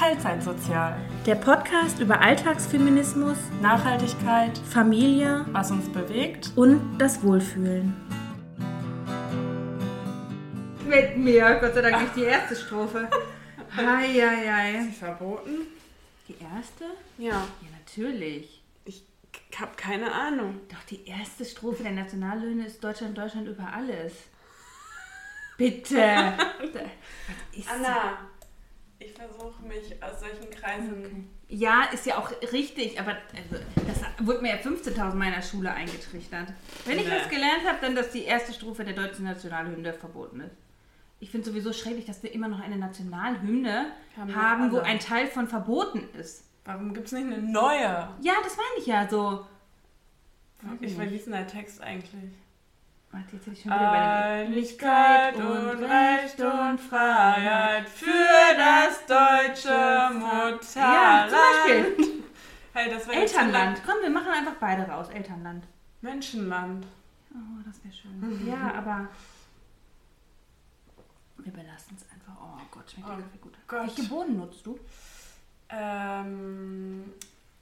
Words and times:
Teilzeitsozial. 0.00 0.96
Der 1.26 1.34
Podcast 1.34 2.00
über 2.00 2.22
Alltagsfeminismus, 2.22 3.36
Nachhaltigkeit, 3.60 4.56
Familie 4.56 5.44
was 5.52 5.70
uns 5.70 5.92
bewegt. 5.92 6.52
und 6.56 6.96
das 6.96 7.22
Wohlfühlen. 7.22 7.94
Mit 10.88 11.18
mir, 11.18 11.58
Gott 11.60 11.74
sei 11.74 11.82
Dank 11.82 12.00
nicht 12.00 12.16
die 12.16 12.22
erste 12.22 12.56
Strophe. 12.56 13.10
Heieiei. 13.76 14.86
Verboten? 14.98 15.66
Die 16.28 16.36
erste? 16.56 16.84
Ja. 17.18 17.32
Ja, 17.34 17.68
natürlich. 17.78 18.62
Ich 18.86 19.04
habe 19.60 19.72
keine 19.76 20.10
Ahnung. 20.12 20.60
Doch 20.70 20.82
die 20.88 21.06
erste 21.06 21.44
Strophe 21.44 21.82
der 21.82 21.92
Nationalhymne 21.92 22.64
ist 22.64 22.82
Deutschland, 22.82 23.18
Deutschland 23.18 23.48
über 23.48 23.70
alles. 23.70 24.14
Bitte. 25.58 25.98
Was 26.72 27.58
ist 27.58 27.70
Anna, 27.70 28.29
ich 29.00 29.12
versuche 29.12 29.62
mich 29.66 30.02
aus 30.02 30.20
solchen 30.20 30.50
Kreisen. 30.50 31.28
Ja, 31.48 31.84
ist 31.92 32.06
ja 32.06 32.18
auch 32.18 32.30
richtig, 32.52 33.00
aber 33.00 33.16
also, 33.34 33.64
das 33.86 34.26
wurde 34.26 34.42
mir 34.42 34.50
ja 34.50 34.56
15.000 34.56 35.14
meiner 35.14 35.42
Schule 35.42 35.72
eingetrichtert. 35.72 36.52
Wenn 36.84 36.98
ich 36.98 37.06
Nee. 37.06 37.12
was 37.20 37.28
gelernt 37.28 37.66
habe, 37.66 37.78
dann, 37.80 37.94
dass 37.96 38.10
die 38.12 38.22
erste 38.24 38.52
Strophe 38.52 38.84
der 38.84 38.94
deutschen 38.94 39.24
Nationalhymne 39.24 39.92
verboten 39.94 40.40
ist. 40.40 40.54
Ich 41.18 41.30
finde 41.30 41.48
sowieso 41.50 41.72
schrecklich, 41.72 42.06
dass 42.06 42.22
wir 42.22 42.32
immer 42.32 42.48
noch 42.48 42.60
eine 42.60 42.76
Nationalhymne 42.76 43.86
Haben 44.16 44.36
haben, 44.36 44.62
wir 44.66 44.72
wo 44.72 44.76
alle. 44.78 44.86
ein 44.86 44.98
Teil 45.00 45.26
von 45.26 45.48
verboten 45.48 46.08
ist. 46.18 46.44
Warum 46.64 46.94
gibt 46.94 47.06
es 47.06 47.12
nicht 47.12 47.24
eine 47.24 47.38
neue? 47.38 48.08
Ja, 48.20 48.34
das 48.44 48.56
meine 48.56 48.78
ich 48.78 48.86
ja 48.86 49.08
so. 49.08 49.44
Ich 50.80 50.94
denn 50.96 51.32
der 51.32 51.46
Text 51.46 51.80
eigentlich? 51.80 52.10
Warte, 53.12 53.26
jetzt 53.36 53.46
hätte 53.46 53.56
ich 53.56 53.62
schon 53.62 53.72
wieder 53.72 53.90
bei 53.90 54.44
Einigkeit 54.44 55.34
und 55.34 55.82
Recht 55.82 56.40
und 56.40 56.78
Freiheit 56.78 57.88
für 57.88 58.06
das 58.56 59.04
deutsche 59.06 60.14
Mutterland. 60.14 60.62
Ja, 60.76 61.28
zum 61.28 61.38
Beispiel. 61.38 62.24
Hey, 62.72 62.88
das 62.90 63.08
Elternland. 63.08 63.82
Komm, 63.84 63.96
wir 64.02 64.10
machen 64.10 64.30
einfach 64.30 64.54
beide 64.60 64.82
raus. 64.82 65.08
Elternland. 65.12 65.64
Menschenland. 66.02 66.86
Oh, 67.34 67.62
das 67.66 67.82
wäre 67.84 67.92
schön. 67.94 68.46
Ja, 68.46 68.74
aber 68.78 69.08
wir 71.38 71.52
belassen 71.52 71.96
es 71.96 72.04
einfach. 72.12 72.40
Oh 72.40 72.60
Gott, 72.70 72.88
schmeckt 72.90 73.08
der 73.08 73.16
Oh 73.16 73.20
Kaffee 73.22 73.38
gut. 73.38 73.58
Gott. 73.66 73.80
Welche 73.86 74.02
Bohnen 74.08 74.36
nutzt 74.38 74.64
du? 74.64 74.78
Ähm, 75.68 77.12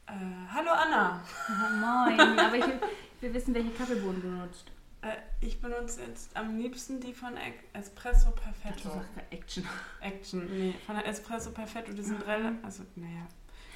äh, 0.06 0.12
hallo 0.52 0.70
Anna. 0.72 1.20
Moin, 1.80 2.38
aber 2.38 2.56
ich 2.56 2.66
will, 2.66 2.80
ich 3.16 3.22
will 3.22 3.34
wissen, 3.34 3.54
welche 3.54 3.70
Kaffeebohnen 3.70 4.20
du 4.20 4.28
nutzt. 4.28 4.70
Äh, 5.00 5.12
ich 5.40 5.60
benutze 5.60 6.02
jetzt 6.02 6.36
am 6.36 6.56
liebsten 6.58 7.00
die 7.00 7.12
von 7.12 7.34
Espresso 7.72 8.30
Perfetto. 8.32 8.88
gerade 8.88 9.04
Action. 9.30 9.64
Action, 10.00 10.46
nee, 10.50 10.74
von 10.86 10.96
der 10.96 11.06
Espresso 11.06 11.50
Perfetto. 11.52 11.92
Die 11.92 12.02
sind 12.02 12.26
relativ, 12.26 12.64
also 12.64 12.82
naja, 12.96 13.26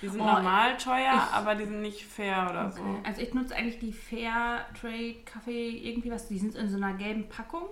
die 0.00 0.08
sind 0.08 0.20
Oh, 0.20 0.24
normal 0.24 0.76
teuer, 0.78 1.14
ich- 1.14 1.32
aber 1.34 1.54
die 1.54 1.64
sind 1.64 1.80
nicht 1.80 2.04
fair 2.04 2.48
oder 2.50 2.66
Okay. 2.66 2.76
so. 2.78 3.00
Also 3.04 3.20
ich 3.20 3.32
nutze 3.34 3.54
eigentlich 3.54 3.78
die 3.78 3.92
Fair 3.92 4.66
Trade 4.80 5.14
Kaffee, 5.24 5.68
irgendwie 5.78 6.10
was. 6.10 6.26
Die 6.26 6.38
sind 6.38 6.56
in 6.56 6.68
so 6.68 6.76
einer 6.76 6.94
gelben 6.94 7.28
Packung. 7.28 7.68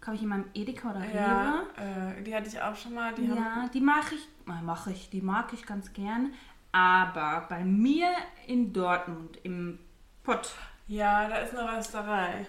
Kaufe 0.00 0.16
ich 0.16 0.22
in 0.22 0.28
meinem 0.28 0.46
Edeka 0.54 0.90
oder 0.90 1.00
Rewe. 1.02 1.14
Ja, 1.14 1.62
äh, 1.76 2.22
die 2.22 2.34
hatte 2.34 2.48
ich 2.48 2.60
auch 2.60 2.74
schon 2.76 2.94
mal. 2.94 3.14
Die 3.14 3.26
Ja, 3.26 3.68
die 3.72 3.80
mag 3.80 4.04
ich, 4.12 4.26
mache 4.46 4.92
ich, 4.92 5.10
die 5.10 5.20
mag 5.22 5.52
ich 5.52 5.66
ganz 5.66 5.92
gern. 5.92 6.32
Aber 6.72 7.46
bei 7.48 7.64
mir 7.64 8.08
in 8.46 8.72
Dortmund 8.72 9.38
im 9.44 9.78
Pott, 10.22 10.52
ja, 10.88 11.28
da 11.28 11.36
ist 11.36 11.54
eine 11.54 11.76
Rösterei. 11.76 12.46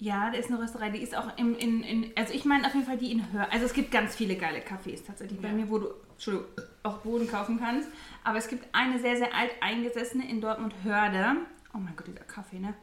Ja, 0.00 0.30
da 0.30 0.38
ist 0.38 0.50
eine 0.50 0.58
Rösterei, 0.60 0.88
die 0.90 0.98
ist 1.02 1.14
auch 1.14 1.36
im, 1.36 1.54
in, 1.56 1.82
in, 1.82 2.10
also 2.16 2.32
ich 2.32 2.44
meine 2.46 2.66
auf 2.66 2.74
jeden 2.74 2.86
Fall 2.86 2.96
die 2.96 3.12
in 3.12 3.32
Hör. 3.32 3.52
Also 3.52 3.66
es 3.66 3.74
gibt 3.74 3.90
ganz 3.92 4.16
viele 4.16 4.34
geile 4.36 4.60
Cafés 4.60 5.04
tatsächlich 5.06 5.38
bei 5.40 5.48
Ja. 5.48 5.54
mir, 5.54 5.68
wo 5.68 5.78
du, 5.78 5.88
Entschuldigung, 6.14 6.48
auch 6.82 6.98
Boden 6.98 7.28
kaufen 7.30 7.60
kannst. 7.60 7.88
Aber 8.24 8.38
es 8.38 8.48
gibt 8.48 8.66
eine 8.74 8.98
sehr, 8.98 9.16
sehr 9.16 9.34
alt 9.34 9.50
eingesessene 9.60 10.28
in 10.28 10.40
Dortmund 10.40 10.74
Hörde. 10.82 11.36
Oh 11.74 11.78
mein 11.78 11.94
Gott, 11.96 12.06
dieser 12.06 12.24
Kaffee, 12.24 12.58
ne? 12.58 12.74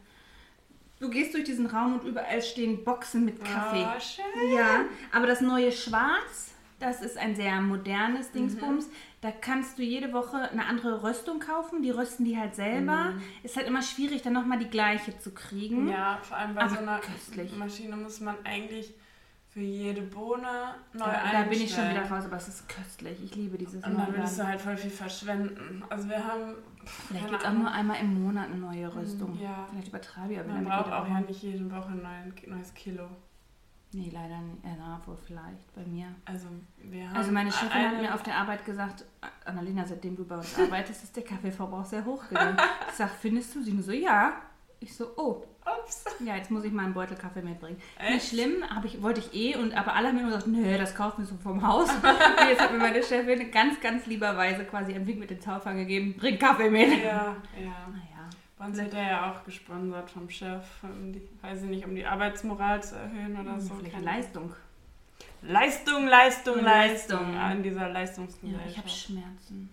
Du 0.99 1.09
gehst 1.09 1.33
durch 1.33 1.43
diesen 1.43 1.65
Raum 1.67 1.99
und 1.99 2.03
überall 2.07 2.41
stehen 2.41 2.83
Boxen 2.83 3.25
mit 3.25 3.43
Kaffee. 3.43 3.83
Ah, 3.83 3.99
schön. 3.99 4.23
Ja, 4.55 4.85
aber 5.11 5.27
das 5.27 5.41
neue 5.41 5.71
Schwarz, 5.71 6.53
das 6.79 7.01
ist 7.01 7.17
ein 7.17 7.35
sehr 7.35 7.59
modernes 7.61 8.31
Dingsbums. 8.31 8.89
Da 9.27 9.33
kannst 9.41 9.77
du 9.77 9.83
jede 9.83 10.13
Woche 10.13 10.37
eine 10.37 10.65
andere 10.65 11.03
Röstung 11.03 11.41
kaufen. 11.41 11.81
Die 11.81 11.89
rösten 11.89 12.23
die 12.23 12.37
halt 12.37 12.55
selber. 12.55 13.11
Ist 13.43 13.57
halt 13.57 13.67
immer 13.67 13.81
schwierig, 13.81 14.21
dann 14.21 14.31
nochmal 14.31 14.57
die 14.57 14.69
gleiche 14.69 15.19
zu 15.19 15.31
kriegen. 15.31 15.89
Ja, 15.89 16.17
vor 16.21 16.37
allem 16.37 16.55
bei 16.55 16.61
Aber 16.61 16.69
so 16.69 16.77
einer 16.79 16.99
köstlich. 16.99 17.53
Maschine 17.57 17.97
muss 17.97 18.21
man 18.21 18.37
eigentlich 18.45 18.93
für 19.49 19.59
jede 19.59 20.01
Bohne 20.01 20.75
neu 20.93 20.99
Da, 21.03 21.29
da 21.33 21.41
bin 21.41 21.51
ich 21.61 21.69
schon 21.71 21.79
einstellen. 21.83 22.05
wieder 22.05 22.15
raus, 22.15 22.23
aber 22.25 22.37
es 22.37 22.47
ist 22.47 22.69
köstlich. 22.69 23.21
Ich 23.21 23.35
liebe 23.35 23.57
dieses 23.57 23.83
Und 23.83 23.97
dann 23.97 24.15
würdest 24.15 24.39
du 24.39 24.47
halt 24.47 24.61
voll 24.61 24.77
viel 24.77 24.91
verschwenden. 24.91 25.83
Also 25.89 26.07
wir 26.07 26.25
haben. 26.25 26.55
Vielleicht 26.85 27.27
gibt 27.27 27.41
es 27.41 27.47
auch 27.49 27.53
nur 27.53 27.69
einmal 27.69 27.99
im 27.99 28.23
Monat 28.23 28.45
eine 28.45 28.55
neue 28.59 28.95
Röstung. 28.95 29.37
Ja. 29.43 29.67
Vielleicht 29.69 29.89
übertreibe 29.89 30.31
ich 30.31 30.39
aber 30.39 30.53
Man 30.53 30.63
braucht 30.63 30.93
auch 30.93 31.05
ja 31.05 31.19
nicht 31.19 31.43
jede 31.43 31.69
Woche 31.69 31.89
ein 31.89 32.33
neues 32.45 32.73
Kilo. 32.73 33.09
Nee, 33.97 34.11
leider 34.13 34.39
nicht. 34.41 34.63
Ja, 34.63 34.75
na, 34.77 35.01
wohl 35.07 35.17
vielleicht 35.25 35.73
bei 35.73 35.83
mir. 35.83 36.05
Also 36.23 36.47
wir 36.83 37.09
haben. 37.09 37.17
Also 37.17 37.31
meine 37.31 37.51
Chefin 37.51 37.81
hat 37.81 37.99
mir 37.99 38.13
auf 38.13 38.21
der 38.21 38.35
Arbeit 38.35 38.63
gesagt, 38.63 39.03
Annalena, 39.43 39.85
seitdem 39.87 40.15
du 40.15 40.23
bei 40.23 40.37
uns 40.37 40.55
arbeitest, 40.59 41.03
ist 41.03 41.15
der 41.15 41.23
Kaffeeverbrauch 41.23 41.85
sehr 41.85 42.05
hoch 42.05 42.27
gegangen. 42.29 42.57
Ich 42.89 42.93
sag, 42.93 43.09
findest 43.09 43.55
du? 43.55 43.63
Sie 43.63 43.71
nur 43.73 43.81
so, 43.81 43.91
ja. 43.91 44.33
Ich 44.79 44.95
so, 44.95 45.07
oh, 45.17 45.43
Ups. 45.65 46.05
ja, 46.23 46.35
jetzt 46.35 46.51
muss 46.51 46.63
ich 46.63 46.71
mal 46.71 46.85
einen 46.85 46.93
Beutel 46.93 47.17
Kaffee 47.17 47.41
mitbringen. 47.41 47.81
Echt? 47.97 48.13
Nicht 48.13 48.29
schlimm, 48.29 48.63
ich, 48.83 49.01
wollte 49.01 49.19
ich 49.19 49.33
eh, 49.33 49.57
und 49.57 49.75
aber 49.75 49.95
alle 49.95 50.09
haben 50.09 50.15
mir 50.15 50.21
nur 50.21 50.31
gesagt, 50.31 50.45
nö, 50.45 50.77
das 50.77 50.93
kaufen 50.93 51.23
wir 51.23 51.25
so 51.25 51.35
vom 51.37 51.65
Haus. 51.65 51.89
und 51.89 52.47
jetzt 52.47 52.61
hat 52.61 52.71
mir 52.71 52.77
meine 52.77 53.01
Chefin 53.01 53.49
ganz, 53.49 53.81
ganz 53.81 54.05
lieberweise 54.05 54.65
quasi 54.65 54.93
einen 54.93 55.07
Wink 55.07 55.17
mit 55.17 55.31
den 55.31 55.41
Zaufern 55.41 55.75
gegeben, 55.75 56.15
bring 56.15 56.37
Kaffee 56.37 56.69
mit. 56.69 57.03
Ja, 57.03 57.35
ja. 57.59 57.87
Bei 58.57 58.65
uns 58.65 58.77
wird 58.77 58.93
er 58.93 59.03
ja 59.07 59.31
auch 59.31 59.43
gesponsert 59.43 60.09
vom 60.09 60.29
Chef, 60.29 60.63
um 60.83 61.13
die, 61.13 61.21
weiß 61.41 61.63
ich 61.63 61.69
nicht, 61.69 61.85
um 61.85 61.93
die 61.95 62.05
Arbeitsmoral 62.05 62.81
zu 62.81 62.95
erhöhen 62.95 63.39
oder 63.39 63.59
so. 63.59 63.75
vielleicht 63.75 63.93
Keine- 63.93 64.05
Leistung. 64.05 64.53
Leistung, 65.43 66.07
Leistung, 66.07 66.61
Leistung 66.61 66.63
Leistung. 66.63 67.37
an 67.37 67.63
dieser 67.63 67.81
Ja, 67.81 67.87
Leistungsgesellschaft. 67.87 68.69
ich 68.71 68.77
habe 68.77 68.89
Schmerzen. 68.89 69.69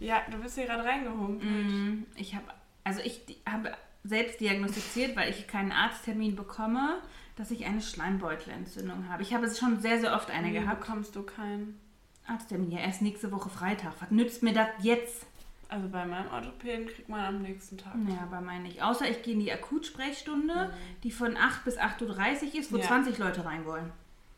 Ja, 0.00 0.22
du 0.30 0.38
bist 0.38 0.54
hier 0.56 0.66
gerade 0.66 0.84
reingehumpelt. 0.84 1.50
Mm, 1.50 2.06
Ich 2.16 2.34
habe, 2.34 2.44
also 2.84 3.00
ich 3.00 3.20
habe 3.48 3.72
selbst 4.02 4.40
diagnostiziert, 4.40 5.14
weil 5.16 5.30
ich 5.30 5.46
keinen 5.46 5.72
Arzttermin 5.72 6.34
bekomme, 6.36 7.00
dass 7.36 7.50
ich 7.50 7.66
eine 7.66 7.80
Schleimbeutelentzündung 7.80 9.08
habe. 9.08 9.22
Ich 9.22 9.34
habe 9.34 9.46
es 9.46 9.58
schon 9.58 9.80
sehr, 9.80 10.00
sehr 10.00 10.14
oft 10.14 10.30
eine 10.30 10.48
Wie 10.48 10.52
gehabt. 10.54 10.80
bekommst 10.80 11.14
du 11.16 11.22
keinen? 11.22 11.78
Arzttermin, 12.26 12.70
ja, 12.70 12.78
erst 12.80 13.02
nächste 13.02 13.30
Woche 13.32 13.50
Freitag. 13.50 13.92
Was 14.00 14.10
nützt 14.10 14.42
mir 14.42 14.54
das 14.54 14.68
jetzt? 14.80 15.26
Also 15.74 15.88
bei 15.88 16.06
meinem 16.06 16.30
Orthopäden 16.30 16.86
kriegt 16.86 17.08
man 17.08 17.20
am 17.24 17.42
nächsten 17.42 17.76
Tag. 17.76 17.96
Naja, 17.96 18.28
bei 18.30 18.40
meinen 18.40 18.62
nicht. 18.62 18.80
Außer 18.80 19.10
ich 19.10 19.24
gehe 19.24 19.34
in 19.34 19.40
die 19.40 19.50
Akutsprechstunde, 19.52 20.72
die 21.02 21.10
von 21.10 21.36
8 21.36 21.64
bis 21.64 21.76
8.30 21.78 22.00
Uhr 22.54 22.54
ist, 22.60 22.72
wo 22.72 22.76
Ja. 22.76 22.84
20 22.84 23.18
Leute 23.18 23.44
rein 23.44 23.64
wollen. 23.64 23.90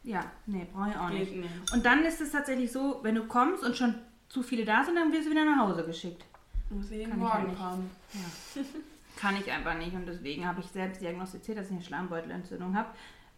Ja, 0.03 0.25
nee, 0.47 0.67
brauche 0.73 0.89
ich 0.89 0.97
auch 0.97 1.11
nicht. 1.11 1.37
Nicht. 1.37 1.73
Und 1.75 1.85
dann 1.85 2.05
ist 2.07 2.23
es 2.23 2.33
tatsächlich 2.33 2.73
so, 2.73 3.01
wenn 3.03 3.17
du 3.17 3.27
kommst 3.27 3.63
und 3.65 3.77
schon 3.77 3.97
zu 4.31 4.43
viele 4.43 4.65
da 4.65 4.83
sind, 4.83 4.97
dann 4.97 5.13
wirst 5.13 5.27
du 5.27 5.31
wieder 5.31 5.45
nach 5.45 5.59
Hause 5.59 5.85
geschickt. 5.85 6.25
Muss 6.71 6.89
jeden 6.89 7.11
Kann 7.11 7.21
ich 7.21 7.29
ja 7.29 7.35
Morgen 7.35 7.47
nicht. 7.51 7.59
kommen. 7.61 7.91
Ja. 8.15 8.63
Kann 9.21 9.37
ich 9.37 9.53
einfach 9.53 9.77
nicht 9.77 9.95
und 9.95 10.07
deswegen 10.07 10.47
habe 10.47 10.61
ich 10.61 10.67
selbst 10.69 11.03
diagnostiziert, 11.03 11.59
dass 11.59 11.67
ich 11.67 11.73
eine 11.73 11.83
Schleimbeutelentzündung 11.83 12.75
habe, 12.75 12.89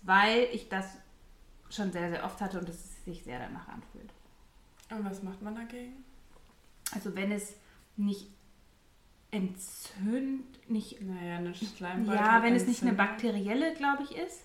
weil 0.04 0.46
ich 0.52 0.68
das 0.68 0.98
schon 1.68 1.90
sehr, 1.90 2.10
sehr 2.10 2.24
oft 2.24 2.40
hatte 2.40 2.60
und 2.60 2.68
es 2.68 3.04
sich 3.04 3.24
sehr 3.24 3.40
danach 3.40 3.66
anfühlt. 3.68 4.12
Und 4.90 5.04
was 5.04 5.22
macht 5.24 5.42
man 5.42 5.56
dagegen? 5.56 6.04
Also 6.94 7.14
wenn 7.16 7.32
es 7.32 7.54
nicht 7.98 8.28
entzündet, 9.30 10.70
nicht 10.70 11.00
Naja, 11.02 11.36
eine 11.36 11.54
Schleimbeutel. 11.54 12.14
Ja, 12.20 12.42
wenn 12.42 12.54
es 12.54 12.66
nicht 12.66 12.82
eine 12.82 12.92
bakterielle, 12.94 13.74
glaube 13.74 14.02
ich, 14.04 14.16
ist. 14.16 14.44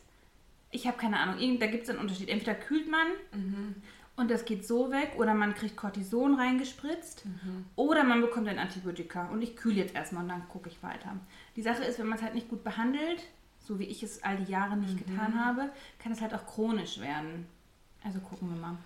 Ich 0.72 0.88
habe 0.88 0.98
keine 0.98 1.20
Ahnung. 1.20 1.40
Irgend- 1.40 1.62
Da 1.62 1.68
gibt 1.68 1.84
es 1.84 1.90
einen 1.90 2.00
Unterschied. 2.00 2.30
Entweder 2.30 2.56
kühlt 2.56 2.90
man 2.90 3.08
Mhm. 3.32 3.76
und 4.16 4.30
das 4.32 4.44
geht 4.46 4.66
so 4.68 4.92
weg 4.92 5.14
oder 5.18 5.34
man 5.34 5.54
kriegt 5.54 5.78
Cortison 5.78 6.36
reingespritzt 6.36 7.26
Mhm. 7.26 7.66
oder 7.76 8.04
man 8.04 8.22
bekommt 8.22 8.48
ein 8.48 8.60
Antibiotika. 8.60 9.28
Und 9.30 9.42
ich 9.42 9.56
kühle 9.56 9.76
jetzt 9.76 9.96
erstmal 9.96 10.24
und 10.24 10.30
dann 10.30 10.48
gucke 10.50 10.70
ich 10.70 10.82
weiter. 10.84 11.16
Die 11.56 11.62
Sache 11.62 11.84
ist, 11.84 12.00
wenn 12.00 12.08
man 12.08 12.18
es 12.18 12.24
halt 12.24 12.34
nicht 12.34 12.50
gut 12.50 12.64
behandelt, 12.64 13.22
so 13.60 13.80
wie 13.80 13.86
ich 13.86 14.04
es 14.04 14.24
all 14.24 14.36
die 14.38 14.52
Jahre 14.52 14.76
nicht 14.76 14.96
Mhm. 14.96 15.06
getan 15.12 15.40
habe, 15.46 15.70
kann 16.00 16.12
es 16.12 16.20
halt 16.22 16.34
auch 16.34 16.46
chronisch 16.46 17.00
werden. 17.00 17.46
Also 18.04 18.20
gucken 18.20 18.50
wir 18.54 18.60
mal. 18.60 18.78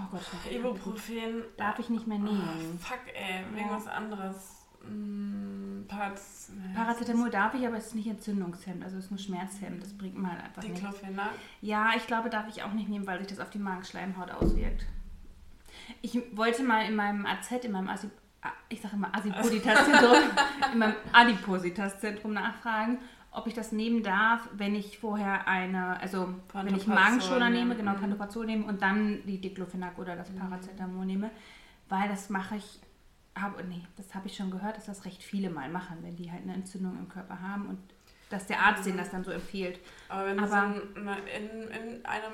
Oh 0.00 0.08
Gott. 0.12 0.22
Ibuprofen. 0.52 1.42
Darf 1.56 1.78
ich 1.78 1.88
nicht 1.90 2.06
mehr 2.06 2.18
Oh, 2.18 2.22
nehmen. 2.24 2.78
fuck, 2.80 3.00
ey. 3.14 3.42
Irgendwas 3.56 3.86
anderes. 3.88 4.54
Mm, 4.88 5.86
Parz. 5.88 6.52
Paracetamol 6.74 7.30
darf 7.30 7.54
ich, 7.54 7.66
aber 7.66 7.76
es 7.76 7.88
ist 7.88 7.94
nicht 7.96 8.06
entzündungshemmend, 8.06 8.84
also 8.84 8.96
es 8.96 9.06
ist 9.06 9.10
nur 9.10 9.18
schmerzhemmend. 9.18 9.82
Das 9.82 9.92
bringt 9.96 10.16
mir 10.16 10.30
halt 10.30 10.42
einfach 10.44 10.62
nichts. 10.62 10.78
Diclofenac. 10.80 11.30
Ja, 11.60 11.90
ich 11.96 12.06
glaube, 12.06 12.30
darf 12.30 12.46
ich 12.48 12.62
auch 12.62 12.72
nicht 12.72 12.88
nehmen, 12.88 13.06
weil 13.06 13.18
sich 13.18 13.26
das 13.26 13.40
auf 13.40 13.50
die 13.50 13.58
Magenschleimhaut 13.58 14.30
auswirkt. 14.30 14.86
Ich 16.02 16.18
wollte 16.36 16.62
mal 16.62 16.84
in 16.86 16.94
meinem 16.94 17.26
AZ, 17.26 17.50
in 17.64 17.72
meinem 17.72 17.88
Asi 17.88 18.08
ah, 18.42 18.52
ich 18.68 18.80
sage 18.80 18.94
immer 18.94 19.14
Asipositas-Zentrum, 19.14 20.16
in 20.72 20.78
meinem 20.78 20.94
Adipositas-Zentrum 21.12 22.32
nachfragen, 22.34 22.98
ob 23.38 23.46
ich 23.46 23.54
das 23.54 23.72
nehmen 23.72 24.02
darf, 24.02 24.48
wenn 24.52 24.74
ich 24.74 24.98
vorher 24.98 25.46
eine, 25.48 25.98
also 26.00 26.34
wenn 26.52 26.74
ich 26.76 26.86
Magenschoner 26.86 27.50
nehme, 27.50 27.76
genau, 27.76 27.92
Mhm. 27.92 28.00
Pantoprazol 28.00 28.46
nehme 28.46 28.64
und 28.66 28.82
dann 28.82 29.24
die 29.26 29.40
Diclofenac 29.40 29.98
oder 29.98 30.16
das 30.16 30.28
Paracetamol 30.30 31.06
nehme, 31.06 31.30
weil 31.88 32.08
das 32.08 32.28
mache 32.30 32.56
ich, 32.56 32.80
habe, 33.36 33.62
nee, 33.64 33.82
das 33.96 34.14
habe 34.14 34.26
ich 34.26 34.36
schon 34.36 34.50
gehört, 34.50 34.76
dass 34.76 34.86
das 34.86 35.04
recht 35.04 35.22
viele 35.22 35.50
mal 35.50 35.68
machen, 35.70 35.98
wenn 36.02 36.16
die 36.16 36.30
halt 36.32 36.42
eine 36.42 36.54
Entzündung 36.54 36.98
im 36.98 37.08
Körper 37.08 37.40
haben 37.40 37.68
und 37.68 37.78
dass 38.30 38.46
der 38.46 38.60
Arzt 38.60 38.84
denen 38.84 38.98
das 38.98 39.10
dann 39.10 39.22
so 39.24 39.30
empfiehlt. 39.30 39.78
Aber 40.08 40.26
wenn 40.26 40.38
Aber- 40.38 40.48
so 40.48 40.54
eine, 40.56 41.16
in, 41.36 41.68
in, 41.68 42.04
einem, 42.04 42.32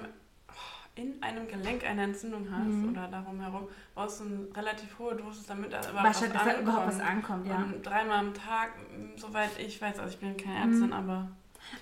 in 0.96 1.20
einem 1.22 1.48
Gelenk 1.48 1.84
eine 1.84 2.02
Entzündung 2.04 2.46
hast 2.50 2.68
Mhm. 2.68 2.90
oder 2.90 3.08
darum 3.08 3.40
herum, 3.40 3.68
brauchst 3.94 4.20
du 4.20 4.24
eine 4.24 4.48
relativ 4.56 4.96
hohe 4.98 5.16
Dosis, 5.16 5.46
damit 5.46 5.72
da 5.72 5.80
überhaupt 5.90 6.04
was 6.08 6.20
dass 6.20 6.32
da 6.32 6.60
überhaupt 6.60 6.86
was 6.86 7.00
ankommt. 7.00 7.46
ankommt, 7.46 7.46
ja. 7.48 7.56
Und 7.62 7.82
dreimal 7.82 8.18
am 8.18 8.34
Tag, 8.34 8.70
soweit 9.16 9.58
ich 9.58 9.80
weiß, 9.82 9.98
also 9.98 10.12
ich 10.14 10.20
bin 10.20 10.36
keine 10.36 10.58
Ärztin, 10.58 10.86
Mhm. 10.88 10.92
aber 10.92 11.28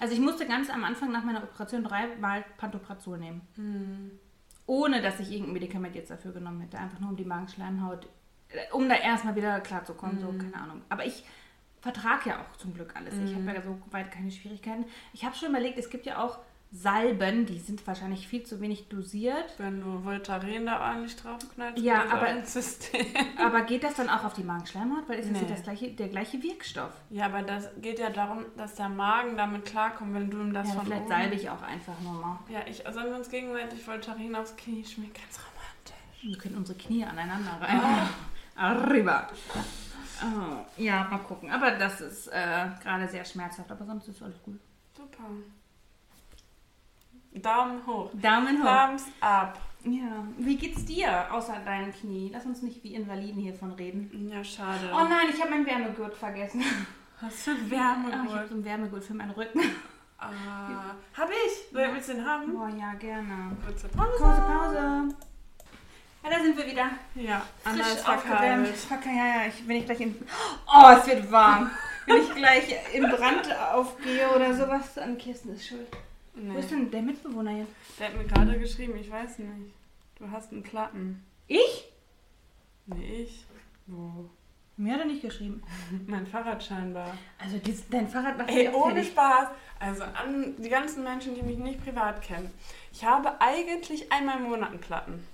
Also 0.01 0.15
ich 0.15 0.21
musste 0.21 0.47
ganz 0.47 0.71
am 0.71 0.85
Anfang 0.85 1.11
nach 1.13 1.25
meiner 1.25 1.43
Operation 1.43 1.83
dreimal 1.85 2.45
Pantoprazol 2.57 3.19
nehmen. 3.19 3.41
hm, 3.57 4.11
Ohne, 4.67 5.03
dass 5.03 5.19
ich 5.19 5.31
irgendein 5.33 5.55
Medikament 5.55 5.95
jetzt 5.97 6.11
dafür 6.11 6.33
genommen 6.33 6.61
hätte. 6.61 6.79
Einfach 6.79 7.01
nur 7.01 7.11
um 7.11 7.17
die 7.17 7.25
Magenschleimhaut, 7.25 8.07
äh, 8.51 8.73
um 8.73 8.89
da 8.89 8.95
erstmal 8.95 9.35
wieder 9.35 9.61
klarzukommen, 9.61 10.21
so, 10.21 10.31
Mhm. 10.31 10.39
keine 10.39 10.55
Ahnung. 10.63 10.83
Aber 10.89 11.05
ich 11.05 11.25
vertrage 11.81 12.31
ja 12.31 12.41
auch 12.41 12.57
zum 12.59 12.73
Glück 12.73 12.95
alles. 12.95 13.19
Ich 13.19 13.33
Mhm. 13.37 13.49
habe 13.49 13.57
ja 13.59 13.63
so 13.63 13.77
weit 13.91 14.13
keine 14.13 14.31
Schwierigkeiten. 14.31 14.85
Ich 15.13 15.25
habe 15.25 15.35
schon 15.35 15.49
überlegt, 15.51 15.79
es 15.79 15.91
gibt 15.91 16.07
ja 16.07 16.23
auch 16.23 16.39
Salben, 16.75 17.45
die 17.45 17.59
sind 17.59 17.87
wahrscheinlich 17.87 18.27
viel 18.27 18.45
zu 18.45 18.61
wenig 18.63 18.89
dosiert. 18.89 19.55
wenn 19.59 19.81
du 19.83 20.05
Voltaren 20.05 20.65
da 20.65 20.81
ordentlich 20.89 21.15
draufknallst, 21.17 21.83
Ja, 21.83 22.05
aber-. 22.11 22.29
Aber 23.45 23.61
geht 23.63 23.85
das 23.85 23.95
dann 23.95 24.09
auch 24.09 24.25
auf 24.25 24.33
die 24.33 24.43
Magenschleimhaut? 24.43 25.07
Weil 25.07 25.19
ist 25.19 25.31
das 25.31 25.43
Nee. 25.43 25.49
das 25.49 25.63
gleiche, 25.63 25.91
der 25.91 26.09
gleiche 26.09 26.43
Wirkstoff. 26.43 26.93
Ja, 27.11 27.27
aber 27.27 27.43
das 27.43 27.69
geht 27.83 27.99
ja 27.99 28.09
darum, 28.09 28.47
dass 28.57 28.75
der 28.77 28.89
Magen 28.89 29.37
damit 29.37 29.67
klarkommt, 29.67 30.15
wenn 30.15 30.31
du 30.31 30.41
ihm 30.41 30.55
das 30.55 30.69
ja, 30.69 30.75
von 30.75 30.85
vielleicht 30.87 31.03
oben... 31.03 31.11
salbe 31.11 31.35
ich 31.35 31.51
auch 31.51 31.61
einfach 31.63 32.01
nur 32.01 32.15
mal. 32.15 32.39
Ja, 32.49 32.61
ich, 32.67 32.83
sollen 32.91 33.11
wir 33.11 33.17
uns 33.17 33.29
gegenseitig 33.29 33.87
Voltaren 33.87 34.35
aufs 34.35 34.57
Knie 34.57 34.85
schmieren? 34.85 35.13
Ganz 35.13 35.39
romantisch. 35.39 36.23
Wir 36.23 36.39
können 36.39 36.57
unsere 36.57 36.79
Knie 36.79 37.05
aneinander 37.05 37.59
rein. 37.61 37.81
Arriba. 38.57 39.29
Oh, 40.23 40.65
ja, 40.81 41.05
mal 41.11 41.19
gucken. 41.19 41.51
Aber 41.51 41.73
das 41.73 42.01
ist 42.01 42.29
äh, 42.29 42.69
gerade 42.83 43.09
sehr 43.09 43.25
schmerzhaft, 43.25 43.71
aber 43.71 43.85
sonst 43.85 44.09
ist 44.09 44.23
alles 44.23 44.41
gut. 44.43 44.59
Super. 44.97 45.25
Daumen 47.35 47.87
hoch. 47.87 48.11
Daumen 48.15 48.63
hoch. 48.63 48.87
Thumbs 48.89 49.05
up. 49.21 49.59
Ja. 49.85 50.25
Wie 50.39 50.57
geht's 50.57 50.85
dir 50.85 51.33
außer 51.33 51.57
deinen 51.65 51.93
Knie? 51.93 52.31
Lass 52.33 52.45
uns 52.47 52.63
nicht 52.63 52.85
wie 52.85 52.95
Invaliden 52.95 53.41
hiervon 53.43 53.73
reden. 53.73 54.31
Ja, 54.33 54.45
schade. 54.45 54.91
Oh 54.93 55.05
nein, 55.09 55.27
ich 55.33 55.41
habe 55.41 55.51
mein 55.51 55.67
Wärmegurt 55.67 56.15
vergessen. 56.15 56.63
Was 57.21 57.43
für 57.45 57.51
Ah, 57.53 57.55
ich 57.65 57.71
Wärmegurt. 57.71 58.15
habe 58.39 58.49
so 58.49 58.55
ein 58.55 58.65
Wärmegurt 58.65 59.05
für 59.05 59.15
meinen 59.15 59.31
Rücken. 59.33 59.61
Ah, 60.19 60.95
hab 61.19 61.29
ich. 61.31 61.53
Wer 61.73 61.93
willst 61.93 62.09
du 62.11 62.15
den 62.15 62.25
haben? 62.25 62.55
Oh 62.57 62.69
ja, 62.79 62.95
gerne. 62.95 63.57
Kurze 63.67 63.89
Pause. 63.89 64.19
Pause, 64.23 64.41
Pause. 64.43 65.15
Ja, 66.25 66.31
da 66.31 66.41
sind 66.45 66.57
wir 66.57 66.65
wieder. 66.67 66.87
Ja, 67.17 67.43
Anna 67.65 67.83
Frisch 67.83 67.95
ist 67.97 68.09
aufgewärmt. 68.09 68.69
verkabelt. 68.69 68.77
Verka 68.77 69.11
ja, 69.11 69.27
ja, 69.43 69.49
ich, 69.49 69.67
wenn 69.67 69.77
ich 69.79 69.85
gleich 69.87 70.01
in. 70.01 70.15
Oh, 70.73 70.91
es 70.97 71.07
wird 71.09 71.33
warm. 71.33 71.71
wenn 72.07 72.17
ich 72.23 72.33
gleich 72.35 72.95
in 72.95 73.03
Brand 73.09 73.53
aufgehe 73.73 74.29
oder 74.33 74.55
sowas, 74.55 74.95
dann 74.95 75.19
Kirsten 75.19 75.55
ist 75.55 75.67
schuld. 75.67 75.89
Wo 76.35 76.59
ist 76.59 76.71
Nee. 76.71 76.77
denn 76.79 76.91
der 76.91 77.03
Mitbewohner 77.03 77.59
jetzt? 77.59 77.73
Der 77.99 78.09
hat 78.09 78.17
mir 78.17 78.25
gerade 78.25 78.59
geschrieben, 78.59 78.97
ich 78.97 79.11
weiß 79.11 79.39
nicht. 79.41 79.51
Du 80.19 80.31
hast 80.31 80.53
einen 80.53 80.63
Platten. 80.63 81.25
Ich? 81.47 81.85
Nee, 82.87 83.23
ich. 83.25 83.45
Wo? 83.87 84.29
Mir 84.79 84.95
hat 84.95 85.01
er 85.01 85.07
nicht 85.07 85.23
geschrieben. 85.23 85.63
Mein 86.07 86.27
Fahrrad 86.27 86.63
scheinbar. 86.65 87.15
Also 87.39 87.59
dies, 87.59 87.89
dein 87.91 88.09
Fahrrad 88.09 88.39
macht 88.39 88.49
Ey, 88.51 88.69
ohne. 88.71 89.05
Spaß. 89.05 89.49
Also 89.79 90.05
an 90.05 90.55
die 90.59 90.69
ganzen 90.69 91.03
Menschen, 91.03 91.35
die 91.35 91.43
mich 91.43 91.59
nicht 91.59 91.83
privat 91.85 92.23
kennen. 92.23 92.51
Ich 92.93 93.05
habe 93.05 93.41
eigentlich 93.41 94.11
einmal 94.13 94.39
im 94.39 94.45
Monat 94.45 94.71
einen 94.71 94.81
Platten. 94.81 95.27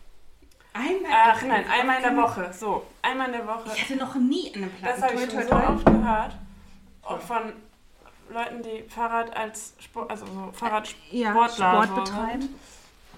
Einmal. 0.72 1.10
Ach 1.12 1.42
nein, 1.42 1.64
einmal 1.70 1.96
in 1.98 2.02
der 2.02 2.16
Woche. 2.16 2.52
So, 2.52 2.84
einmal 3.02 3.26
in 3.26 3.32
der 3.34 3.46
Woche. 3.46 3.70
Ich 3.74 3.82
hatte 3.82 3.96
noch 3.96 4.14
nie 4.16 4.52
einen 4.54 4.70
Platten. 4.70 5.00
Das 5.00 5.10
habe 5.10 5.22
ich 5.22 5.30
schon 5.30 5.42
so 5.42 5.54
oft 5.54 5.86
gehört. 5.86 6.36
Auch 7.02 7.20
von 7.20 7.52
Leuten, 8.30 8.62
die 8.62 8.82
Fahrrad 8.88 9.34
als 9.36 9.75
Sport, 9.80 10.10
also 10.10 10.26
so 10.26 10.50
Fahrradsportler 10.52 11.19
ja, 11.19 11.32
so 11.48 11.54
Sport 11.54 11.94
betreiben. 12.04 12.42
sind. 12.42 12.54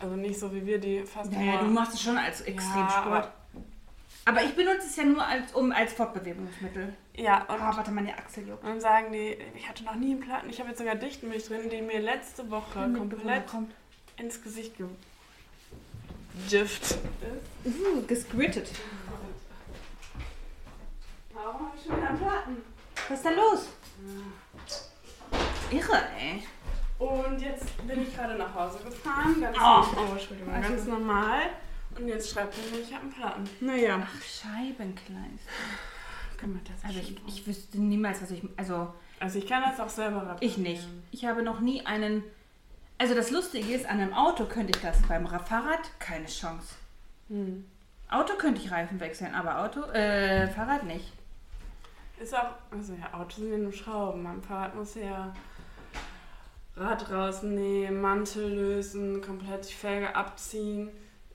Also 0.03 0.17
nicht 0.17 0.39
so 0.41 0.55
wie 0.55 0.65
wir, 0.65 0.79
die 0.79 1.03
fast 1.05 1.31
Ja, 1.33 1.59
du 1.59 1.67
machst 1.67 1.93
es 1.95 2.03
schon 2.03 2.17
als 2.17 2.41
Extremsport. 2.43 3.07
aber- 3.07 3.33
aber, 4.25 4.43
ich 4.45 4.55
benutze 4.55 4.87
es 4.87 4.97
ja 4.97 5.05
nur 5.05 5.25
als, 5.27 5.53
um, 5.53 5.73
als 5.73 5.93
Fortbewegungsmittel. 5.95 6.95
Ja, 7.17 7.45
Oh, 7.49 7.55
und 7.55 7.61
warte, 7.61 7.91
meine 7.91 8.17
Achsel 8.17 8.47
juckt. 8.49 8.65
dann 8.65 8.81
sagen 8.81 9.13
die, 9.13 9.37
ich 9.57 9.69
hatte 9.69 9.83
noch 9.85 9.95
nie 9.97 10.13
einen 10.13 10.21
Platten. 10.21 10.49
Ich 10.51 10.59
habe 10.61 10.69
jetzt 10.71 10.79
sogar 10.79 10.95
Dichtmilch 10.95 11.47
drin, 11.47 11.69
die 11.71 11.83
mir 11.83 12.01
letzte 12.01 12.49
Woche 12.51 12.87
Mitbewohner 12.87 13.11
komplett 13.17 13.47
kommt. 13.47 13.73
ins 14.19 14.43
Gesicht 14.43 14.75
gejifft 14.77 16.83
ist. 16.83 16.99
Uh, 17.65 18.03
gesgrittet. 18.07 18.71
Warum 21.35 21.67
habe 21.67 21.77
ich 21.77 21.85
schon 21.87 21.97
wieder 21.97 22.09
einen 22.09 22.19
Platten? 22.19 22.57
Was 23.09 23.19
ist 23.19 23.25
da 23.27 23.31
los? 23.31 23.69
Irre, 25.71 25.99
ey. 26.19 26.43
Und 26.99 27.41
jetzt 27.41 27.87
bin 27.87 28.03
ich 28.03 28.15
gerade 28.15 28.35
nach 28.37 28.55
Hause 28.55 28.79
gefahren. 28.85 29.41
Ganz, 29.41 29.57
Oh. 29.59 29.85
oh, 29.97 30.13
Entschuldigung, 30.13 30.53
Also- 30.55 30.69
ganz 30.69 30.85
normal. 30.87 31.41
Und 31.99 32.07
jetzt 32.09 32.31
schreibt 32.31 32.55
er 32.57 32.71
mir, 32.77 32.83
ich 32.83 32.93
habe 32.93 33.03
einen 33.05 33.13
Platten. 33.13 33.51
Naja, 33.61 34.01
Ach, 34.05 34.23
Scheibenkleid. 34.23 35.41
kümmert 36.39 36.63
das 36.69 36.85
Also 36.85 37.01
ich, 37.01 37.17
ich 37.27 37.47
wüsste 37.47 37.81
niemals, 37.81 38.23
was 38.23 38.31
ich... 38.31 38.43
Also 38.57 38.93
Also 39.19 39.39
ich 39.39 39.47
kann 39.47 39.63
das 39.63 39.81
auch 39.81 39.89
selber 39.89 40.19
reparieren. 40.23 40.39
ich 40.43 40.57
nicht. 40.59 40.89
Ich 41.11 41.25
habe 41.27 41.43
noch 41.43 41.61
nie 41.61 41.85
einen... 41.87 42.23
Also 42.99 43.15
das 43.15 43.31
Lustige 43.31 43.73
ist, 43.75 43.87
an 43.87 43.99
einem 44.01 44.13
Auto 44.15 44.45
könnte 44.45 44.73
ich 44.77 44.83
das. 44.83 45.01
Beim 45.09 45.25
Ra- 45.27 45.39
Fahrrad 45.39 45.81
keine 45.99 46.27
Chance. 46.27 46.75
Hm. 47.29 47.65
Auto 48.11 48.35
könnte 48.35 48.61
ich 48.61 48.71
Reifen 48.71 49.01
wechseln, 49.01 49.35
aber 49.35 49.59
Auto, 49.61 49.81
äh, 49.93 50.47
Fahrrad 50.49 50.85
nicht. 50.85 51.13
Ist 52.21 52.35
auch, 52.35 52.51
also 52.71 52.93
ja, 52.95 53.19
Autos 53.19 53.37
sind 53.37 53.53
ja 53.53 53.59
nur 53.59 53.73
Schrauben. 53.73 54.23
Beim 54.25 54.43
Fahrrad 54.43 54.75
muss 54.75 54.95
ja 54.97 55.33
Rad 56.81 57.11
rausnehmen, 57.11 58.01
Mantel 58.01 58.49
lösen, 58.49 59.21
komplett 59.23 59.69
die 59.69 59.75
Felge 59.75 60.17
abziehen, 60.17 60.89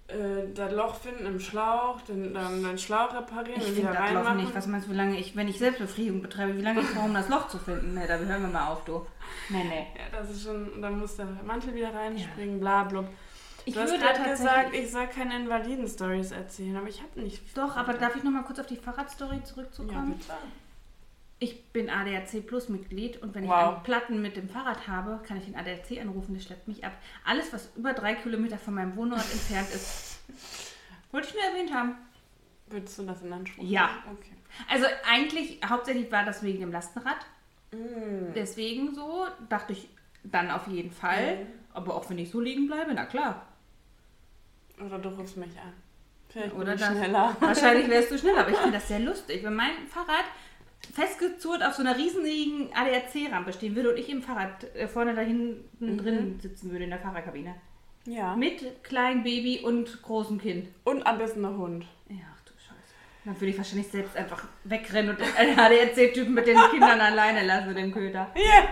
äh, 0.08 0.52
das 0.54 0.72
Loch 0.74 0.96
finden 0.96 1.26
im 1.26 1.40
Schlauch, 1.40 2.02
den, 2.02 2.34
dann 2.34 2.64
den 2.64 2.78
Schlauch 2.78 3.14
reparieren 3.14 3.62
Ich 3.62 3.68
und 3.70 3.76
finde 3.76 3.82
wieder 3.82 3.92
das 3.94 4.00
Loch 4.12 4.18
reinmachen. 4.18 4.38
nicht. 4.38 4.56
Was 4.56 4.68
meinst 4.68 4.88
du, 4.88 4.92
wie 4.92 4.96
lange 4.98 5.18
ich, 5.20 5.36
wenn 5.36 5.48
ich 5.48 5.58
Selbstbefriedigung 5.60 6.22
betreibe, 6.22 6.58
wie 6.58 6.62
lange 6.62 6.82
ich 6.82 6.92
brauche, 6.94 7.06
um 7.06 7.14
das 7.14 7.30
Loch 7.30 7.48
zu 7.48 7.58
finden? 7.60 7.94
Ne, 7.94 8.06
da 8.08 8.18
hören 8.18 8.42
wir 8.42 8.50
mal 8.50 8.68
auf, 8.70 8.84
du. 8.86 9.06
Nee, 9.50 9.64
nee. 9.64 9.88
Ja, 9.96 10.20
das 10.20 10.30
ist 10.32 10.44
schon, 10.44 10.82
dann 10.82 11.00
muss 11.00 11.16
der 11.16 11.26
Mantel 11.46 11.74
wieder 11.76 11.94
reinspringen, 11.94 12.60
bla 12.60 12.84
bla. 12.84 13.04
Ich 13.68 13.74
Du 13.74 13.80
hast 13.80 13.90
würde 13.92 14.04
gerade 14.04 14.30
gesagt, 14.30 14.76
ich 14.76 14.92
soll 14.92 15.08
keine 15.08 15.36
Invaliden-Stories 15.38 16.32
erzählen, 16.32 16.76
aber 16.78 16.88
ich 16.88 17.02
habe 17.02 17.20
nicht. 17.20 17.42
Doch, 17.58 17.76
aber 17.76 17.94
darf 17.94 18.16
ich 18.16 18.24
noch 18.24 18.32
mal 18.32 18.44
kurz 18.44 18.60
auf 18.60 18.68
die 18.68 18.76
Fahrradstory 18.78 19.38
Ja, 19.38 19.44
zurückzukommen? 19.44 20.14
bitte. 20.14 20.34
Ich 21.40 21.66
bin 21.74 21.90
ADAC 21.90 22.46
Plus 22.48 22.70
Mitglied 22.70 23.22
und 23.22 23.36
wenn 23.36 23.44
ich 23.44 23.50
Wow. 23.50 23.76
einen 23.76 23.84
Platten 23.84 24.22
mit 24.22 24.38
dem 24.38 24.48
Fahrrad 24.50 24.88
habe, 24.88 25.22
kann 25.28 25.38
ich 25.38 25.46
den 25.46 25.56
ADAC 25.56 26.00
anrufen, 26.02 26.34
der 26.34 26.42
schleppt 26.42 26.68
mich 26.68 26.86
ab. 26.86 26.94
Alles, 27.26 27.52
was 27.52 27.70
über 27.76 27.94
drei 27.94 28.16
Kilometer 28.16 28.58
von 28.58 28.74
meinem 28.74 28.96
Wohnort 28.96 29.20
entfernt 29.32 29.70
ist, 29.74 30.20
wollte 31.12 31.28
ich 31.28 31.34
nur 31.34 31.44
erwähnt 31.44 31.74
haben. 31.74 31.96
Würdest 32.68 32.98
du 32.98 33.04
das 33.04 33.22
in 33.22 33.32
Anspruch 33.34 33.64
Ja. 33.64 33.88
nehmen? 34.06 34.18
Okay. 34.18 34.32
Also 34.70 34.86
eigentlich, 35.08 35.60
hauptsächlich 35.68 36.12
war 36.12 36.24
das 36.26 36.42
wegen 36.42 36.62
dem 36.62 36.72
Lastenrad. 36.72 37.18
Mm. 37.72 38.34
Deswegen 38.34 38.96
so, 38.96 39.26
dachte 39.50 39.74
ich 39.74 39.90
dann 40.24 40.50
auf 40.50 40.68
jeden 40.68 40.92
Fall. 40.92 41.38
Mhm. 41.44 41.48
Aber 41.74 41.96
auch 41.96 42.10
wenn 42.10 42.18
ich 42.18 42.32
so 42.32 42.40
liegen 42.40 42.68
bleibe, 42.68 42.94
na 42.94 43.06
klar. 43.06 43.46
Oder 44.84 44.98
du 44.98 45.10
rufst 45.10 45.38
mich 45.38 45.52
an. 45.60 45.74
Vielleicht 46.30 46.54
Oder 46.56 46.74
ich 46.76 46.84
schneller. 46.84 47.36
Wahrscheinlich 47.40 47.88
wärst 47.90 48.12
du 48.12 48.18
schneller, 48.18 48.40
aber 48.42 48.50
ich 48.52 48.58
finde 48.58 48.74
das 48.78 48.88
sehr 48.88 49.00
lustig. 49.00 49.44
Wenn 49.44 49.56
mein 49.56 49.88
Fahrrad 49.88 50.26
festgezurrt 50.94 51.64
auf 51.64 51.74
so 51.74 51.82
einer 51.82 51.98
riesigen 51.98 52.70
ADAC-Rampe 52.74 53.54
stehen 53.54 53.76
würde 53.76 53.92
und 53.92 53.98
ich 54.00 54.10
im 54.10 54.22
Fahrrad 54.22 54.64
äh, 54.76 54.88
vorne 54.88 55.14
da 55.16 55.22
hinten 55.22 55.66
Mhm. 55.80 55.98
drin 55.98 56.40
sitzen 56.40 56.72
würde 56.72 56.84
in 56.86 56.90
der 56.92 57.00
Fahrerkabine. 57.00 57.56
Ja. 58.06 58.36
Mit 58.36 58.84
kleinem 58.84 59.24
Baby 59.24 59.62
und 59.64 60.02
großem 60.04 60.40
Kind. 60.40 60.68
Und 60.84 61.06
am 61.08 61.18
besten 61.18 61.42
der 61.42 61.58
Hund. 61.58 61.86
Ja, 62.08 62.18
ach 62.36 62.42
du 62.46 62.52
Scheiße. 62.54 62.94
Dann 63.26 63.36
würde 63.36 63.48
ich 63.48 63.58
wahrscheinlich 63.58 63.88
selbst 63.88 64.16
einfach 64.16 64.48
wegrennen 64.64 65.10
und 65.12 65.20
den 65.20 65.60
ADAC-Typen 65.60 66.34
mit 66.34 66.46
den 66.48 66.58
Kindern 66.72 67.02
alleine 67.02 67.44
lassen 67.46 67.70
mit 67.70 67.78
dem 67.78 67.92
Köder. 67.92 68.32
Ja. 68.36 68.68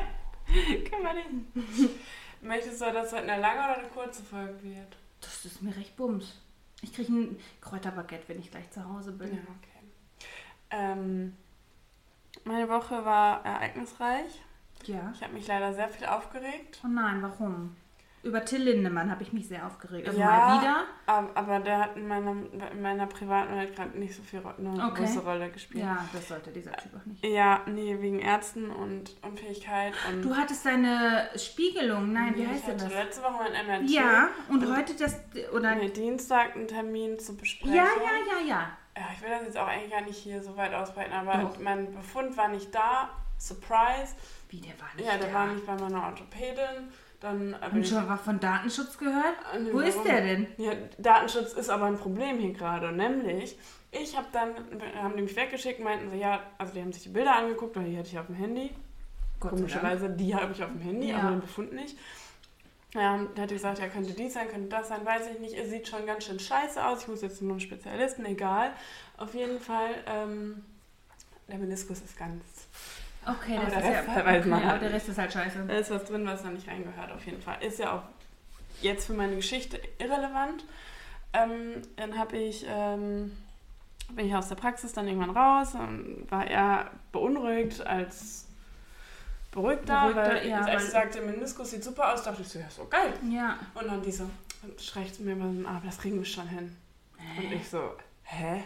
Können 0.89 1.03
wir 1.03 1.13
nicht. 1.13 1.89
Möchtest 2.41 2.79
du, 2.81 2.85
dass 2.91 3.11
heute 3.13 3.23
eine 3.31 3.41
lange 3.41 3.59
oder 3.59 3.77
eine 3.79 3.87
kurze 3.87 4.21
Folge 4.23 4.61
wird? 4.61 4.97
Das 5.21 5.45
ist 5.45 5.61
mir 5.63 5.75
recht 5.75 5.95
bums. 5.95 6.39
Ich 6.81 6.93
kriege 6.93 7.11
ein 7.13 7.39
Kräuterbaguette, 7.61 8.25
wenn 8.27 8.39
ich 8.39 8.51
gleich 8.51 8.69
zu 8.71 8.83
Hause 8.87 9.13
bin. 9.13 9.29
Ja, 9.29 9.39
okay. 9.39 10.27
Ähm, 10.69 11.33
meine 12.45 12.69
Woche 12.69 13.03
war 13.05 13.43
ereignisreich. 13.45 14.41
Ja. 14.85 15.11
Ich 15.15 15.23
habe 15.23 15.33
mich 15.33 15.47
leider 15.47 15.73
sehr 15.73 15.87
viel 15.89 16.05
aufgeregt. 16.07 16.79
Oh 16.83 16.87
nein, 16.87 17.21
warum? 17.21 17.75
Über 18.21 18.45
Till 18.45 18.63
Lindemann 18.63 19.11
habe 19.11 19.21
ich 19.21 19.33
mich 19.33 19.49
sehr 19.49 19.65
aufgeregt. 19.67 20.07
Also 20.07 20.17
Ja. 20.17 20.27
mal 20.27 20.61
wieder. 20.61 20.83
Aber, 21.35 21.59
der 21.59 21.77
hat 21.79 21.97
in 21.97 22.07
meiner, 22.07 22.31
in 22.71 22.81
meiner 22.81 23.05
privaten 23.05 23.53
Welt 23.53 23.75
gerade 23.75 23.97
nicht 23.99 24.15
so 24.15 24.23
viel 24.23 24.41
eine 24.57 24.87
Okay. 24.87 25.03
große 25.03 25.19
Rolle 25.19 25.49
gespielt. 25.49 25.83
Ja, 25.83 26.05
das 26.13 26.29
sollte 26.29 26.49
dieser 26.51 26.71
Typ 26.71 26.93
auch 26.95 27.05
nicht. 27.05 27.21
Ja, 27.25 27.59
nee, 27.65 27.97
wegen 27.99 28.19
Ärzten 28.19 28.69
und 28.69 29.13
Unfähigkeit 29.23 29.93
und. 30.09 30.21
Du 30.21 30.35
hattest 30.37 30.65
deine 30.65 31.29
Spiegelung, 31.35 32.13
nein, 32.13 32.33
wie 32.37 32.47
heißt 32.47 32.63
das? 32.69 32.89
letzte 32.93 33.23
Woche 33.23 33.43
mein 33.43 33.65
MRT. 33.81 33.89
Ja, 33.89 34.29
und 34.47 34.65
Und- 34.65 34.73
heute 34.77 34.93
das, 34.95 35.19
oder? 35.53 35.75
Nee, 35.75 35.89
Dienstag 35.89 36.55
einen 36.55 36.69
Termin 36.69 37.19
zu 37.19 37.35
besprechen. 37.35 37.75
Ja, 37.75 37.83
ja, 37.83 38.39
ja, 38.41 38.47
ja. 38.47 38.77
Ja, 38.95 39.03
ich 39.15 39.21
will 39.21 39.29
das 39.29 39.43
jetzt 39.43 39.57
auch 39.57 39.67
eigentlich 39.67 39.91
gar 39.91 40.01
nicht 40.01 40.17
hier 40.17 40.43
so 40.43 40.55
weit 40.55 40.73
ausbreiten, 40.73 41.13
aber 41.13 41.41
Doch. 41.49 41.59
mein 41.59 41.91
Befund 41.93 42.37
war 42.37 42.47
nicht 42.47 42.73
da. 42.73 43.09
Surprise. 43.39 44.15
Wie, 44.49 44.61
der 44.61 44.79
war 44.79 44.87
nicht 44.95 45.05
Ja, 45.07 45.17
der 45.17 45.27
da. 45.29 45.33
war 45.33 45.47
nicht 45.47 45.65
bei 45.65 45.75
meiner 45.75 46.03
Orthopädin. 46.05 46.89
Dann 47.19 47.53
äh, 47.53 47.79
ich 47.79 47.89
schon 47.89 48.07
was 48.07 48.21
von 48.21 48.39
Datenschutz 48.39 48.97
gehört? 48.97 49.35
Ah, 49.51 49.57
nee, 49.57 49.73
Wo 49.73 49.79
ist 49.79 49.95
warum? 49.97 50.07
der 50.07 50.21
denn? 50.21 50.47
Ja, 50.57 50.73
Datenschutz 50.97 51.53
ist 51.53 51.69
aber 51.69 51.85
ein 51.85 51.97
Problem 51.97 52.37
hier 52.37 52.53
gerade. 52.53 52.91
Nämlich, 52.91 53.57
ich 53.91 54.15
habe 54.15 54.27
dann, 54.31 54.53
haben 55.01 55.15
die 55.15 55.23
mich 55.23 55.35
weggeschickt, 55.35 55.79
meinten 55.79 56.09
sie, 56.11 56.17
ja, 56.17 56.41
also 56.57 56.73
die 56.73 56.81
haben 56.81 56.91
sich 56.93 57.03
die 57.03 57.09
Bilder 57.09 57.35
angeguckt, 57.35 57.75
weil 57.75 57.85
die 57.85 57.97
hatte 57.97 58.09
ich 58.09 58.19
auf 58.19 58.27
dem 58.27 58.35
Handy. 58.35 58.71
Komischerweise, 59.39 60.09
die 60.09 60.33
habe 60.35 60.51
ich 60.53 60.63
auf 60.63 60.69
dem 60.71 60.81
Handy, 60.81 61.09
Ja. 61.09 61.19
aber 61.19 61.31
den 61.31 61.41
Befund 61.41 61.73
nicht. 61.73 61.97
Ja, 62.93 63.15
und 63.15 63.39
hat 63.39 63.49
gesagt, 63.49 63.79
ja, 63.79 63.87
könnte 63.87 64.13
dies 64.13 64.33
sein, 64.33 64.47
könnte 64.49 64.69
das 64.69 64.87
sein, 64.87 65.03
weiß 65.03 65.27
ich 65.33 65.39
nicht. 65.39 65.57
Es 65.57 65.69
sieht 65.69 65.87
schon 65.87 66.05
ganz 66.05 66.25
schön 66.25 66.39
scheiße 66.39 66.83
aus. 66.85 67.01
Ich 67.01 67.07
muss 67.07 67.21
jetzt 67.21 67.39
zu 67.39 67.43
einem 67.43 67.59
Spezialisten, 67.59 68.25
egal. 68.25 68.71
Auf 69.17 69.33
jeden 69.33 69.59
Fall, 69.59 69.95
ähm, 70.05 70.63
der 71.47 71.57
Meniskus 71.57 72.01
ist 72.01 72.17
ganz. 72.17 72.43
Okay, 73.25 73.59
das 73.61 73.73
der 73.73 73.79
ist 73.79 73.89
Rest 73.89 74.07
ja. 74.07 74.13
halt 74.13 74.25
weiß 74.25 74.39
Okay, 74.41 74.49
man 74.49 74.63
aber 74.63 74.79
der 74.79 74.93
Rest 74.93 75.09
ist 75.09 75.17
halt 75.17 75.33
scheiße. 75.33 75.65
Da 75.67 75.73
ist 75.73 75.89
was 75.89 76.05
drin, 76.05 76.25
was 76.25 76.43
da 76.43 76.49
nicht 76.49 76.67
reingehört, 76.67 77.11
auf 77.11 77.25
jeden 77.25 77.41
Fall. 77.41 77.57
Ist 77.63 77.79
ja 77.79 77.95
auch 77.97 78.03
jetzt 78.81 79.07
für 79.07 79.13
meine 79.13 79.35
Geschichte 79.37 79.79
irrelevant. 79.97 80.65
Ähm, 81.33 81.81
dann 81.95 82.17
habe 82.19 82.37
ich, 82.37 82.65
ähm, 82.67 83.31
bin 84.11 84.27
ich 84.27 84.35
aus 84.35 84.49
der 84.49 84.55
Praxis 84.55 84.93
dann 84.93 85.07
irgendwann 85.07 85.35
raus 85.35 85.73
und 85.73 86.27
war 86.29 86.45
eher 86.45 86.91
beunruhigt 87.11 87.85
als 87.87 88.45
beruhigter, 89.53 90.07
Beruhigter, 90.07 90.35
weil 90.35 90.47
ja, 90.47 90.61
als 90.61 90.85
ich 90.85 90.89
sagte, 90.89 91.21
Meniskus 91.21 91.71
sieht 91.71 91.83
super 91.83 92.13
aus, 92.13 92.23
dachte 92.23 92.41
ich 92.41 92.47
so, 92.47 92.59
ja, 92.59 92.69
so 92.69 92.85
geil. 92.85 93.13
Ja. 93.29 93.57
Und 93.75 93.87
dann 93.87 94.01
die 94.01 94.11
so, 94.11 94.29
dann 94.61 94.77
streicht 94.77 95.15
sie 95.15 95.23
mir 95.23 95.35
mal 95.35 95.51
den 95.51 95.65
Arm, 95.65 95.81
das 95.85 95.97
kriegen 95.97 96.17
wir 96.17 96.25
schon 96.25 96.47
hin. 96.47 96.75
Und 97.37 97.51
ich 97.51 97.69
so, 97.69 97.91
hä? 98.23 98.63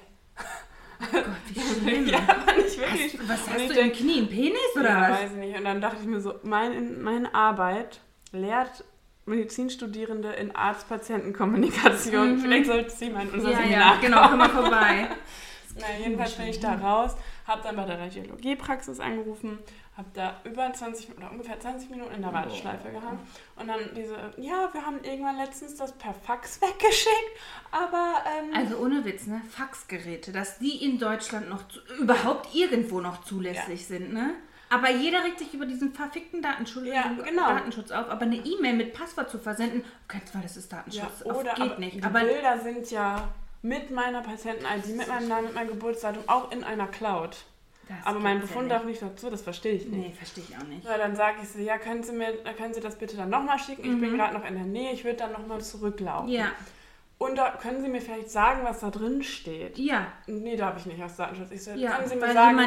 Gott, 1.12 1.25
wie 1.50 1.60
schlimm. 1.82 2.08
ja, 2.08 2.20
aber 2.20 2.53
nicht 2.58 2.77
wirklich. 2.77 3.20
Hast, 3.20 3.29
was 3.29 3.48
Und 3.48 3.53
hast 3.53 3.62
ich 3.62 3.74
du 3.74 3.79
im 3.79 3.91
Knie? 3.91 4.22
Ein 4.22 4.29
Penis 4.29 4.75
oder 4.75 4.89
ja, 4.89 5.01
was? 5.01 5.20
weiß 5.20 5.32
ich 5.32 5.38
nicht. 5.38 5.58
Und 5.58 5.65
dann 5.65 5.82
dachte 5.82 5.98
ich 6.01 6.08
mir 6.08 6.20
so, 6.20 6.36
mein, 6.44 7.01
meine 7.03 7.34
Arbeit 7.36 8.00
lehrt 8.32 8.84
Medizinstudierende 9.25 10.32
in 10.34 10.56
Arzt-Patienten-Kommunikation. 10.56 12.36
Mhm. 12.38 12.39
Vielleicht 12.39 12.65
sollte 12.65 12.89
sie 12.89 13.10
mal 13.10 13.24
in 13.24 13.32
unser 13.32 13.51
Ja, 13.51 13.58
Seminar 13.58 13.96
ja, 13.96 14.01
genau, 14.01 14.27
komm 14.29 14.38
mal 14.39 14.50
vorbei. 14.50 15.10
Na, 15.79 15.86
jedenfalls 16.00 16.34
bin 16.34 16.48
ich 16.48 16.60
da 16.60 16.74
raus, 16.74 17.15
habe 17.46 17.62
dann 17.62 17.75
bei 17.75 17.86
der 17.86 18.00
Radiologiepraxis 18.00 19.00
angerufen, 19.00 19.60
habe 19.97 20.09
da 20.13 20.39
über 20.43 20.71
20 20.71 21.17
oder 21.17 21.31
ungefähr 21.31 21.59
20 21.59 21.89
Minuten 21.89 22.13
in 22.13 22.21
der 22.21 22.31
Warteschleife 22.31 22.89
gehangen 22.89 23.19
und 23.55 23.67
dann 23.67 23.79
diese, 23.95 24.15
ja, 24.37 24.69
wir 24.71 24.85
haben 24.85 25.03
irgendwann 25.03 25.37
letztens 25.37 25.75
das 25.75 25.91
per 25.93 26.13
Fax 26.13 26.61
weggeschickt, 26.61 27.31
aber 27.71 28.15
ähm, 28.39 28.53
Also 28.55 28.77
ohne 28.77 29.03
Witz, 29.05 29.25
ne? 29.25 29.41
Faxgeräte, 29.49 30.31
dass 30.31 30.59
die 30.59 30.85
in 30.85 30.99
Deutschland 30.99 31.49
noch 31.49 31.67
zu, 31.67 31.79
überhaupt 31.99 32.53
irgendwo 32.53 33.01
noch 33.01 33.23
zulässig 33.23 33.87
sind, 33.87 34.13
ne? 34.13 34.35
Aber 34.69 34.91
jeder 34.91 35.23
regt 35.23 35.39
sich 35.39 35.53
über 35.53 35.65
diesen 35.65 35.93
verfickten 35.93 36.41
Datenschutz, 36.41 36.85
Ja, 36.87 37.09
genau. 37.23 37.47
Datenschutz 37.47 37.89
auf. 37.89 38.09
Aber 38.09 38.23
eine 38.23 38.35
E-Mail 38.35 38.73
mit 38.73 38.93
Passwort 38.93 39.29
zu 39.29 39.39
versenden, 39.39 39.83
okay, 40.07 40.21
zwar 40.29 40.41
das 40.41 40.57
ist 40.57 40.69
ja, 40.71 40.79
Datenschutz, 40.79 41.21
auf, 41.23 41.37
oder 41.37 41.53
geht 41.53 41.63
aber 41.63 41.79
nicht. 41.79 41.95
die 41.95 42.03
Aber 42.03 42.19
Bilder 42.19 42.59
sind 42.59 42.91
ja 42.91 43.29
mit 43.61 43.91
meiner 43.91 44.21
Patienten-ID, 44.21 44.97
mit 44.97 45.07
meinem 45.07 45.27
Namen, 45.29 45.45
mit 45.45 45.55
meinem 45.55 45.69
Geburtsdatum 45.69 46.23
auch 46.27 46.51
in 46.51 46.63
einer 46.65 46.87
Cloud. 46.87 47.37
Das 47.89 48.06
Aber 48.06 48.20
mein 48.20 48.39
Befund 48.41 48.70
ja 48.70 48.77
darf 48.77 48.86
nicht 48.86 49.01
dazu, 49.01 49.29
das 49.29 49.41
verstehe 49.41 49.74
ich 49.74 49.86
nicht. 49.86 50.08
Nee, 50.10 50.13
verstehe 50.13 50.44
ich 50.48 50.56
auch 50.58 50.63
nicht. 50.67 50.86
Ja, 50.86 50.98
dann 50.98 51.15
sage 51.15 51.38
ich 51.44 51.50
so, 51.50 51.60
ja, 51.60 51.77
können 51.77 52.03
Sie, 52.03 52.12
mir, 52.13 52.34
können 52.58 52.74
Sie 52.74 52.82
das 52.82 52.96
bitte 52.98 53.17
dann 53.17 53.29
nochmal 53.29 53.60
schicken? 53.60 53.82
Ich 53.84 54.00
bin 54.01 54.12
Mhm. 54.12 54.17
gerade 54.17 54.34
noch 54.34 54.46
in 54.46 54.56
der 54.56 54.65
Nähe, 54.65 54.91
ich 54.94 55.03
würde 55.03 55.17
dann 55.17 55.32
nochmal 55.32 55.62
zurücklaufen. 55.62 56.29
Ja, 56.29 56.48
Und 57.20 57.36
da 57.38 57.50
können 57.51 57.82
Sie 57.82 57.88
mir 57.89 58.00
vielleicht 58.01 58.29
sagen, 58.29 58.60
was 58.63 58.79
da 58.82 58.91
drin 58.91 59.24
steht? 59.24 59.77
ja, 59.79 60.06
Nee, 60.27 60.56
darf 60.56 60.77
ich 60.77 60.86
nicht 60.86 61.01
aus 61.03 61.15
Datenschutz. 61.15 61.50
Ich 61.51 61.63
so, 61.63 61.72
ja, 61.72 61.91
können 61.91 62.08
Sie 62.08 62.15
mir 62.15 62.22
weil 62.22 62.34
sagen, 62.34 62.60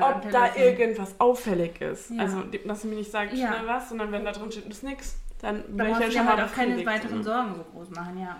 ob 0.00 0.30
da 0.30 0.54
irgendwas 0.54 1.18
auffällig 1.18 1.80
ist? 1.80 2.10
Ja. 2.10 2.22
Also, 2.22 2.42
dass 2.42 2.82
Sie 2.82 2.88
mir 2.88 2.94
nicht 2.96 3.10
sagt, 3.10 3.32
Ja. 3.34 3.48
schnell 3.54 3.66
was, 3.66 3.88
sondern 3.88 4.12
wenn 4.12 4.24
da 4.24 4.30
drin 4.32 4.52
steht, 4.52 4.66
ist 4.66 4.84
nichts, 4.84 5.16
dann 5.40 5.64
Da 5.76 5.84
ich 5.86 5.90
ja 5.98 6.02
schon 6.02 6.10
dir 6.10 6.22
mal 6.22 6.36
halt 6.36 6.48
auch 6.50 6.54
keine 6.54 6.86
weiteren 6.86 7.22
Sorgen 7.24 7.54
so 7.56 7.64
groß 7.64 7.90
machen, 7.90 8.18
ja. 8.20 8.36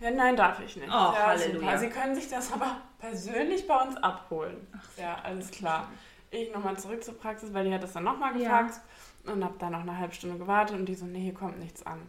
Ja, 0.00 0.10
nein, 0.12 0.36
darf 0.36 0.60
ich 0.60 0.76
nicht. 0.76 0.88
Oh, 0.88 0.92
ja, 0.92 1.26
Halleluja. 1.26 1.58
super. 1.60 1.78
Sie 1.78 1.88
können 1.88 2.14
sich 2.14 2.28
das 2.28 2.52
aber 2.52 2.76
persönlich 2.98 3.66
bei 3.66 3.76
uns 3.82 3.96
abholen. 3.96 4.66
ja, 4.96 5.16
alles 5.24 5.50
klar. 5.50 5.88
Ich 6.30 6.52
nochmal 6.52 6.76
zurück 6.78 7.02
zur 7.02 7.18
Praxis, 7.18 7.52
weil 7.52 7.64
die 7.64 7.74
hat 7.74 7.82
das 7.82 7.94
dann 7.94 8.04
nochmal 8.04 8.32
Ja. 8.40 8.60
gefaxt 8.60 8.80
und 9.26 9.42
habe 9.42 9.54
dann 9.58 9.72
noch 9.72 9.80
eine 9.80 9.96
halbe 9.98 10.14
Stunde 10.14 10.38
gewartet 10.38 10.76
und 10.76 10.86
die 10.86 10.94
so, 10.94 11.06
nee, 11.06 11.20
hier 11.20 11.34
kommt 11.34 11.58
nichts 11.58 11.84
an. 11.86 12.00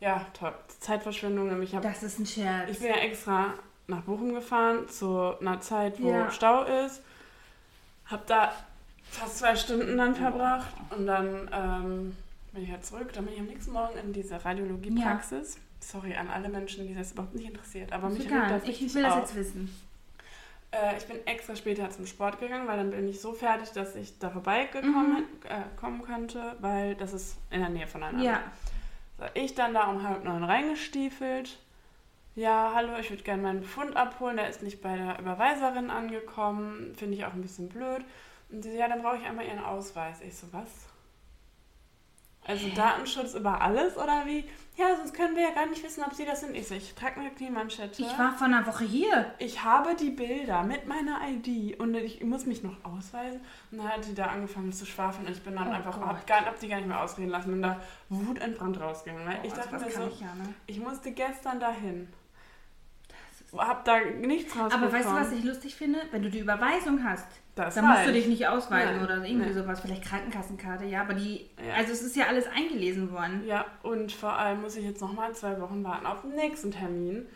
Ja, 0.00 0.26
toll. 0.32 0.54
Zeitverschwendung, 0.80 1.48
nämlich 1.48 1.70
ich, 1.70 1.76
hab, 1.76 1.82
Das 1.82 2.02
ist 2.02 2.18
ein 2.18 2.26
Scherz. 2.26 2.70
ich 2.70 2.78
bin 2.78 2.88
ja 2.88 2.96
extra 2.96 3.54
nach 3.86 4.00
Bochum 4.02 4.32
gefahren 4.34 4.88
zu 4.88 5.34
einer 5.40 5.60
Zeit, 5.60 6.00
wo 6.02 6.10
Ja. 6.10 6.30
Stau 6.30 6.62
ist. 6.64 7.02
Hab 8.06 8.26
da 8.26 8.50
fast 9.10 9.38
zwei 9.38 9.54
Stunden 9.56 9.96
dann 9.98 10.14
verbracht 10.16 10.72
und 10.96 11.06
dann 11.06 11.50
ähm, 11.52 12.16
bin 12.52 12.64
ich 12.64 12.70
halt 12.70 12.84
zurück. 12.84 13.12
Dann 13.12 13.24
bin 13.26 13.34
ich 13.34 13.40
am 13.40 13.46
nächsten 13.46 13.72
Morgen 13.72 13.96
in 13.98 14.12
diese 14.12 14.42
Radiologiepraxis. 14.44 15.58
Sorry 15.80 16.14
an 16.14 16.28
alle 16.28 16.48
Menschen, 16.48 16.86
die 16.86 16.94
das 16.94 17.12
überhaupt 17.12 17.34
nicht 17.34 17.46
interessiert, 17.48 17.92
aber 17.92 18.08
mich 18.10 18.26
egal. 18.26 18.48
das 18.48 18.68
Ich 18.68 18.94
will 18.94 19.02
das 19.02 19.12
auf. 19.14 19.20
jetzt 19.20 19.34
wissen. 19.34 19.74
Äh, 20.72 20.96
ich 20.98 21.06
bin 21.06 21.26
extra 21.26 21.56
später 21.56 21.90
zum 21.90 22.06
Sport 22.06 22.38
gegangen, 22.38 22.68
weil 22.68 22.76
dann 22.76 22.90
bin 22.90 23.08
ich 23.08 23.20
so 23.20 23.32
fertig, 23.32 23.70
dass 23.72 23.96
ich 23.96 24.18
da 24.18 24.30
vorbeigekommen 24.30 25.24
äh, 25.48 25.62
kommen 25.78 26.02
könnte, 26.02 26.56
weil 26.60 26.94
das 26.94 27.12
ist 27.12 27.38
in 27.50 27.60
der 27.60 27.70
Nähe 27.70 27.86
voneinander. 27.86 28.24
Ja. 28.24 28.42
So, 29.18 29.24
ich 29.34 29.54
dann 29.54 29.74
da 29.74 29.84
um 29.84 30.02
halb 30.06 30.24
neun 30.24 30.44
reingestiefelt. 30.44 31.58
Ja, 32.36 32.72
hallo, 32.74 32.96
ich 33.00 33.10
würde 33.10 33.22
gerne 33.24 33.42
meinen 33.42 33.60
Befund 33.60 33.96
abholen. 33.96 34.36
Der 34.36 34.48
ist 34.48 34.62
nicht 34.62 34.80
bei 34.80 34.96
der 34.96 35.18
Überweiserin 35.18 35.90
angekommen. 35.90 36.94
Finde 36.96 37.16
ich 37.16 37.24
auch 37.24 37.32
ein 37.32 37.42
bisschen 37.42 37.68
blöd. 37.68 38.04
Und 38.50 38.62
sie, 38.62 38.70
so, 38.72 38.78
ja, 38.78 38.88
dann 38.88 39.02
brauche 39.02 39.16
ich 39.16 39.24
einmal 39.24 39.46
ihren 39.46 39.58
Ausweis. 39.58 40.20
Ich 40.20 40.36
so, 40.36 40.46
was? 40.52 40.68
Also 42.46 42.68
Datenschutz 42.74 43.34
über 43.34 43.60
alles 43.60 43.96
oder 43.96 44.24
wie? 44.26 44.44
Ja, 44.76 44.96
sonst 44.96 45.12
können 45.12 45.36
wir 45.36 45.42
ja 45.42 45.50
gar 45.50 45.66
nicht 45.66 45.84
wissen, 45.84 46.02
ob 46.02 46.14
sie 46.14 46.24
das 46.24 46.40
sind. 46.40 46.56
Ich 46.56 46.66
so, 46.68 46.74
ich 46.74 46.94
trage 46.94 47.20
eine 47.20 47.30
Kniemanschette. 47.30 48.00
Ich 48.00 48.18
war 48.18 48.32
vor 48.32 48.46
einer 48.46 48.66
Woche 48.66 48.84
hier. 48.84 49.34
Ich 49.38 49.62
habe 49.62 49.94
die 49.94 50.08
Bilder 50.10 50.62
mit 50.62 50.86
meiner 50.88 51.18
ID 51.28 51.78
und 51.78 51.94
ich 51.94 52.22
muss 52.24 52.46
mich 52.46 52.62
noch 52.62 52.82
ausweisen. 52.82 53.40
Und 53.70 53.78
dann 53.78 53.88
hat 53.88 54.06
die 54.06 54.14
da 54.14 54.26
angefangen 54.26 54.72
zu 54.72 54.86
schwafeln 54.86 55.26
und 55.26 55.32
ich 55.32 55.42
bin 55.42 55.54
dann 55.54 55.68
Oh 55.68 55.72
einfach, 55.72 55.98
Gott. 55.98 56.08
hab, 56.08 56.26
gar, 56.26 56.46
hab 56.46 56.58
die 56.58 56.68
gar 56.68 56.76
nicht 56.78 56.88
mehr 56.88 57.00
ausreden 57.02 57.28
lassen 57.28 57.52
und 57.52 57.62
da 57.62 57.78
wutentbrannt 58.08 58.80
rausgegangen. 58.80 59.26
Weil 59.28 59.40
Oh, 59.42 59.46
ich 59.46 59.52
dachte 59.52 59.74
mir 59.74 59.90
so, 59.90 60.06
ich 60.06 60.20
ja, 60.20 60.34
ne? 60.34 60.54
ich 60.66 60.80
musste 60.80 61.12
gestern 61.12 61.60
dahin. 61.60 62.08
Hab 63.56 63.84
da 63.84 63.98
nichts 64.00 64.56
rausbekommen. 64.56 64.84
Aber 64.88 64.92
weißt 64.92 65.08
du, 65.08 65.12
was 65.14 65.32
ich 65.32 65.44
lustig 65.44 65.74
finde? 65.74 66.00
Wenn 66.10 66.22
du 66.22 66.30
die 66.30 66.38
Überweisung 66.38 67.04
hast, 67.04 67.26
das 67.54 67.74
dann 67.74 67.86
musst 67.86 68.06
du 68.06 68.12
dich 68.12 68.26
nicht 68.26 68.46
ausweisen 68.46 68.96
Nein, 68.96 69.04
oder 69.04 69.24
irgendwie 69.24 69.48
nee. 69.48 69.52
sowas. 69.52 69.80
Vielleicht 69.80 70.04
Krankenkassenkarte, 70.04 70.84
ja, 70.84 71.02
aber 71.02 71.14
die. 71.14 71.48
Ja. 71.66 71.74
Also 71.76 71.92
es 71.92 72.02
ist 72.02 72.16
ja 72.16 72.26
alles 72.26 72.46
eingelesen 72.46 73.12
worden. 73.12 73.44
Ja, 73.46 73.64
und 73.82 74.12
vor 74.12 74.32
allem 74.32 74.62
muss 74.62 74.76
ich 74.76 74.84
jetzt 74.84 75.00
nochmal 75.00 75.34
zwei 75.34 75.60
Wochen 75.60 75.82
warten 75.84 76.06
auf 76.06 76.22
den 76.22 76.34
nächsten 76.34 76.70
Termin. 76.70 77.26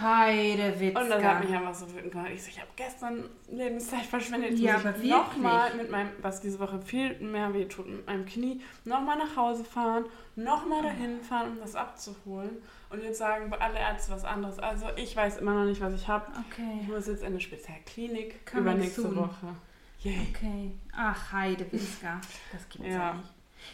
Heidewitzka. 0.00 1.00
Und 1.00 1.08
das 1.10 1.22
hat 1.24 1.44
mich 1.44 1.54
einfach 1.56 1.74
so 1.74 1.92
wütend 1.92 2.12
gemacht. 2.12 2.30
Ich 2.32 2.42
so, 2.42 2.50
ich 2.50 2.60
habe 2.60 2.70
gestern 2.76 3.28
Lebenszeit 3.50 4.04
verschwendet. 4.04 4.58
Ja, 4.58 4.76
aber 4.76 4.90
ich 4.90 4.96
wirklich. 4.96 5.10
nochmal 5.10 5.74
mit 5.74 5.90
meinem, 5.90 6.10
was 6.22 6.40
diese 6.40 6.58
Woche 6.60 6.80
viel 6.80 7.18
mehr 7.20 7.52
wehtut, 7.54 7.88
mit 7.88 8.06
meinem 8.06 8.24
Knie, 8.26 8.60
nochmal 8.84 9.18
nach 9.18 9.34
Hause 9.36 9.64
fahren, 9.64 10.04
nochmal 10.36 10.82
dahin 10.82 11.20
fahren, 11.20 11.52
um 11.52 11.58
das 11.58 11.74
abzuholen. 11.74 12.58
Und 12.90 13.02
jetzt 13.02 13.18
sagen 13.18 13.52
alle 13.58 13.78
Ärzte 13.78 14.12
was 14.12 14.24
anderes. 14.24 14.58
Also 14.58 14.86
ich 14.96 15.14
weiß 15.16 15.38
immer 15.38 15.54
noch 15.54 15.64
nicht, 15.64 15.80
was 15.80 15.94
ich 15.94 16.06
habe. 16.06 16.26
Ich 16.32 16.58
Okay. 16.58 16.86
muss 16.86 17.06
jetzt 17.06 17.20
in 17.22 17.28
eine 17.28 17.40
Spezialklinik 17.40 18.46
Coming 18.46 18.62
übernächste 18.62 19.02
soon. 19.02 19.16
Woche. 19.16 19.54
Yay. 20.00 20.28
Okay. 20.34 20.70
Ach, 20.92 21.32
Heidewitzka. 21.32 22.20
Das 22.52 22.68
gibt's 22.68 22.86
ja. 22.88 22.94
Ja. 22.94 23.14
nicht. 23.14 23.28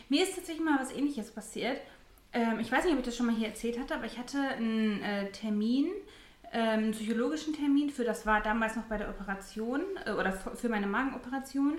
Mir 0.09 0.23
ist 0.23 0.35
tatsächlich 0.35 0.65
mal 0.65 0.81
was 0.81 0.91
ähnliches 0.93 1.31
passiert. 1.31 1.79
Ähm, 2.35 2.59
ich 2.61 2.71
weiß 2.71 2.85
nicht, 2.85 2.93
ob 2.93 2.99
ich 2.99 3.07
das 3.07 3.17
schon 3.17 3.27
mal 3.27 3.35
hier 3.35 3.49
erzählt 3.49 3.79
hatte, 3.79 3.95
aber 3.95 4.07
ich 4.07 4.19
hatte 4.19 4.39
einen 4.39 5.01
äh, 5.03 5.31
Termin, 5.31 5.87
ähm, 6.53 6.69
einen 6.69 6.91
psychologischen 6.91 7.55
Termin 7.55 7.91
für, 7.91 8.05
das 8.05 8.27
war 8.27 8.43
damals 8.43 8.77
noch 8.77 8.85
bei 8.85 8.99
der 8.99 9.09
Operation 9.09 9.81
äh, 10.05 10.13
oder 10.13 10.33
für 10.33 10.69
meine 10.69 10.87
Magenoperation. 10.87 11.75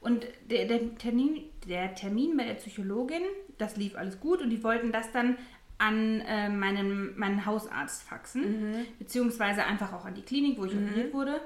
Und 0.00 0.26
der, 0.50 0.66
der, 0.66 0.96
Termin, 0.96 1.44
der 1.68 1.94
Termin 1.94 2.36
bei 2.36 2.44
der 2.44 2.54
Psychologin, 2.54 3.22
das 3.58 3.76
lief 3.76 3.96
alles 3.96 4.18
gut 4.18 4.40
und 4.40 4.50
die 4.50 4.64
wollten 4.64 4.92
das 4.92 5.12
dann 5.12 5.36
an 5.78 6.20
äh, 6.20 6.48
meinen, 6.48 7.18
meinen 7.18 7.46
Hausarzt 7.46 8.02
faxen, 8.02 8.86
beziehungsweise 8.98 9.64
einfach 9.64 9.92
auch 9.92 10.04
an 10.04 10.14
die 10.14 10.22
Klinik, 10.22 10.58
wo 10.58 10.64
ich 10.64 10.74
operiert 10.74 11.12
wurde 11.14 11.40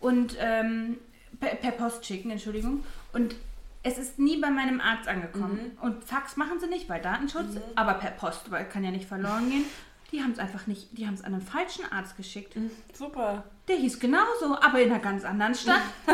und 0.00 0.36
ähm, 0.40 0.98
per, 1.38 1.54
per 1.56 1.72
Post 1.72 2.04
schicken, 2.06 2.30
Entschuldigung. 2.30 2.84
Und 3.12 3.36
es 3.82 3.98
ist 3.98 4.18
nie 4.18 4.36
bei 4.38 4.50
meinem 4.50 4.80
Arzt 4.80 5.08
angekommen. 5.08 5.76
Und 5.80 6.04
Fax 6.04 6.36
machen 6.36 6.60
sie 6.60 6.66
nicht, 6.68 6.88
weil 6.88 7.00
Datenschutz, 7.00 7.56
aber 7.76 7.94
per 7.94 8.10
Post, 8.10 8.50
weil 8.50 8.64
kann 8.68 8.84
ja 8.84 8.90
nicht 8.90 9.06
verloren 9.08 9.48
gehen. 9.50 9.64
Die 10.12 10.20
haben 10.22 10.32
es 10.32 10.38
einfach 10.40 10.66
nicht, 10.66 10.88
die 10.98 11.06
haben 11.06 11.14
es 11.14 11.22
an 11.22 11.34
einen 11.34 11.42
falschen 11.42 11.84
Arzt 11.92 12.16
geschickt. 12.16 12.56
Super. 12.92 13.44
Der 13.68 13.76
hieß 13.76 14.00
genauso, 14.00 14.56
aber 14.60 14.80
in 14.80 14.90
einer 14.90 15.00
ganz 15.00 15.24
anderen 15.24 15.54
Stadt. 15.54 15.82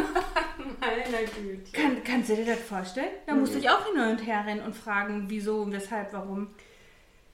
Meine 0.81 1.25
Güte. 1.27 1.73
Kann, 1.73 2.05
kannst 2.05 2.29
du 2.31 2.37
dir 2.37 2.45
das 2.45 2.61
vorstellen? 2.61 3.09
Da 3.27 3.35
musste 3.35 3.59
ich 3.59 3.71
auch 3.71 3.85
hin 3.87 4.01
und 4.01 4.19
her 4.27 4.45
rennen 4.47 4.61
und 4.63 4.75
fragen, 4.77 5.25
wieso, 5.29 5.71
weshalb, 5.73 6.13
warum. 6.13 6.49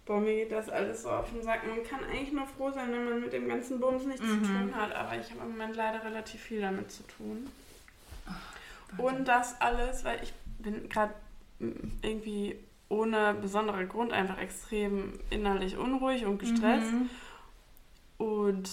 boah, 0.07 0.21
mir 0.21 0.35
geht 0.37 0.53
das 0.53 0.69
alles 0.69 1.03
so 1.03 1.11
auf 1.11 1.31
den 1.31 1.43
Sack. 1.43 1.67
Man 1.67 1.83
kann 1.85 2.05
eigentlich 2.09 2.33
nur 2.33 2.47
froh 2.47 2.71
sein, 2.71 2.93
wenn 2.93 3.05
man 3.11 3.21
mit 3.21 3.33
dem 3.33 3.49
ganzen 3.49 3.81
Bums 3.81 4.05
nichts 4.05 4.23
Mhm. 4.23 4.45
zu 4.45 4.51
tun 4.53 4.75
hat, 4.77 4.95
aber 4.95 5.19
ich 5.19 5.31
habe 5.31 5.41
im 5.45 5.53
Moment 5.53 5.75
leider 5.77 6.05
relativ 6.05 6.41
viel 6.41 6.61
damit 6.61 6.91
zu 6.93 7.03
tun. 7.05 7.49
Und 8.99 9.27
das 9.27 9.61
alles, 9.61 10.05
weil 10.05 10.23
ich 10.23 10.33
bin 10.59 10.89
gerade 10.89 11.15
irgendwie 12.03 12.59
ohne 12.89 13.35
besonderen 13.35 13.89
Grund 13.89 14.13
einfach 14.13 14.39
extrem 14.39 15.19
innerlich 15.31 15.77
unruhig 15.77 16.27
und 16.27 16.39
gestresst 16.39 16.93
Mhm. 16.93 17.11
und 18.19 18.71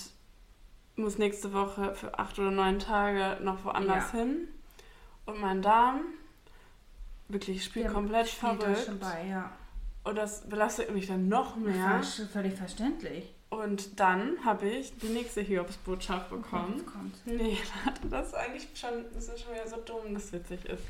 muss 0.95 1.17
nächste 1.17 1.53
Woche 1.53 1.95
für 1.95 2.19
acht 2.19 2.37
oder 2.39 2.51
neun 2.51 2.79
Tage 2.79 3.41
noch 3.43 3.63
woanders 3.63 4.11
Ja. 4.11 4.19
hin. 4.19 4.47
Und 5.25 5.39
mein 5.39 5.61
Darm 5.61 6.01
wirklich 7.29 7.63
spielt 7.63 7.85
Ja, 7.85 7.91
komplett 7.91 8.27
spielt 8.27 8.53
das 8.61 8.63
verrückt. 8.63 8.85
schon 8.85 8.99
bei, 8.99 9.27
ja. 9.27 9.51
Und 10.03 10.15
das 10.15 10.47
belastet 10.49 10.91
mich 10.93 11.07
dann 11.07 11.27
noch 11.29 11.55
mehr. 11.55 12.01
Völlig 12.33 12.55
verständlich. 12.55 13.33
Und 13.49 13.99
dann 13.99 14.37
habe 14.45 14.67
ich 14.69 14.95
die 14.99 15.07
nächste 15.07 15.41
Hiobsbotschaft 15.41 16.29
bekommen. 16.29 16.85
Kommt's. 16.85 17.19
Nee, 17.25 17.57
das 18.09 18.27
ist 18.27 18.35
eigentlich 18.35 18.67
schon, 18.75 19.05
das 19.13 19.27
ist 19.27 19.41
schon 19.41 19.53
wieder 19.53 19.67
so 19.67 19.77
dumm, 19.77 20.13
dass 20.13 20.25
es 20.25 20.33
witzig 20.33 20.65
ist. 20.65 20.83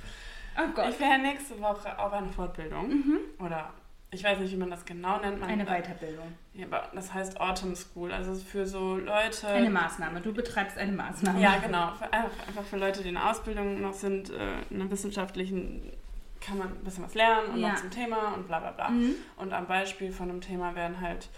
Oh 0.58 0.82
Ich 0.90 1.00
wäre 1.00 1.20
nächste 1.20 1.60
Woche 1.62 1.98
auf 1.98 2.12
eine 2.12 2.28
Fortbildung. 2.30 2.90
Mhm. 2.90 3.20
Oder 3.40 3.72
ich 4.12 4.24
weiß 4.24 4.40
nicht, 4.40 4.52
wie 4.52 4.58
man 4.58 4.72
das 4.72 4.84
genau 4.84 5.20
nennt. 5.20 5.40
Man, 5.40 5.50
Eine 5.50 5.66
Weiterbildung. 5.66 6.34
Ja, 6.54 6.66
aber 6.66 6.90
das 6.94 7.14
heißt 7.14 7.40
Autumn 7.40 7.76
School. 7.76 8.12
Also 8.12 8.34
für 8.36 8.66
so 8.66 8.98
Leute. 8.98 9.48
Eine 9.48 9.70
Maßnahme. 9.70 10.20
Du 10.20 10.34
betreibst 10.34 10.78
eine 10.78 10.92
Maßnahme. 10.92 11.40
Ja, 11.40 11.60
genau. 11.60 11.94
Für, 11.94 12.12
einfach, 12.12 12.48
einfach 12.48 12.64
für 12.64 12.78
Leute, 12.78 13.04
die 13.04 13.10
in 13.10 13.16
der 13.16 13.30
Ausbildung 13.30 13.80
noch 13.82 13.94
sind, 13.94 14.32
äh, 14.32 14.62
in 14.70 14.82
einer 14.82 14.92
wissenschaftlichen, 14.92 15.94
kann 16.42 16.58
man 16.58 16.70
ein 16.70 16.84
bisschen 16.84 17.04
was 17.04 17.14
lernen 17.14 17.54
und 17.54 17.60
Ja. 17.60 17.70
noch 17.70 17.76
zum 17.78 17.92
Thema 17.92 18.34
und 18.34 18.48
bla 18.48 18.60
bla 18.60 18.72
bla. 18.72 18.90
Mhm. 18.90 19.16
Und 19.38 19.54
am 19.54 19.68
Beispiel 19.68 20.12
von 20.12 20.30
einem 20.30 20.42
Thema 20.42 20.74
werden 20.76 21.00
halt 21.00 21.30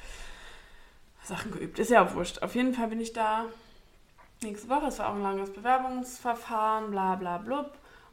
Sachen 1.24 1.52
geübt. 1.52 1.80
Ist 1.80 1.92
ja 1.92 2.06
auch 2.06 2.14
wurscht. 2.14 2.42
Auf 2.42 2.56
jeden 2.56 2.74
Fall 2.74 2.88
bin 2.88 3.00
ich 3.02 3.14
da 3.14 3.46
nächste 4.42 4.70
Woche. 4.70 4.88
Es 4.88 5.00
war 5.00 5.10
auch 5.10 5.16
ein 5.16 5.22
langes 5.24 5.52
Bewerbungsverfahren, 5.54 6.92
bla 6.92 7.16
bla 7.16 7.38
blub. 7.38 7.72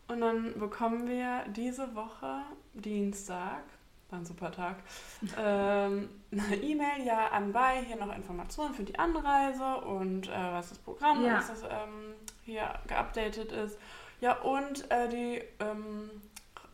Und 0.09 0.21
dann 0.21 0.59
bekommen 0.59 1.07
wir 1.09 1.45
diese 1.49 1.95
Woche, 1.95 2.41
Dienstag, 2.73 3.62
war 4.11 4.19
ein 4.19 4.25
super 4.25 4.50
Tag, 4.50 4.77
ähm, 5.38 6.09
eine 6.33 6.57
E-Mail, 6.57 7.05
ja, 7.05 7.29
anbei, 7.29 7.83
hier 7.87 7.97
noch 7.97 8.15
Informationen 8.17 8.73
für 8.75 8.85
die 8.85 8.99
Anreise 8.99 9.77
und 9.83 10.29
äh, 10.29 10.53
was 10.53 10.71
das 10.71 10.79
Programm 10.79 11.25
Ja. 11.25 11.38
ist, 11.41 11.50
das 11.50 11.62
ähm, 11.65 12.15
hier 12.45 12.71
geupdatet 12.87 13.53
ist. 13.53 13.79
Ja, 14.21 14.38
und 14.41 14.91
äh, 14.91 15.09
die 15.09 15.43
ähm, 15.61 16.11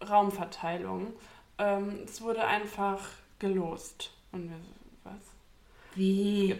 Raumverteilung. 0.09 1.12
Ähm, 1.59 2.00
es 2.05 2.23
wurde 2.23 2.45
einfach 2.47 3.00
gelost. 3.38 4.12
Und 4.33 4.49
wir? 4.50 4.57
Wie? 5.95 6.59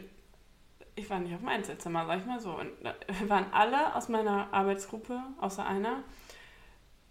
Ich 0.97 1.11
war 1.11 1.19
nicht 1.19 1.35
auf 1.35 1.41
dem 1.41 1.49
Einzelzimmer, 1.49 2.07
sag 2.07 2.21
ich 2.21 2.27
mal 2.27 2.41
so. 2.41 2.51
Und 2.59 2.71
da- 2.83 2.95
wir 3.19 3.29
waren 3.29 3.47
alle 3.53 3.95
aus 3.95 4.09
meiner 4.09 4.49
Arbeitsgruppe, 4.53 5.21
außer 5.41 5.67
einer, 5.67 6.05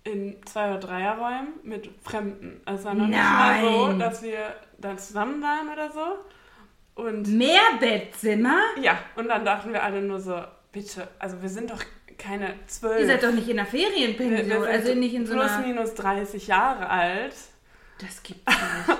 in 0.05 0.35
zwei- 0.45 0.69
oder 0.71 0.79
Dreierräumen 0.79 1.47
mit 1.63 1.89
Fremden. 2.03 2.61
Also 2.65 2.79
es 2.79 2.85
war 2.85 2.93
noch 2.93 3.07
nicht 3.07 3.17
mal 3.17 3.61
so, 3.61 3.97
dass 3.97 4.21
wir 4.23 4.55
da 4.77 4.97
zusammen 4.97 5.41
waren 5.41 5.69
oder 5.69 5.91
so. 5.91 7.01
Und 7.01 7.27
Mehrbettzimmer? 7.27 8.57
ja, 8.81 8.97
und 9.15 9.27
dann 9.29 9.43
dachten 9.45 9.73
wir 9.73 9.81
alle 9.83 10.01
nur 10.01 10.19
so, 10.19 10.41
bitte, 10.71 11.07
also 11.19 11.41
wir 11.41 11.49
sind 11.49 11.71
doch 11.71 11.81
keine 12.17 12.53
zwölf. 12.67 12.99
Ihr 13.01 13.07
seid 13.07 13.23
doch 13.23 13.31
nicht 13.31 13.47
in 13.49 13.57
der 13.57 13.65
Ferienpension. 13.65 14.63
Also 14.65 14.93
nicht 14.93 15.13
in 15.15 15.25
so 15.25 15.33
plus 15.33 15.51
einer... 15.51 15.67
minus 15.67 15.93
30 15.95 16.47
Jahre 16.47 16.87
alt. 16.89 17.33
Das 17.99 18.21
gibt's 18.23 18.43
nicht. 18.45 18.97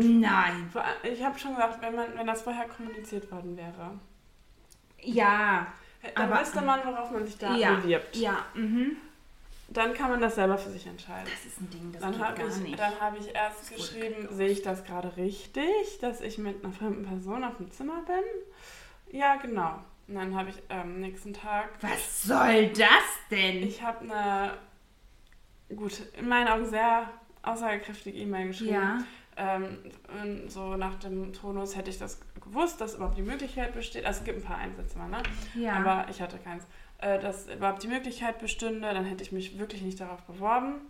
Und- 0.00 0.20
Nein. 0.20 0.70
Ich 1.02 1.22
habe 1.24 1.38
schon 1.38 1.54
gesagt, 1.54 1.80
wenn, 1.82 1.94
man, 1.94 2.06
wenn 2.16 2.26
das 2.26 2.42
vorher 2.42 2.66
kommuniziert 2.68 3.30
worden 3.30 3.56
wäre, 3.56 3.98
Ja. 5.00 5.66
dann 6.14 6.30
Aber- 6.30 6.40
wüsste 6.40 6.60
man, 6.62 6.80
worauf 6.84 7.10
man 7.10 7.26
sich 7.26 7.38
da 7.38 7.54
ja. 7.56 7.74
bewirbt. 7.74 8.16
Ja. 8.16 8.44
Mhm. 8.54 8.96
Dann 9.68 9.94
kann 9.94 10.10
man 10.10 10.20
das 10.20 10.34
selber 10.34 10.58
für 10.58 10.68
sich 10.70 10.86
entscheiden. 10.86 11.24
Das 11.32 11.46
ist 11.46 11.58
ein 11.60 11.70
Ding, 11.70 11.92
das 11.92 12.02
Dann 12.02 12.12
geht 12.12 12.20
habe 12.22 12.36
gar 12.38 12.48
ich, 12.48 12.56
nicht. 12.58 12.78
dann 12.78 13.00
hab 13.00 13.18
ich 13.18 13.34
erst 13.34 13.60
Das 13.60 13.76
geschrieben, 13.78 14.28
sehe 14.30 14.48
ich 14.48 14.60
das 14.62 14.84
gerade 14.84 15.16
richtig, 15.16 15.98
dass 16.02 16.20
ich 16.20 16.36
mit 16.36 16.62
einer 16.62 16.74
fremden 16.74 17.06
Person 17.06 17.42
auf 17.42 17.56
dem 17.56 17.70
Zimmer 17.70 18.02
bin? 18.02 19.18
Ja, 19.18 19.36
genau. 19.36 19.78
Und 20.08 20.16
dann 20.16 20.36
habe 20.36 20.50
ich 20.50 20.56
am 20.68 21.00
nächsten 21.00 21.32
Tag, 21.32 21.70
Was 21.80 22.22
soll 22.24 22.68
das 22.68 22.88
denn? 23.30 23.62
ich 23.62 23.80
habe 23.82 24.00
eine, 24.00 24.52
gut, 25.74 26.02
in 26.18 26.28
meinen 26.28 26.48
Augen 26.48 26.66
sehr 26.68 27.08
aussagekräftige 27.42 28.18
E-Mail 28.18 28.48
geschrieben. 28.48 28.74
ja. 28.74 28.98
Ähm, 29.36 29.78
so 30.48 30.76
nach 30.76 30.96
dem 30.96 31.32
Tonus 31.32 31.76
hätte 31.76 31.90
ich 31.90 31.98
das 31.98 32.20
gewusst, 32.40 32.80
dass 32.80 32.94
überhaupt 32.94 33.16
die 33.16 33.22
Möglichkeit 33.22 33.72
besteht. 33.72 34.04
Also 34.04 34.20
es 34.20 34.24
gibt 34.24 34.38
ein 34.38 34.44
paar 34.44 34.58
Einsätze, 34.58 34.98
ne? 34.98 35.22
Ja. 35.54 35.74
aber 35.74 36.10
ich 36.10 36.20
hatte 36.20 36.38
keins. 36.38 36.66
Äh, 36.98 37.18
dass 37.18 37.48
überhaupt 37.48 37.82
die 37.82 37.88
Möglichkeit 37.88 38.38
bestünde, 38.38 38.92
dann 38.92 39.04
hätte 39.04 39.22
ich 39.22 39.32
mich 39.32 39.58
wirklich 39.58 39.82
nicht 39.82 40.00
darauf 40.00 40.22
beworben. 40.22 40.82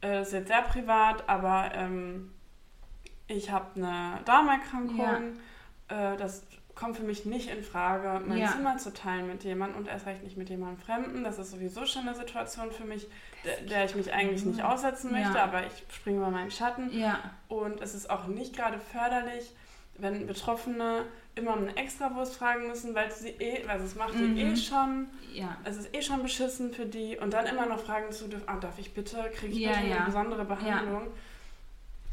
Äh, 0.00 0.12
das 0.12 0.28
ist 0.28 0.34
jetzt 0.34 0.48
sehr 0.48 0.62
privat, 0.62 1.28
aber 1.28 1.70
ähm, 1.74 2.32
ich 3.26 3.50
habe 3.50 3.66
eine 3.76 4.20
Darmerkrankung. 4.24 5.34
Äh, 5.88 6.16
das 6.16 6.46
kommt 6.76 6.96
für 6.98 7.02
mich 7.02 7.24
nicht 7.24 7.50
in 7.50 7.64
Frage, 7.64 8.20
mein 8.24 8.38
Ja. 8.38 8.52
Zimmer 8.52 8.76
zu 8.76 8.92
teilen 8.92 9.26
mit 9.26 9.42
jemandem 9.42 9.78
und 9.78 9.88
erst 9.88 10.06
recht 10.06 10.22
nicht 10.22 10.36
mit 10.36 10.48
jemandem 10.50 10.78
Fremden. 10.78 11.24
Das 11.24 11.38
ist 11.38 11.50
sowieso 11.50 11.84
schon 11.86 12.02
eine 12.06 12.14
Situation 12.14 12.70
für 12.70 12.84
mich, 12.84 13.08
der, 13.44 13.56
der 13.62 13.84
ich 13.86 13.96
mich 13.96 14.12
eigentlich 14.12 14.44
nicht 14.44 14.62
aussetzen 14.62 15.10
Ja. 15.12 15.20
möchte, 15.20 15.40
aber 15.42 15.66
ich 15.66 15.72
springe 15.94 16.18
über 16.18 16.30
meinen 16.30 16.50
Schatten. 16.52 16.90
ja. 16.96 17.18
Und 17.48 17.80
es 17.80 17.94
ist 17.94 18.08
auch 18.10 18.26
nicht 18.28 18.54
gerade 18.54 18.78
förderlich, 18.78 19.52
wenn 19.98 20.26
Betroffene 20.26 21.04
immer 21.34 21.54
um 21.54 21.60
eine 21.62 21.76
Extrawurst 21.78 22.36
fragen 22.36 22.66
müssen, 22.68 22.94
weil 22.94 23.10
sie 23.10 23.28
eh, 23.30 23.66
weil 23.66 23.80
es 23.80 23.94
macht 23.94 24.14
Mhm. 24.14 24.34
die 24.36 24.42
eh 24.42 24.56
schon, 24.56 25.08
Ja. 25.32 25.56
es 25.64 25.78
ist 25.78 25.94
eh 25.94 26.02
schon 26.02 26.22
beschissen 26.22 26.72
für 26.74 26.84
die 26.86 27.16
und 27.18 27.32
dann 27.32 27.46
immer 27.46 27.64
noch 27.66 27.80
fragen 27.80 28.12
zu 28.12 28.28
dürfen, 28.28 28.46
ah, 28.48 28.56
darf 28.56 28.78
ich 28.78 28.92
bitte, 28.92 29.30
kriege 29.34 29.52
ich 29.54 29.58
Ja, 29.60 29.72
bitte 29.72 29.86
ja. 29.88 29.96
eine 29.96 30.04
besondere 30.06 30.44
Behandlung? 30.44 31.08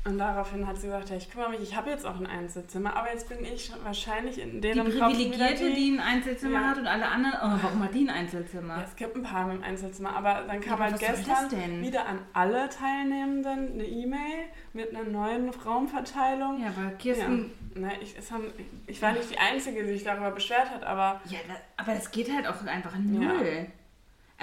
Und 0.06 0.18
daraufhin 0.18 0.68
hat 0.68 0.76
sie 0.76 0.88
gesagt, 0.88 1.10
ja, 1.12 1.16
ich 1.16 1.32
kümmere 1.32 1.52
mich, 1.52 1.62
ich 1.62 1.76
habe 1.78 1.90
jetzt 1.90 2.06
auch 2.06 2.20
ein 2.20 2.28
Einzelzimmer, 2.28 2.94
aber 2.98 3.14
jetzt 3.14 3.30
bin 3.30 3.38
ich 3.46 3.72
wahrscheinlich 3.86 4.38
in 4.38 4.56
Die 4.60 4.60
deren 4.60 4.86
wieder 4.94 5.08
Privilegierte, 5.08 5.70
die- 5.70 5.76
die 5.76 5.98
ein 5.98 6.02
Einzelzimmer 6.02 6.60
Ja. 6.62 6.68
hat 6.68 6.78
und 6.78 6.88
alle 6.88 7.06
anderen. 7.08 7.36
Oh, 7.42 7.58
warum 7.64 7.84
hat 7.86 7.94
die 7.94 8.02
ein 8.02 8.10
Einzelzimmer? 8.10 8.78
Ja, 8.80 8.84
es 8.84 8.96
gibt 8.98 9.16
ein 9.16 9.24
paar 9.24 9.48
mit 9.48 9.58
dem 9.58 9.64
Einzelzimmer, 9.64 10.14
aber 10.14 10.44
dann 10.46 10.60
kam 10.60 10.74
aber 10.74 10.84
halt 10.92 11.00
gestern 11.00 11.82
wieder 11.82 12.06
an 12.06 12.20
alle 12.34 12.68
Teilnehmenden 12.68 13.74
eine 13.76 13.86
E-Mail 13.86 14.44
mit 14.74 14.94
einer 14.94 15.06
neuen 15.06 15.50
Raumverteilung. 15.50 16.62
Ja, 16.62 16.74
weil 16.76 16.98
Kirsten. 16.98 17.52
Ne, 17.76 17.92
ich, 18.02 18.18
es 18.18 18.30
haben, 18.30 18.52
ich 18.88 19.02
war 19.02 19.14
nicht 19.14 19.32
die 19.32 19.38
Einzige, 19.40 19.84
die 19.84 19.94
sich 19.94 20.04
darüber 20.04 20.32
beschwert 20.32 20.70
hat, 20.70 20.84
aber 20.84 21.22
Ja, 21.30 21.40
aber 21.78 21.94
das 21.94 22.12
geht 22.12 22.30
halt 22.32 22.46
auch 22.46 22.62
einfach 22.66 22.96
null. 23.00 23.68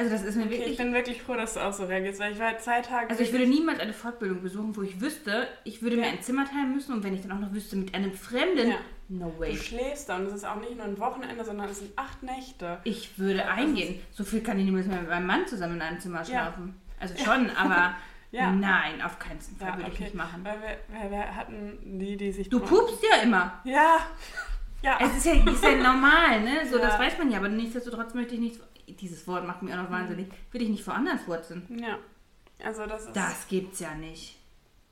Also, 0.00 0.10
das 0.12 0.22
ist 0.24 0.36
mir 0.36 0.44
okay, 0.44 0.54
ich 0.54 0.58
wirklich. 0.60 0.76
bin 0.78 0.92
wirklich 0.94 1.22
froh, 1.22 1.34
dass 1.34 1.54
du 1.54 1.60
auch 1.60 1.72
so 1.72 1.84
reagierst, 1.84 2.20
weil 2.20 2.32
ich 2.32 2.38
war 2.38 2.52
jetzt 2.52 2.64
zwei 2.64 2.80
Tage. 2.80 3.10
Also 3.10 3.22
ich 3.22 3.32
würde 3.32 3.46
niemals 3.46 3.80
eine 3.80 3.92
Fortbildung 3.92 4.42
besuchen, 4.42 4.74
wo 4.76 4.82
ich 4.82 5.00
wüsste, 5.00 5.46
ich 5.64 5.82
würde 5.82 5.96
mir 5.96 6.06
Ja. 6.06 6.12
ein 6.12 6.22
Zimmer 6.22 6.44
teilen 6.46 6.72
müssen 6.74 6.92
und 6.94 7.04
wenn 7.04 7.14
ich 7.14 7.22
dann 7.22 7.32
auch 7.32 7.38
noch 7.40 7.52
wüsste 7.52 7.76
mit 7.76 7.94
einem 7.94 8.12
Fremden, 8.14 8.70
Ja. 8.70 8.76
no 9.08 9.30
Du 9.36 9.40
way. 9.40 9.56
schläfst 9.56 10.08
da 10.08 10.16
und 10.16 10.26
es 10.26 10.32
ist 10.34 10.44
auch 10.44 10.56
nicht 10.60 10.74
nur 10.76 10.84
ein 10.86 10.98
Wochenende, 10.98 11.44
sondern 11.44 11.68
es 11.68 11.80
sind 11.80 11.92
acht 11.96 12.22
Nächte. 12.22 12.78
Ich 12.84 13.18
würde 13.18 13.46
eingehen. 13.46 14.00
So 14.12 14.24
viel 14.24 14.40
kann 14.42 14.58
ich 14.58 14.64
niemals 14.64 14.86
mehr 14.86 15.00
mit 15.00 15.10
meinem 15.10 15.26
Mann 15.26 15.46
zusammen 15.46 15.74
in 15.76 15.82
einem 15.82 16.00
Zimmer 16.00 16.18
Ja. 16.20 16.24
schlafen. 16.24 16.80
Also 16.98 17.14
schon, 17.22 17.50
aber 17.50 17.94
Ja. 18.32 18.50
nein, 18.52 19.02
auf 19.02 19.18
keinen 19.18 19.40
Fall 19.40 19.68
Ja, 19.68 19.76
würde 19.76 19.88
ich 19.88 19.94
okay. 19.94 20.04
nicht 20.04 20.14
machen. 20.14 20.44
Weil 20.44 20.60
wir, 20.62 20.98
weil 21.00 21.10
wir 21.10 21.34
hatten 21.36 21.98
die, 21.98 22.16
die 22.16 22.30
sich. 22.32 22.48
Du 22.48 22.60
pupst 22.60 23.02
ja 23.02 23.22
immer. 23.22 23.60
Ja. 23.64 23.98
Ja. 24.82 24.98
Es 25.00 25.16
ist 25.18 25.26
ja, 25.26 25.32
ist 25.34 25.62
ja 25.62 25.74
normal, 25.76 26.40
ne? 26.40 26.66
So, 26.68 26.78
Ja. 26.78 26.86
das 26.86 26.98
weiß 26.98 27.18
man 27.18 27.30
ja, 27.30 27.38
aber 27.38 27.48
nichtsdestotrotz 27.48 28.14
möchte 28.14 28.34
ich 28.34 28.40
nicht. 28.40 28.60
Dieses 28.88 29.26
Wort 29.28 29.46
macht 29.46 29.62
mich 29.62 29.72
auch 29.72 29.78
noch 29.82 29.90
wahnsinnig. 29.90 30.28
Will 30.52 30.62
ich 30.62 30.68
nicht 30.68 30.82
vor 30.84 30.94
anderen 30.94 31.18
furzen. 31.18 31.66
ja. 31.80 31.98
Also 32.62 32.84
das 32.86 33.06
ist. 33.06 33.16
Das 33.16 33.48
gibt's 33.48 33.80
ja 33.80 33.94
nicht. 33.94 34.36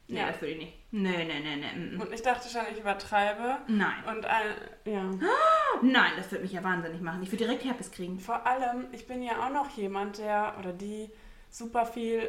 Nee, 0.06 0.18
Ja. 0.20 0.28
das 0.28 0.40
würde 0.40 0.52
ich 0.54 0.58
nicht. 0.58 0.72
Nee, 0.90 1.24
nee, 1.26 1.40
nee, 1.40 1.56
nee. 1.56 1.96
Und 2.02 2.10
ich 2.12 2.22
dachte 2.22 2.48
schon, 2.48 2.62
ich 2.72 2.80
übertreibe. 2.80 3.58
Nein. 3.66 3.92
Und 4.08 4.24
ein, 4.24 4.46
ja. 4.86 5.02
Nein, 5.82 6.12
das 6.16 6.30
würde 6.30 6.44
mich 6.44 6.52
ja 6.52 6.64
wahnsinnig 6.64 7.02
machen. 7.02 7.22
Ich 7.22 7.28
würde 7.30 7.44
direkt 7.44 7.64
Herpes 7.64 7.90
kriegen. 7.90 8.18
Vor 8.20 8.46
allem, 8.46 8.86
ich 8.92 9.06
bin 9.06 9.22
ja 9.22 9.44
auch 9.44 9.50
noch 9.52 9.68
jemand, 9.76 10.16
der 10.16 10.54
oder 10.58 10.72
die 10.72 11.10
super 11.50 11.84
viel 11.84 12.22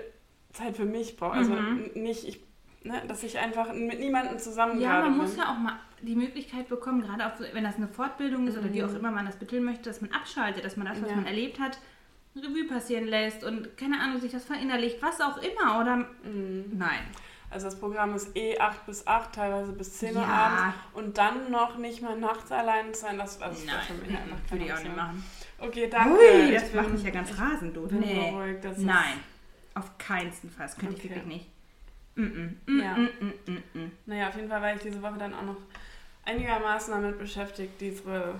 Zeit 0.51 0.75
für 0.75 0.83
mich 0.85 1.15
braucht. 1.15 1.37
Also 1.37 1.53
Mhm. 1.53 1.91
nicht, 1.95 2.27
ich, 2.27 2.41
ne, 2.83 3.01
dass 3.07 3.23
ich 3.23 3.37
einfach 3.37 3.73
mit 3.73 3.99
niemandem 3.99 4.39
zusammen 4.39 4.79
Ja, 4.79 5.01
man 5.01 5.17
muss 5.17 5.31
bin. 5.31 5.39
ja 5.39 5.51
auch 5.51 5.57
mal 5.57 5.73
die 6.01 6.15
Möglichkeit 6.15 6.69
bekommen, 6.69 7.01
gerade 7.01 7.25
auch 7.27 7.33
wenn 7.53 7.63
das 7.63 7.75
eine 7.75 7.87
Fortbildung 7.87 8.47
ist 8.47 8.57
oder 8.57 8.71
wie 8.73 8.83
auch 8.83 8.89
Mhm. 8.89 8.95
immer 8.97 9.11
man 9.11 9.25
das 9.25 9.35
betiteln 9.35 9.65
möchte, 9.65 9.83
dass 9.89 10.01
man 10.01 10.11
abschaltet, 10.11 10.63
dass 10.63 10.77
man 10.77 10.87
das, 10.87 11.01
was 11.01 11.09
Ja. 11.09 11.15
man 11.17 11.25
erlebt 11.25 11.59
hat, 11.59 11.77
Revue 12.35 12.65
passieren 12.67 13.05
lässt 13.07 13.43
und 13.43 13.75
keine 13.75 13.99
Ahnung, 13.99 14.19
sich 14.21 14.31
das 14.31 14.45
verinnerlicht, 14.45 15.01
was 15.01 15.19
auch 15.19 15.37
immer 15.37 15.81
oder 15.81 15.97
Mhm. 16.23 16.65
nein. 16.77 16.99
Also 17.51 17.65
das 17.65 17.79
Programm 17.79 18.13
ist 18.15 18.37
eh 18.37 18.59
8 18.59 18.85
bis 18.85 19.07
8, 19.07 19.33
teilweise 19.33 19.71
bis 19.73 19.93
10 19.97 20.15
Uhr 20.15 20.21
Ja. 20.21 20.27
abends. 20.27 20.77
Und 20.93 21.17
dann 21.17 21.49
noch 21.49 21.77
nicht 21.79 22.01
mal 22.03 22.15
nachts 22.17 22.51
allein 22.51 22.93
sein, 22.93 23.17
das, 23.17 23.41
also 23.41 23.57
das 23.65 23.65
wäre 23.67 23.81
für 23.81 23.93
mich 24.05 24.11
Nein, 24.11 24.21
einfach 24.31 24.51
würde 24.51 24.65
ich 24.65 24.73
auch 24.73 24.83
nicht 24.83 24.95
machen. 24.95 25.23
Okay, 25.57 25.89
danke. 25.89 26.13
Ui, 26.13 26.53
Ich 26.53 26.61
das 26.61 26.73
macht 26.73 26.89
mich 26.91 27.03
ja 27.03 27.09
ganz 27.09 27.37
rasend, 27.39 27.75
du. 27.75 27.87
Nee. 27.89 28.31
beruhigt, 28.31 28.77
Nein, 28.77 29.15
auf 29.73 29.97
keinen 29.97 30.31
Fall. 30.31 30.49
Das 30.59 30.77
könnte 30.77 30.93
ich 30.95 30.99
Okay. 30.99 31.09
wirklich 31.09 31.25
nicht. 31.25 31.49
Mm 32.15 32.23
-mm, 32.23 32.49
mm 32.65 32.79
Ja. 32.81 32.95
-mm, 32.95 33.09
mm 33.19 33.33
-mm, 33.47 33.61
mm. 33.73 33.91
Naja, 34.05 34.29
auf 34.29 34.35
jeden 34.35 34.49
Fall 34.49 34.61
war 34.61 34.73
ich 34.73 34.81
diese 34.81 35.01
Woche 35.01 35.17
dann 35.17 35.33
auch 35.33 35.43
noch 35.43 35.57
einigermaßen 36.25 36.93
damit 36.93 37.17
beschäftigt, 37.17 37.79
diese 37.79 38.35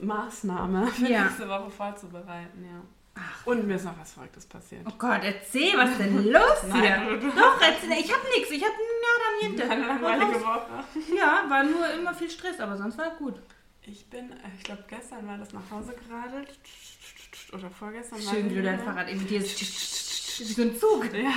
Maßnahme 0.00 0.86
für 0.88 1.06
Ja. 1.06 1.24
nächste 1.24 1.48
Woche 1.48 1.70
vorzubereiten, 1.70 2.64
ja. 2.64 2.80
Ach. 3.14 3.46
Und 3.46 3.66
mir 3.66 3.74
ist 3.74 3.84
noch 3.84 3.98
was 3.98 4.12
Verrücktes 4.12 4.46
passiert. 4.46 4.82
Oh 4.86 4.92
Gott, 4.96 5.20
erzähl, 5.22 5.76
was 5.76 5.98
denn 5.98 6.24
los 6.30 6.62
hier? 6.72 7.20
Doch, 7.36 7.60
erzähl. 7.60 7.98
Ich 7.98 8.12
hab 8.12 8.22
nichts. 8.34 8.50
Ich 8.50 8.62
hab 8.62 8.72
nada 8.72 9.26
niente. 9.48 9.70
Eine 9.70 9.86
langweilige 9.86 10.40
Woche. 10.40 10.84
Ja, 11.16 11.44
war 11.48 11.64
nur 11.64 11.88
immer 11.90 12.14
viel 12.14 12.30
Stress, 12.30 12.60
aber 12.60 12.76
sonst 12.76 12.96
war 12.98 13.10
gut. 13.16 13.34
Ich 13.82 14.08
bin, 14.08 14.30
äh, 14.30 14.36
ich 14.56 14.62
glaube, 14.62 14.84
gestern 14.88 15.26
war 15.26 15.36
das 15.38 15.52
nach 15.52 15.70
Hause 15.70 15.94
geradelt. 15.94 16.48
Oder 17.52 17.70
vorgestern. 17.70 18.20
Schön, 18.22 18.48
wie 18.50 18.54
du 18.54 18.62
dein. 18.62 18.78
Fahrrad 18.78 19.10
imitierst. 19.10 19.60
Wie 20.40 20.44
so 20.44 20.62
ein 20.62 20.74
Zug. 20.74 21.12
Ja. 21.12 21.32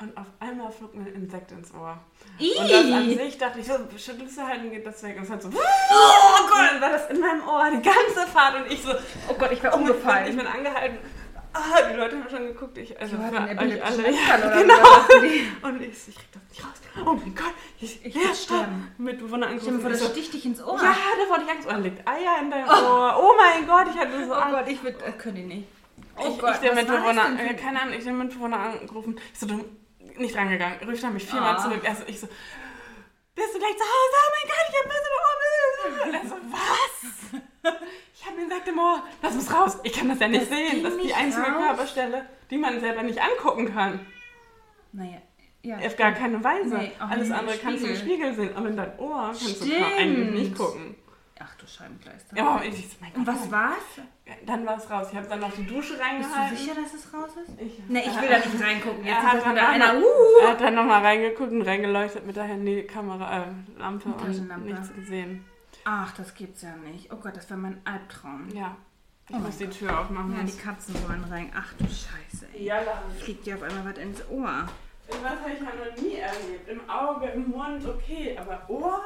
Und 0.00 0.16
auf 0.16 0.26
einmal 0.40 0.72
flog 0.72 0.94
mir 0.94 1.02
ein 1.02 1.14
Insekt 1.14 1.52
ins 1.52 1.74
Ohr. 1.74 1.98
Ih. 2.38 2.56
Und 2.58 2.70
das 2.70 2.84
an 2.92 3.10
sich 3.10 3.36
dachte 3.36 3.58
ich 3.60 3.66
so, 3.66 3.74
schüttelst 3.98 4.38
du 4.38 4.42
halt 4.42 4.62
und 4.62 4.70
geht 4.70 4.86
das 4.86 5.02
weg. 5.02 5.16
Und 5.18 5.24
es 5.24 5.30
hat 5.30 5.42
so, 5.42 5.48
Oh 5.48 5.52
Gott. 5.52 6.58
und 6.58 6.66
dann 6.72 6.80
war 6.80 6.90
das 6.90 7.10
in 7.10 7.20
meinem 7.20 7.46
Ohr 7.46 7.70
die 7.70 7.82
ganze 7.82 8.26
Fahrt 8.32 8.56
und 8.64 8.72
ich 8.72 8.82
so, 8.82 8.92
Oh 9.28 9.34
Gott, 9.34 9.52
ich 9.52 9.62
wäre 9.62 9.74
Ich 9.74 9.80
umgefallen. 9.80 10.36
bin 10.36 10.46
angehalten. 10.46 10.98
Ah, 11.52 11.82
die 11.92 11.96
Leute 11.96 12.16
haben 12.16 12.30
schon 12.30 12.46
geguckt. 12.46 12.78
Ich, 12.78 12.98
also 12.98 13.16
Die 13.16 13.22
hatten 13.24 13.36
alle. 13.36 13.82
Anfall 13.84 14.40
oder 14.40 14.62
genau. 14.62 14.74
die? 15.22 15.52
Und 15.66 15.82
ich, 15.82 16.08
ich 16.08 16.14
krieg 16.14 16.28
das 16.32 16.42
nicht 16.48 16.64
raus. 16.64 17.04
Oh 17.06 17.12
mein 17.14 17.34
Gott. 17.34 17.52
Ich, 17.80 18.06
Ich 18.06 18.14
würd 18.14 18.36
sterben. 18.36 18.92
Mitbewohner 18.98 19.48
angerufen. 19.48 19.80
vor, 19.80 19.90
Ich 19.90 19.98
das 19.98 20.06
so, 20.06 20.12
sticht 20.12 20.32
dich 20.32 20.46
ins 20.46 20.62
Ohr. 20.62 20.78
ja, 20.80 20.94
da 20.94 21.28
wollte 21.28 21.44
ich 21.44 21.50
Angst. 21.50 21.66
Oh, 21.68 21.72
da 21.72 21.76
liegt 21.78 22.08
Eier 22.08 22.38
in 22.40 22.50
deinem 22.50 22.68
Ohr. 22.68 23.16
Oh 23.20 23.32
mein 23.36 23.66
Gott, 23.66 23.86
ich 23.92 24.00
hatte 24.00 24.24
so 24.24 24.30
Oh 24.30 24.34
Angst. 24.34 24.54
Gott, 24.60 24.68
ich 24.68 24.82
würde, 24.82 25.04
äh, 25.04 25.12
könnte 25.12 25.40
ich 25.40 25.46
nicht. 25.46 25.68
Oh 26.16 26.28
ich, 26.30 26.38
Gott, 26.38 26.54
ich 26.54 26.60
den 26.60 26.68
war 26.76 26.82
das 26.84 26.92
Mitbewohner, 26.92 27.40
äh, 27.50 27.54
keine 27.54 27.82
Ahnung, 27.82 27.94
ich 27.98 28.04
den 28.04 28.16
Mitbewohner 28.18 28.56
angerufen. 28.60 29.18
Ich 29.32 29.38
so, 29.40 29.46
du, 29.46 29.64
nicht 30.20 30.36
rangegangen. 30.36 30.78
Ruft 30.88 31.02
er 31.02 31.10
mich 31.10 31.26
viermal 31.26 31.56
Ah. 31.56 31.62
zurück. 31.62 31.80
Er 31.82 31.94
so, 31.96 32.04
ich 32.06 32.20
so, 32.20 32.26
bist 33.34 33.54
du 33.54 33.58
gleich 33.58 33.76
zu 33.76 33.84
Hause? 33.84 34.16
Oh 34.16 34.30
mein 34.36 34.50
Gott, 34.50 34.66
ich 34.68 34.76
hab 34.78 34.84
böse 34.84 35.10
Ohr. 35.16 36.06
Und 36.06 36.14
er 36.14 36.28
so, 36.28 36.36
was? 36.52 37.74
Ich 38.14 38.26
habe 38.26 38.40
Insekt 38.40 38.68
im 38.68 38.78
Ohr. 38.78 39.02
Das 39.22 39.34
muss 39.34 39.52
raus. 39.52 39.78
Ich 39.82 39.92
kann 39.94 40.08
das 40.08 40.18
ja 40.20 40.28
nicht 40.28 40.42
Das 40.42 40.48
sehen. 40.50 40.82
Das 40.82 40.92
ist 40.94 41.02
die 41.02 41.14
einzige 41.14 41.46
raus? 41.46 41.56
Körperstelle, 41.66 42.26
die 42.50 42.58
man 42.58 42.80
selber 42.80 43.02
nicht 43.02 43.18
angucken 43.20 43.72
kann. 43.72 44.06
Naja, 44.92 45.18
ja. 45.62 45.76
Auf 45.78 45.96
gar 45.96 46.12
keine 46.12 46.42
Weise. 46.44 46.76
Nee, 46.76 46.92
Alles 46.98 47.28
im 47.28 47.34
andere 47.34 47.56
kannst 47.58 47.82
du 47.84 47.88
im 47.88 47.96
Spiegel. 47.96 48.34
Sehen. 48.34 48.56
Aber 48.56 48.68
in 48.68 48.76
dein 48.76 48.98
Ohr 48.98 49.26
kannst 49.28 49.60
du 49.62 49.66
Stimmt. 49.66 49.86
eigentlich 49.98 50.30
nicht 50.48 50.56
gucken. 50.56 50.96
Ach 51.42 51.54
du 51.56 51.66
Scheibenkleister. 51.66 52.36
Ja, 52.36 52.50
aber 52.50 52.64
ich 52.66 53.00
mein 53.00 53.12
Und 53.12 53.24
Gott, 53.24 53.34
was 53.34 53.50
war's? 53.50 54.06
Dann 54.44 54.66
war 54.66 54.76
es 54.76 54.90
raus. 54.90 55.08
Ich 55.10 55.16
habe 55.16 55.26
dann 55.26 55.40
noch 55.40 55.52
die 55.52 55.66
Dusche 55.66 55.94
Bist 55.94 56.02
reingehalten. 56.04 56.50
du 56.50 56.62
sicher, 56.62 56.74
dass 56.74 56.92
es 56.92 57.12
raus 57.14 57.30
ist? 57.42 57.58
Ich, 57.58 57.78
Ne, 57.88 58.00
ich 58.04 58.20
will 58.20 58.28
da 58.28 58.36
nicht 58.38 58.62
reingucken. 58.62 59.04
Jetzt 59.04 59.22
hat, 59.22 59.44
dann 59.46 59.56
einer. 59.58 59.96
Uh. 59.96 60.04
er 60.42 60.50
hat 60.50 60.60
dann 60.60 60.74
nochmal 60.74 61.02
reingeguckt 61.02 61.50
und 61.50 61.62
reingeleuchtet 61.62 62.26
mit 62.26 62.36
der 62.36 62.44
Handykamera, 62.44 63.44
äh, 63.44 63.46
Lampe 63.78 64.10
und 64.10 64.18
Taschenlampe. 64.18 64.68
nichts 64.68 64.92
gesehen. 64.94 65.44
Ach, 65.84 66.12
das 66.14 66.34
gibt's 66.34 66.60
ja 66.60 66.76
nicht. 66.76 67.10
Oh 67.10 67.16
Gott, 67.16 67.34
das 67.36 67.48
wäre 67.48 67.58
mein 67.58 67.80
Albtraum. 67.86 68.48
Ja. 68.54 68.76
Ich 69.28 69.36
Oh 69.36 69.38
muss 69.38 69.56
die 69.56 69.68
Tür 69.68 69.98
aufmachen. 69.98 70.36
Ja, 70.36 70.42
die 70.42 70.58
Katzen 70.58 70.94
wollen 71.08 71.24
rein. 71.24 71.50
Ach 71.56 71.72
du 71.78 71.84
Scheiße, 71.84 72.46
ey. 72.52 72.64
ja. 72.64 72.80
Fliegt 73.18 73.46
dir 73.46 73.56
auf 73.56 73.62
einmal 73.62 73.84
was 73.94 74.02
ins 74.02 74.28
Ohr. 74.28 74.66
Was 75.08 75.30
habe 75.40 75.50
ich 75.52 75.60
ja 75.60 75.66
noch 75.66 76.02
nie 76.02 76.16
erlebt. 76.16 76.68
Im 76.68 76.88
Auge, 76.90 77.26
im 77.28 77.50
Mund, 77.50 77.84
okay, 77.86 78.36
aber 78.38 78.68
Ohr? 78.68 79.00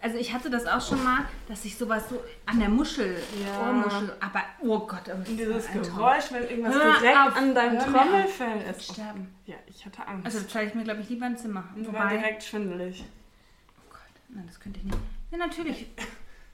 Also 0.00 0.16
ich 0.16 0.32
hatte 0.32 0.48
das 0.48 0.66
auch 0.66 0.80
schon 0.80 1.02
mal, 1.04 1.24
dass 1.48 1.64
ich 1.66 1.76
sowas 1.76 2.08
so 2.08 2.22
an 2.46 2.60
der 2.60 2.68
Muschel, 2.70 3.16
Ja. 3.44 3.68
Ohrmuschel, 3.68 4.16
aber 4.20 4.42
oh 4.60 4.78
Gott, 4.86 5.02
das 5.06 5.16
Und 5.18 5.26
dieses 5.38 5.66
Traum. 5.66 5.82
Geräusch, 5.82 6.24
wenn 6.30 6.42
irgendwas 6.44 6.74
Hör 6.74 6.98
direkt 7.00 7.18
auf, 7.18 7.36
an 7.36 7.54
deinem 7.54 7.78
Trommelfell 7.80 8.62
ist. 8.70 8.92
Sterben. 8.92 9.34
Ja, 9.44 9.56
ich 9.66 9.84
hatte 9.84 10.06
Angst. 10.06 10.24
Also 10.26 10.38
das 10.40 10.48
zahle 10.48 10.66
ich 10.68 10.74
mir, 10.74 10.84
glaube 10.84 11.02
ich, 11.02 11.08
lieber 11.10 11.26
ein 11.26 11.36
Zimmer. 11.36 11.64
und 11.74 11.92
war 11.92 12.08
direkt 12.08 12.42
schwindelig. 12.42 13.04
oh 13.78 13.90
Gott, 13.90 14.00
nein, 14.30 14.44
das 14.46 14.58
könnte 14.58 14.78
ich 14.80 14.84
nicht. 14.86 14.98
Ja, 15.30 15.38
natürlich. 15.38 15.86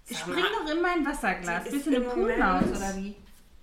Ich 0.08 0.18
spring 0.18 0.34
doch 0.64 0.68
in 0.74 0.82
mein 0.82 1.06
Wasserglas. 1.06 1.62
Bist 1.62 1.76
ist 1.76 1.86
du 1.86 1.90
eine 1.94 2.00
Poolmaus 2.00 2.64
oder 2.64 2.96
wie? 2.96 3.14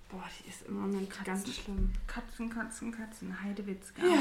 Boah, 0.08 0.24
die 0.42 0.48
ist 0.48 0.62
im 0.66 0.80
Moment 0.80 1.08
Katzen. 1.10 1.24
ganz 1.26 1.54
schlimm. 1.54 1.92
Katzen, 2.06 2.48
Katzen, 2.48 2.90
Katzen. 2.92 3.36
Heidewitzka. 3.44 4.02
Ja. 4.02 4.18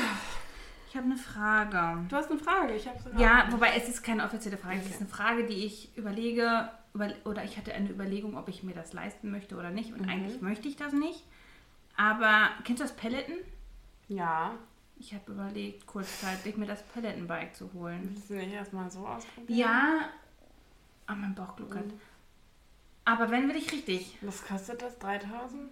Ich 0.89 0.95
habe 0.95 1.05
eine 1.05 1.17
Frage. 1.17 2.03
Du 2.09 2.15
hast 2.15 2.31
eine 2.31 2.39
Frage, 2.39 2.73
ich 2.73 2.87
habe 2.87 2.99
sogar. 2.99 3.19
Ja, 3.21 3.47
wobei 3.51 3.75
es 3.75 3.87
ist 3.87 4.01
keine 4.03 4.23
offizielle 4.23 4.57
Frage. 4.57 4.79
Es 4.79 4.89
ist 4.89 4.99
eine 4.99 5.09
Frage, 5.09 5.45
die 5.45 5.65
ich 5.65 5.95
überlege, 5.95 6.69
über, 6.95 7.09
oder 7.25 7.43
ich 7.43 7.57
hatte 7.57 7.73
eine 7.73 7.89
Überlegung, 7.89 8.35
ob 8.35 8.47
ich 8.49 8.63
mir 8.63 8.73
das 8.73 8.91
leisten 8.93 9.29
möchte 9.29 9.55
oder 9.55 9.69
nicht. 9.69 9.93
Und 9.93 10.01
Mhm. 10.01 10.09
eigentlich 10.09 10.41
möchte 10.41 10.67
ich 10.67 10.75
das 10.77 10.91
nicht. 10.93 11.23
Aber 11.95 12.49
kennst 12.63 12.81
du 12.81 12.85
das 12.87 12.95
Pelleten? 12.95 13.33
Ja. 14.07 14.55
Ich 14.97 15.13
habe 15.13 15.31
überlegt, 15.31 15.85
kurzzeitig 15.85 16.57
mir 16.57 16.65
das 16.65 16.81
Pelletenbike 16.83 17.55
zu 17.55 17.71
holen. 17.73 18.09
Willst 18.11 18.29
du 18.31 18.33
nicht 18.33 18.51
erstmal 18.51 18.89
so 18.89 19.05
ausprobieren? 19.05 19.59
Ja, 19.59 20.09
aber 21.05 21.17
mein 21.17 21.35
Bauch 21.35 21.55
gluckert. 21.55 21.85
Mhm. 21.85 22.01
Aber 23.05 23.29
wenn 23.31 23.47
will 23.47 23.55
ich 23.55 23.71
richtig? 23.71 24.17
Was 24.21 24.43
kostet 24.45 24.81
das? 24.81 24.97
3000? 24.99 25.69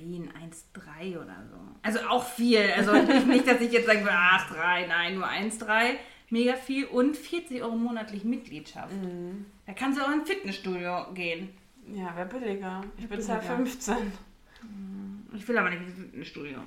Nein, 0.00 0.30
1,3 0.74 1.16
oder 1.16 1.36
so. 1.50 1.56
Also 1.82 2.00
auch 2.08 2.24
viel. 2.24 2.60
Also 2.76 2.92
nicht, 3.26 3.46
dass 3.46 3.60
ich 3.60 3.72
jetzt 3.72 3.86
würde, 3.86 4.08
ach, 4.10 4.50
3, 4.54 4.86
nein, 4.86 5.14
nur 5.14 5.26
1,3. 5.26 5.96
Mega 6.30 6.54
viel 6.54 6.84
und 6.86 7.16
40 7.16 7.62
Euro 7.62 7.76
monatlich 7.76 8.24
Mitgliedschaft. 8.24 8.92
Mhm. 8.92 9.46
Da 9.66 9.72
kannst 9.72 9.98
du 9.98 10.04
auch 10.04 10.12
ins 10.12 10.28
Fitnessstudio 10.28 11.12
gehen. 11.14 11.50
Ja, 11.94 12.14
wäre 12.14 12.26
billiger. 12.26 12.82
Ich 12.98 13.08
bezahle 13.08 13.40
billiger. 13.40 13.56
15. 13.56 13.96
Ich 15.34 15.48
will 15.48 15.58
aber 15.58 15.70
nicht 15.70 15.82
ins 15.82 15.98
Fitnessstudio. 15.98 16.58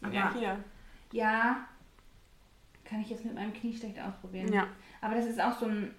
Aber 0.00 0.14
ja, 0.14 0.32
hier. 0.32 0.64
ja, 1.12 1.68
kann 2.88 3.00
ich 3.00 3.10
jetzt 3.10 3.24
mit 3.24 3.34
meinem 3.34 3.52
Knie 3.52 3.76
schlecht 3.76 3.98
ausprobieren. 4.00 4.52
Ja. 4.52 4.66
Aber 5.00 5.14
das 5.14 5.26
ist 5.26 5.40
auch 5.40 5.58
so 5.58 5.66
ein. 5.66 5.94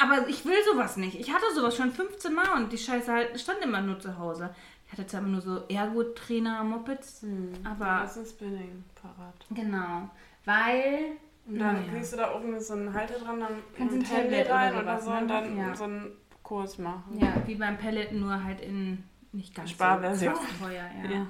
Aber 0.00 0.26
ich 0.28 0.44
will 0.44 0.56
sowas 0.72 0.96
nicht. 0.96 1.18
Ich 1.18 1.32
hatte 1.32 1.44
sowas 1.54 1.76
schon 1.76 1.92
15 1.92 2.34
Mal 2.34 2.56
und 2.56 2.72
die 2.72 2.78
Scheiße 2.78 3.12
halt 3.12 3.38
stand 3.40 3.60
immer 3.62 3.80
nur 3.80 4.00
zu 4.00 4.18
Hause. 4.18 4.54
Ich 4.86 4.92
hatte 4.92 5.06
zwar 5.06 5.20
immer 5.20 5.30
nur 5.30 5.40
so 5.40 5.62
Ergo-Trainer-Mopeds, 5.68 7.24
aber 7.64 8.00
Das 8.02 8.16
ist 8.16 8.18
ein 8.18 8.26
Spinning-Fahrrad. 8.26 9.46
genau. 9.50 10.08
Weil. 10.44 11.16
Und 11.48 11.58
dann 11.60 11.76
Naja. 11.76 11.92
kriegst 11.92 12.12
du 12.12 12.16
da 12.16 12.34
oben 12.34 12.58
so 12.60 12.74
einen 12.74 12.92
Halter 12.92 13.20
dran, 13.20 13.38
dann 13.40 13.52
Kannst 13.76 13.94
ein 13.94 14.00
ein 14.00 14.04
Tablet 14.04 14.50
rein 14.50 14.72
oder 14.74 14.82
oder, 14.82 15.00
so 15.00 15.10
ne? 15.12 15.20
und 15.20 15.28
dann 15.28 15.56
Ja. 15.56 15.74
so 15.76 15.84
einen 15.84 16.10
Kurs 16.42 16.78
machen. 16.78 17.18
Ja, 17.20 17.34
wie 17.46 17.54
beim 17.54 17.78
Pellet, 17.78 18.12
nur 18.12 18.42
halt 18.42 18.60
in 18.60 19.04
nicht 19.32 19.54
ganz 19.54 19.70
Sparversion. 19.70 20.34
so 20.34 20.64
teuer, 20.64 20.88
ja. 21.04 21.10
Ja. 21.10 21.26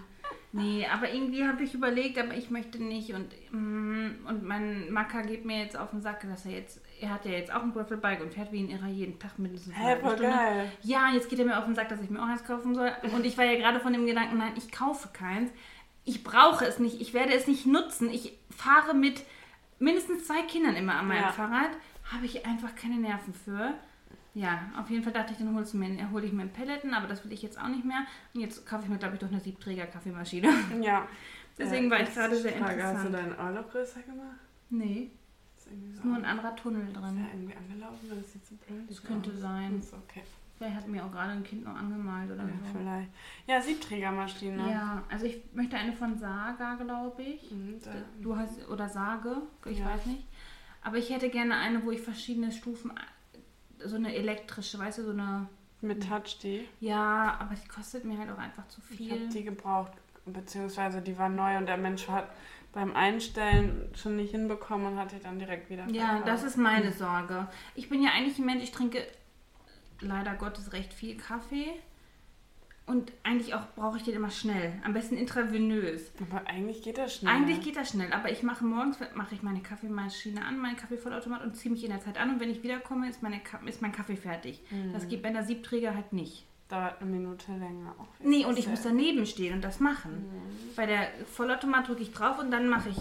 Nee, 0.52 0.86
aber 0.90 1.12
irgendwie 1.12 1.46
habe 1.46 1.62
ich 1.64 1.74
überlegt, 1.74 2.18
aber 2.18 2.32
ich 2.34 2.50
möchte 2.50 2.82
nicht 2.82 3.12
und, 3.12 3.28
mm, 3.50 4.26
und 4.26 4.42
mein 4.44 4.90
Macker 4.90 5.22
geht 5.22 5.44
mir 5.44 5.58
jetzt 5.62 5.76
auf 5.76 5.90
den 5.90 6.00
Sack, 6.00 6.22
dass 6.22 6.46
er 6.46 6.52
jetzt, 6.52 6.80
er 7.00 7.10
hat 7.10 7.26
ja 7.26 7.32
jetzt 7.32 7.52
auch 7.52 7.62
ein 7.62 7.72
Gravelbike 7.74 8.22
und 8.22 8.32
fährt 8.32 8.52
wie 8.52 8.60
ein 8.62 8.70
Irrer 8.70 8.86
jeden 8.88 9.18
Tag 9.18 9.38
mindestens 9.38 9.74
eine 9.74 9.84
halbe 9.84 10.00
voll 10.02 10.16
Stunde. 10.16 10.32
geil. 10.32 10.72
Ja, 10.82 11.10
jetzt 11.12 11.28
geht 11.28 11.38
er 11.40 11.44
mir 11.44 11.58
auf 11.58 11.66
den 11.66 11.74
Sack, 11.74 11.90
dass 11.90 12.00
ich 12.00 12.08
mir 12.08 12.20
auch 12.22 12.26
eins 12.28 12.44
kaufen 12.44 12.74
soll. 12.74 12.90
Und 13.14 13.26
ich 13.26 13.36
war 13.36 13.44
ja 13.44 13.58
gerade 13.58 13.80
von 13.80 13.92
dem 13.92 14.06
Gedanken, 14.06 14.38
nein, 14.38 14.52
ich 14.56 14.72
kaufe 14.72 15.08
keins. 15.12 15.50
Ich 16.04 16.22
brauche 16.24 16.64
es 16.64 16.78
nicht, 16.78 17.00
ich 17.02 17.12
werde 17.12 17.34
es 17.34 17.46
nicht 17.46 17.66
nutzen. 17.66 18.08
Ich 18.08 18.32
fahre 18.56 18.94
mit 18.94 19.24
mindestens 19.78 20.26
zwei 20.26 20.40
Kindern 20.42 20.74
immer 20.76 20.94
an 20.94 21.08
meinem 21.08 21.22
Ja. 21.22 21.32
Fahrrad. 21.32 21.70
Habe 22.12 22.24
ich 22.24 22.46
einfach 22.46 22.74
keine 22.76 22.96
Nerven 22.96 23.34
für. 23.34 23.74
Ja, 24.38 24.70
auf 24.78 24.90
jeden 24.90 25.02
Fall 25.02 25.14
dachte 25.14 25.32
ich, 25.32 25.38
dann 25.38 25.54
hole 25.54 25.64
ich 26.26 26.32
mir 26.32 26.42
einen 26.42 26.52
Pelleten, 26.52 26.92
aber 26.92 27.06
das 27.08 27.24
will 27.24 27.32
ich 27.32 27.40
jetzt 27.40 27.58
auch 27.58 27.68
nicht 27.68 27.86
mehr. 27.86 28.04
Und 28.34 28.40
jetzt 28.42 28.66
kaufe 28.66 28.82
ich 28.84 28.90
mir, 28.90 28.98
glaube 28.98 29.14
ich, 29.14 29.20
doch 29.20 29.28
eine 29.30 29.40
Siebträger-Kaffeemaschine. 29.40 30.48
Ja. 30.82 31.08
Deswegen 31.58 31.90
war 31.90 32.00
ich 32.00 32.10
Äh, 32.10 32.12
gerade 32.12 32.36
sehr 32.36 32.52
Frage, 32.52 32.82
Hast 32.84 33.04
du 33.04 33.08
interessant. 33.08 33.14
deinen 33.38 33.46
Ohrloch 33.56 33.70
größer 33.70 34.02
gemacht? 34.02 34.36
Nee, 34.68 35.10
Ist 35.56 35.68
irgendwie 35.68 35.90
ist 35.94 36.04
nur 36.04 36.16
ein 36.16 36.24
anderer 36.26 36.54
Tunnel 36.54 36.86
ist 36.86 36.94
drin. 36.94 37.16
der 37.16 37.32
irgendwie 37.34 37.56
angelaufen, 37.56 38.10
weil 38.10 38.18
das 38.18 38.30
sieht 38.34 38.44
so 38.44 38.54
blöd 38.56 38.90
Das 38.90 39.02
könnte 39.02 39.30
aus. 39.30 39.38
sein. 39.40 39.78
Ist 39.78 39.94
okay. 39.94 40.22
Vielleicht 40.58 40.76
hat 40.76 40.86
mir 40.88 41.02
auch 41.02 41.10
gerade 41.12 41.32
ein 41.32 41.42
Kind 41.44 41.64
noch 41.64 41.74
angemalt 41.74 42.30
oder 42.30 42.42
Ja, 42.42 42.48
so. 42.72 42.78
vielleicht. 42.78 43.10
Ja, 43.46 43.60
Siebträgermaschine. 43.62 44.70
Ja, 44.70 45.02
also 45.10 45.24
ich 45.24 45.42
möchte 45.54 45.76
eine 45.78 45.94
von 45.94 46.18
Saga, 46.18 46.74
glaube 46.74 47.22
ich. 47.22 47.50
Mhm, 47.50 47.76
Du 48.22 48.36
hast, 48.36 48.68
oder 48.68 48.86
Sage, 48.90 49.34
ich 49.64 49.78
Ja. 49.78 49.86
weiß 49.86 50.04
nicht. 50.06 50.24
Aber 50.82 50.98
ich 50.98 51.08
hätte 51.08 51.30
gerne 51.30 51.56
eine, 51.56 51.82
wo 51.84 51.90
ich 51.90 52.00
verschiedene 52.02 52.52
Stufen, 52.52 52.92
so 53.84 53.96
eine 53.96 54.14
elektrische, 54.14 54.78
weißt 54.78 54.98
du, 54.98 55.04
so 55.04 55.10
eine, 55.10 55.48
mit 55.80 56.08
Touch 56.08 56.38
die. 56.42 56.66
ja, 56.80 57.36
aber 57.38 57.54
die 57.54 57.68
kostet 57.68 58.04
mir 58.04 58.18
halt 58.18 58.30
auch 58.30 58.38
einfach 58.38 58.66
zu 58.68 58.80
Ich 58.90 59.10
habe 59.10 59.20
viel. 59.20 59.28
die 59.28 59.44
gebraucht, 59.44 59.92
beziehungsweise 60.24 61.02
die 61.02 61.16
war 61.18 61.28
neu 61.28 61.56
und 61.58 61.66
der 61.66 61.76
Mensch 61.76 62.08
hat 62.08 62.28
beim 62.72 62.94
Einstellen 62.94 63.88
schon 63.94 64.16
nicht 64.16 64.30
hinbekommen 64.32 64.92
und 64.92 64.98
hat 64.98 65.12
die 65.12 65.18
dann 65.20 65.38
direkt 65.38 65.70
wieder 65.70 65.86
Ja, 65.88 66.06
verkauft. 66.08 66.28
das 66.28 66.42
ist 66.44 66.56
meine 66.56 66.92
Sorge. 66.92 67.46
Ich 67.74 67.88
bin 67.88 68.02
ja 68.02 68.10
eigentlich 68.10 68.38
ein 68.38 68.44
Mensch, 68.46 68.64
ich 68.64 68.72
trinke 68.72 69.06
leider 70.00 70.34
Gottes 70.34 70.72
recht 70.72 70.92
viel 70.92 71.16
Kaffee. 71.16 71.72
Und 72.86 73.12
eigentlich 73.24 73.52
auch 73.54 73.66
brauche 73.74 73.96
ich 73.96 74.04
den 74.04 74.14
immer 74.14 74.30
schnell. 74.30 74.72
Am 74.84 74.92
besten 74.92 75.16
intravenös. 75.16 76.12
Aber 76.20 76.46
eigentlich 76.46 76.82
geht 76.82 76.98
das 76.98 77.16
schnell. 77.16 77.32
Eigentlich 77.34 77.60
geht 77.60 77.74
das 77.76 77.90
schnell, 77.90 78.12
aber 78.12 78.30
ich 78.30 78.44
mache 78.44 78.64
morgens 78.64 78.98
mache 79.16 79.34
ich 79.34 79.42
meine 79.42 79.60
Kaffeemaschine 79.60 80.44
an, 80.44 80.58
meinen 80.58 80.76
Kaffeevollautomat 80.76 81.42
und 81.42 81.56
ziehe 81.56 81.72
mich 81.72 81.82
in 81.82 81.90
der 81.90 82.00
Zeit 82.00 82.16
an 82.16 82.30
und 82.30 82.40
wenn 82.40 82.48
ich 82.50 82.62
wiederkomme, 82.62 83.08
ist, 83.10 83.22
meine, 83.24 83.40
ist 83.66 83.82
mein 83.82 83.90
Kaffee 83.90 84.16
fertig. 84.16 84.62
Mhm. 84.70 84.92
Das 84.92 85.08
geht 85.08 85.22
bei 85.22 85.30
der 85.30 85.42
Siebträger 85.44 85.94
halt 85.96 86.12
nicht. 86.12 86.44
Dauert 86.68 87.00
eine 87.00 87.10
Minute 87.10 87.50
länger. 87.52 87.94
Auch 87.98 88.06
Nee, 88.20 88.44
und 88.44 88.56
ich 88.58 88.68
muss 88.68 88.82
daneben 88.82 89.26
stehen 89.26 89.54
und 89.54 89.62
das 89.62 89.80
machen. 89.80 90.12
Mhm. 90.12 90.74
Bei 90.76 90.86
der 90.86 91.08
Vollautomat 91.32 91.88
drücke 91.88 92.02
ich 92.02 92.12
drauf 92.12 92.38
und 92.38 92.52
dann 92.52 92.68
mache 92.68 92.90
ich 92.90 92.98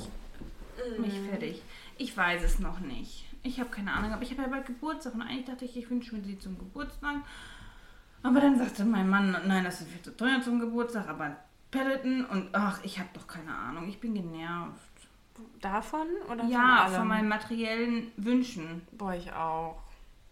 mich 1.00 1.14
Mhm. 1.20 1.30
fertig. 1.30 1.62
Ich 1.98 2.16
weiß 2.18 2.44
es 2.44 2.58
noch 2.60 2.80
nicht. 2.80 3.26
Ich 3.44 3.60
habe 3.60 3.70
keine 3.70 3.94
Ahnung, 3.94 4.12
aber 4.14 4.24
ich 4.24 4.32
habe 4.32 4.42
ja 4.42 4.48
bald 4.48 4.66
Geburtstag 4.66 5.14
und 5.14 5.22
eigentlich 5.22 5.46
dachte 5.46 5.66
ich, 5.66 5.78
ich 5.78 5.90
wünsche 5.92 6.16
mir 6.16 6.24
sie 6.24 6.40
zum 6.40 6.58
Geburtstag. 6.58 7.18
Aber 8.26 8.42
dann 8.42 8.58
sagte 8.58 8.84
mein 8.86 9.08
Mann, 9.08 9.38
nein, 9.46 9.64
das 9.64 9.82
ist 9.82 9.90
viel 9.92 10.02
zu 10.02 10.18
teuer 10.18 10.42
zum 10.42 10.60
Geburtstag, 10.60 11.08
aber 11.08 11.36
Peloton 11.70 12.26
und 12.26 12.50
ach, 12.54 12.80
ich 12.84 12.98
habe 12.98 13.10
doch 13.14 13.28
keine 13.28 13.54
Ahnung, 13.54 13.88
ich 13.88 14.00
bin 14.00 14.16
genervt. 14.16 14.80
Davon 15.62 16.08
oder 16.32 16.44
Ja, 16.46 16.86
von 16.88 16.96
von 17.00 17.08
meinen 17.08 17.28
materiellen 17.28 18.12
Wünschen. 18.18 18.82
Boah, 18.94 19.14
ich 19.14 19.32
auch. 19.34 19.82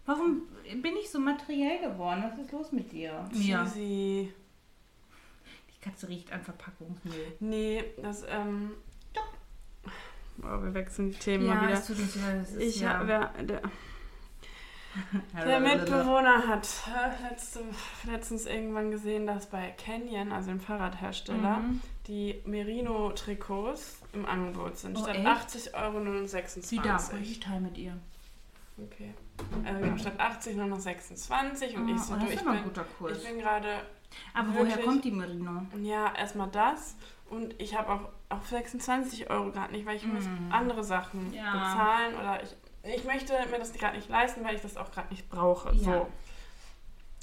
Warum 0.06 0.42
bin 0.82 0.96
ich 1.00 1.10
so 1.10 1.20
materiell 1.20 1.78
geworden? 1.90 2.24
Was 2.28 2.38
ist 2.38 2.50
los 2.52 2.72
mit 2.72 2.90
dir? 2.90 3.28
Cheesy. 3.32 4.32
Die 5.70 5.80
Katze 5.80 6.08
riecht 6.08 6.32
an 6.32 6.42
Verpackungsmüll. 6.42 7.36
Nee, 7.40 7.84
das, 8.02 8.24
ähm. 8.28 8.72
Boah, 10.38 10.62
wir 10.64 10.74
wechseln 10.74 11.10
die 11.10 11.18
Themen 11.18 11.46
mal 11.46 11.54
Ja, 11.56 11.62
wieder. 11.62 11.72
es 11.74 11.86
tut 11.86 11.98
uns 11.98 12.16
leid, 12.16 12.40
das 12.40 12.50
ist 12.52 12.60
Ich 12.62 12.80
ja... 12.80 12.98
hab, 12.98 13.06
der, 15.44 15.60
Mitbewohner 15.60 16.46
hat 16.46 16.68
äh, 16.86 17.28
letzte, 17.30 17.60
letztens 18.04 18.46
irgendwann 18.46 18.90
gesehen, 18.90 19.26
dass 19.26 19.46
bei 19.46 19.70
Canyon, 19.72 20.32
also 20.32 20.50
dem 20.50 20.60
Fahrradhersteller, 20.60 21.58
Mhm. 21.58 21.80
die 22.06 22.40
Merino-Trikots 22.44 24.00
im 24.12 24.26
Angebot 24.26 24.76
sind. 24.78 24.96
Oh, 24.96 25.02
statt 25.02 25.16
echt? 25.16 25.26
80 25.26 25.74
Euro 25.76 26.00
nur 26.00 26.14
noch 26.20 26.28
26. 26.28 26.64
Sie 26.68 26.78
darf, 26.88 27.12
ich 27.20 27.40
teile 27.40 27.60
mit 27.60 27.78
ihr. 27.78 27.96
Okay. 28.78 29.14
Also 29.64 29.80
genau, 29.80 29.96
statt 29.96 30.18
80 30.18 30.56
nur 30.56 30.66
noch 30.66 30.80
26 30.80 31.76
und 31.76 31.88
Ah, 31.88 31.94
ich 31.94 32.00
so, 32.00 32.14
oh, 32.14 32.16
du, 32.16 32.20
das 32.22 32.30
ist 32.30 32.34
ich 32.34 32.40
aber 32.42 32.50
ein 32.50 32.56
bin, 32.58 32.64
guter 32.64 32.84
Kurs. 32.84 33.18
ich 33.18 33.24
bin 33.28 33.38
gerade, 33.38 33.68
Aber 34.32 34.54
woher 34.54 34.78
kommt 34.78 35.04
die 35.04 35.10
Merino? 35.12 35.62
ja, 35.80 36.12
erstmal 36.16 36.48
das 36.48 36.96
und 37.30 37.54
ich 37.60 37.76
habe 37.76 37.92
auch, 37.92 38.08
auch 38.28 38.44
26 38.44 39.30
Euro 39.30 39.50
gerade 39.52 39.72
nicht, 39.72 39.86
weil 39.86 39.96
ich 39.96 40.06
muss 40.06 40.24
Mhm. 40.24 40.50
andere 40.52 40.82
Sachen 40.84 41.32
Ja. 41.32 41.52
bezahlen 41.52 42.14
oder 42.16 42.42
ich, 42.42 42.54
ich 42.84 43.04
möchte 43.04 43.32
mir 43.50 43.58
das 43.58 43.72
gerade 43.72 43.96
nicht 43.96 44.08
leisten, 44.08 44.44
weil 44.44 44.54
ich 44.54 44.60
das 44.60 44.76
auch 44.76 44.90
gerade 44.90 45.08
nicht 45.08 45.28
brauche. 45.28 45.74
Ja. 45.74 45.84
So. 45.84 46.08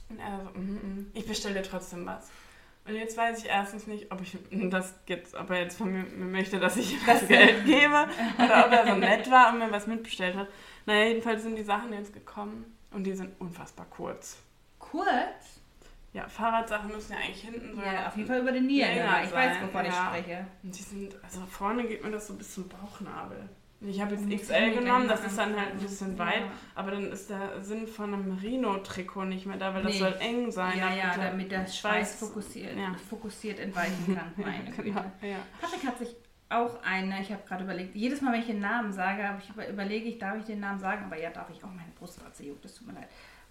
Und 0.09 0.19
er 0.19 0.41
so, 0.43 0.59
mhm, 0.59 0.73
mhm. 0.73 1.11
ich 1.13 1.27
bestelle 1.27 1.55
dir 1.55 1.63
trotzdem 1.63 2.05
was. 2.05 2.29
Und 2.85 2.95
jetzt 2.95 3.15
weiß 3.15 3.43
ich 3.43 3.49
erstens 3.49 3.85
nicht, 3.85 4.11
ob 4.11 4.21
ich 4.21 4.37
das 4.69 4.95
jetzt, 5.07 5.35
ob 5.35 5.49
er 5.51 5.59
jetzt 5.59 5.77
von 5.77 5.91
mir, 5.91 6.03
möchte, 6.03 6.59
dass 6.59 6.77
ich 6.77 6.93
ihm 6.93 6.99
das 7.05 7.27
Geld 7.27 7.65
gebe 7.65 8.07
oder 8.37 8.65
ob 8.65 8.71
er 8.71 8.87
so 8.87 8.95
nett 8.95 9.29
war 9.29 9.53
und 9.53 9.59
mir 9.59 9.71
was 9.71 9.87
mitbestellt 9.87 10.35
hat. 10.35 10.47
Naja, 10.85 11.07
jedenfalls 11.09 11.43
sind 11.43 11.55
die 11.55 11.63
Sachen 11.63 11.93
jetzt 11.93 12.13
gekommen 12.13 12.77
und 12.91 13.03
die 13.03 13.13
sind 13.13 13.39
unfassbar 13.39 13.85
kurz. 13.89 14.37
Kurz? 14.79 15.61
Ja, 16.13 16.27
Fahrradsachen 16.27 16.91
müssen 16.91 17.13
ja 17.13 17.19
eigentlich 17.19 17.41
hinten 17.41 17.73
so. 17.73 17.81
Ja, 17.81 18.07
auf 18.07 18.17
jeden 18.17 18.27
Fall 18.27 18.41
über 18.41 18.51
den 18.51 18.65
Nieren. 18.65 18.97
Ja, 18.97 19.23
ich 19.23 19.31
weiß, 19.31 19.61
wovon 19.61 19.85
ich 19.85 19.93
ja. 19.93 20.07
spreche. 20.07 20.47
Und 20.61 20.77
die 20.77 20.83
sind, 20.83 21.23
also 21.23 21.45
vorne 21.45 21.85
geht 21.85 22.03
mir 22.03 22.11
das 22.11 22.27
so 22.27 22.33
bis 22.33 22.53
zum 22.53 22.67
Bauchnabel. 22.67 23.47
Ich 23.83 23.99
habe 23.99 24.13
jetzt 24.15 24.29
XL 24.29 24.75
genommen, 24.75 25.07
das 25.07 25.25
ist 25.25 25.37
dann 25.37 25.59
halt 25.59 25.71
ein 25.71 25.79
bisschen 25.79 26.17
weit, 26.19 26.43
aber 26.75 26.91
dann 26.91 27.11
ist 27.11 27.29
der 27.31 27.63
Sinn 27.63 27.87
von 27.87 28.13
einem 28.13 28.27
Merino-Trikot 28.35 29.25
nicht 29.25 29.47
mehr 29.47 29.57
da, 29.57 29.73
weil 29.73 29.81
das 29.83 29.93
Nee. 29.93 29.99
soll 29.99 30.15
eng 30.19 30.51
sein. 30.51 30.77
Ja, 30.77 30.93
ja, 30.93 31.17
damit 31.17 31.51
der 31.51 31.65
Schweiß 31.65 32.15
fokussiert, 32.19 32.77
Ja. 32.77 32.93
fokussiert 33.09 33.59
entweichen 33.59 34.15
kann. 34.15 34.31
Meine. 34.37 34.69
Genau, 34.71 35.03
ja. 35.23 35.37
Patrick 35.59 35.83
hat 35.87 35.97
sich 35.97 36.15
auch 36.49 36.83
eine, 36.83 37.21
ich 37.21 37.31
habe 37.31 37.41
gerade 37.47 37.63
überlegt, 37.63 37.95
jedes 37.95 38.21
Mal, 38.21 38.33
wenn 38.33 38.41
ich 38.41 38.47
den 38.47 38.59
Namen 38.59 38.91
sage, 38.91 39.23
ich 39.41 39.49
über, 39.49 39.67
überlege 39.67 40.05
ich, 40.09 40.19
darf 40.19 40.37
ich 40.37 40.45
den 40.45 40.59
Namen 40.59 40.79
sagen? 40.79 41.05
Aber 41.05 41.17
ja, 41.19 41.29
darf 41.31 41.49
ich. 41.49 41.63
Oh, 41.63 41.67
meine 41.67 41.91
Brustwarze 41.97 42.43
juckt, 42.45 42.63
das 42.65 42.75
tut 42.75 42.87
mir 42.87 42.93
leid. 42.93 43.07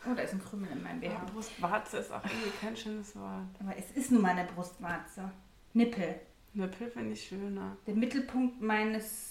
Oh, 0.07 0.15
da 0.15 0.23
ist 0.23 0.33
ein 0.33 0.43
Krümel 0.43 0.71
in 0.71 0.83
meinem 0.83 1.01
BH. 1.01 1.13
Ja, 1.13 1.25
Brustwarze 1.33 1.99
ist 1.99 2.13
auch 2.13 2.23
irgendwie 2.25 2.51
kein 2.61 2.77
schönes 2.77 3.17
Wort. 3.17 3.47
Aber 3.59 3.77
es 3.77 3.91
ist 3.93 4.13
nun 4.13 4.23
meine 4.23 4.45
Brustwarze. 4.45 5.31
Nippel. 5.73 6.21
Nippel 6.53 6.89
finde 6.91 7.13
ich 7.13 7.23
schöner. 7.27 7.77
Der 7.87 7.95
Mittelpunkt 7.95 8.61
meines 8.61 9.30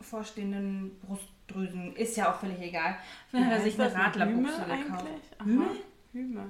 vorstehenden 0.00 0.98
Brustdrüsen 1.00 1.94
ist 1.96 2.16
ja 2.16 2.30
auch 2.32 2.38
völlig 2.38 2.60
egal. 2.60 2.96
Dann 3.32 3.46
hat 3.46 3.52
er 3.52 3.60
sich 3.60 3.80
eine 3.80 3.94
Radlerbuchse 3.94 4.62
gekauft. 4.64 5.06
Hyme? 5.44 5.66
Hyme. 6.12 6.44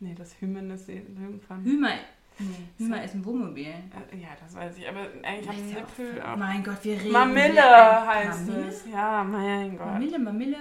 Nee, 0.00 0.14
das 0.16 0.40
Hymen 0.40 0.70
ist 0.70 0.88
irgendwann. 0.88 1.62
Hümer. 1.64 1.90
Nee, 2.38 2.46
Hümer 2.78 3.04
ist 3.04 3.14
ein 3.14 3.24
Wohnmobil. 3.24 3.66
Äh, 3.66 4.16
Ja, 4.16 4.28
das 4.40 4.54
weiß 4.54 4.78
ich, 4.78 4.88
aber 4.88 5.00
eigentlich 5.22 5.46
habe 5.48 5.58
ich 5.58 5.72
Ja, 5.74 5.80
Nippel 5.80 6.22
auch. 6.22 6.36
Mein 6.36 6.64
Gott, 6.64 6.78
wir 6.82 6.98
reden. 7.00 7.12
Mamille 7.12 8.06
heißt 8.06 8.46
Mamille? 8.48 8.66
es. 8.68 8.86
Ja, 8.90 9.22
mein 9.22 9.76
Gott. 9.78 9.86
Mamille, 9.86 10.18
Mamille. 10.18 10.56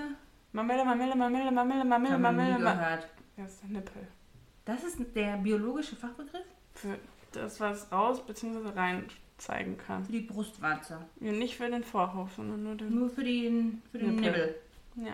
Mamille, 0.52 0.86
Mamille, 0.86 1.16
Mamille, 1.16 1.52
Mamille, 1.52 1.86
Mamille, 1.86 2.18
Mamille. 2.20 2.60
Ma 2.60 2.74
gehört. 2.74 3.08
ja, 3.38 3.46
ist 3.46 3.64
der 3.64 3.70
Nippel. 3.70 4.08
Das 4.66 4.84
ist 4.84 5.00
der 5.16 5.38
biologische 5.38 5.96
Fachbegriff 5.96 6.46
Für 6.74 6.98
das, 7.32 7.60
was 7.60 7.92
raus 7.92 8.24
bzw. 8.26 8.70
rein 8.76 9.06
zeigen 9.42 9.78
kann. 9.78 10.06
für 10.06 10.12
die 10.12 10.22
Brustwarze. 10.22 11.00
Ja, 11.20 11.32
nicht 11.32 11.56
für 11.58 11.70
den 11.70 11.84
Vorhof, 11.84 12.32
sondern 12.36 12.64
nur 12.64 12.76
den. 12.76 12.94
Nur 12.96 13.10
für 13.10 13.24
den, 13.24 13.82
für 13.92 13.98
den 14.00 14.16
Nippel. 14.16 14.32
Nippel. 14.32 14.56
Ja. 15.08 15.14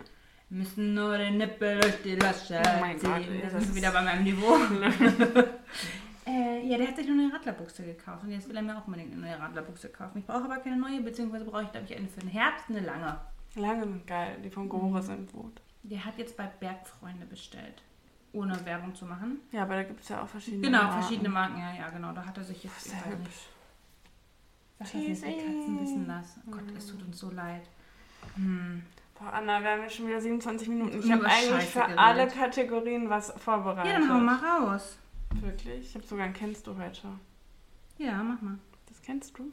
Müssen 0.50 0.94
nur 0.94 1.18
den 1.18 1.38
Nippel 1.38 1.80
durch 1.80 2.02
die 2.04 2.16
Lasche 2.16 2.62
Oh 2.66 2.80
mein 2.80 2.98
Gott, 3.00 3.22
ziehen. 3.24 3.34
ey, 3.34 3.42
Das 3.42 3.54
das 3.54 3.64
ist 3.64 3.70
ist- 3.70 3.76
wieder 3.76 3.92
bei 3.92 4.02
meinem 4.02 4.24
Niveau. 4.24 4.56
äh, 6.26 6.66
ja, 6.68 6.78
der 6.78 6.88
hat 6.88 6.96
sich 6.96 7.08
eine 7.10 7.32
Radlerbuchse 7.34 7.84
gekauft 7.84 8.24
und 8.24 8.32
jetzt 8.32 8.48
will 8.50 8.56
er 8.56 8.62
mir 8.62 8.78
auch 8.78 8.86
unbedingt 8.88 9.12
eine 9.14 9.22
neue 9.22 9.40
Radlerbuchse 9.40 9.90
kaufen. 9.90 10.20
Ich 10.20 10.26
brauche 10.26 10.44
aber 10.46 10.58
keine 10.58 10.78
neue, 10.78 11.02
beziehungsweise 11.02 11.46
brauche 11.46 11.64
ich, 11.64 11.72
glaube 11.72 11.86
ich, 11.90 11.96
eine 11.98 12.08
für 12.08 12.20
den 12.22 12.30
Herbst, 12.30 12.66
eine 12.70 12.80
lange. 12.82 13.18
Lange 13.56 13.84
sind 13.86 14.08
geil. 14.08 14.38
Die 14.44 14.50
von 14.50 14.70
Gore 14.70 15.02
sind 15.02 15.32
gut. 15.32 15.62
Der 15.84 16.04
hat 16.06 16.18
jetzt 16.18 16.36
bei 16.38 16.46
Bergfreunde 16.60 17.26
bestellt. 17.26 17.82
Ohne 18.34 18.64
Werbung 18.66 18.94
zu 18.94 19.06
machen. 19.06 19.40
Ja, 19.52 19.64
aber 19.64 19.76
da 19.76 19.84
gibt 19.84 20.02
es 20.02 20.10
ja 20.10 20.22
auch 20.22 20.28
verschiedene. 20.28 20.62
Genau, 20.64 20.84
Marken. 20.84 21.02
verschiedene 21.02 21.30
Marken, 21.30 21.60
ja, 21.60 21.74
ja, 21.74 21.90
genau. 21.90 22.12
Da 22.12 22.26
hat 22.26 22.38
er 22.38 22.44
sich 22.44 22.64
jetzt. 22.64 22.88
Weiß 22.94 23.06
nicht, 23.06 23.06
hübsch. 23.20 23.48
Sag 24.80 24.88
das 24.88 24.94
nicht, 24.94 25.24
die 25.24 25.32
Katzen 25.32 25.80
wissen 25.82 26.08
das. 26.08 26.38
Oh 26.46 26.52
Gott, 26.52 26.64
es 26.78 26.88
tut 26.88 27.02
uns 27.02 27.18
so 27.18 27.32
leid. 27.32 27.64
Hm. 28.36 28.84
Boah, 29.18 29.34
Anna, 29.34 29.62
wir 29.62 29.72
haben 29.72 29.82
jetzt 29.82 29.96
schon 29.96 30.08
wieder 30.08 30.22
27 30.22 30.68
Minuten. 30.68 31.00
Ich 31.00 31.12
habe 31.12 31.26
eigentlich 31.26 31.66
für 31.66 31.80
geredet. 31.80 31.98
alle 31.98 32.28
Kategorien 32.28 33.10
was 33.10 33.32
vorbereitet. 33.32 33.92
Ja, 33.92 34.00
dann 34.00 34.14
hau 34.14 34.20
mal 34.20 34.36
raus. 34.36 34.98
Wirklich? 35.42 35.88
Ich 35.88 35.96
habe 35.96 36.06
sogar 36.06 36.26
ein 36.26 36.34
Kennst 36.34 36.68
du 36.68 36.78
heute. 36.78 37.08
Ja, 37.98 38.22
mach 38.22 38.42
mal. 38.42 38.60
Das 38.88 39.02
kennst 39.02 39.36
du? 39.38 39.52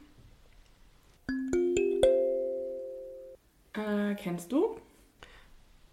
Äh, 3.73 4.15
kennst 4.17 4.53
du? 4.53 4.79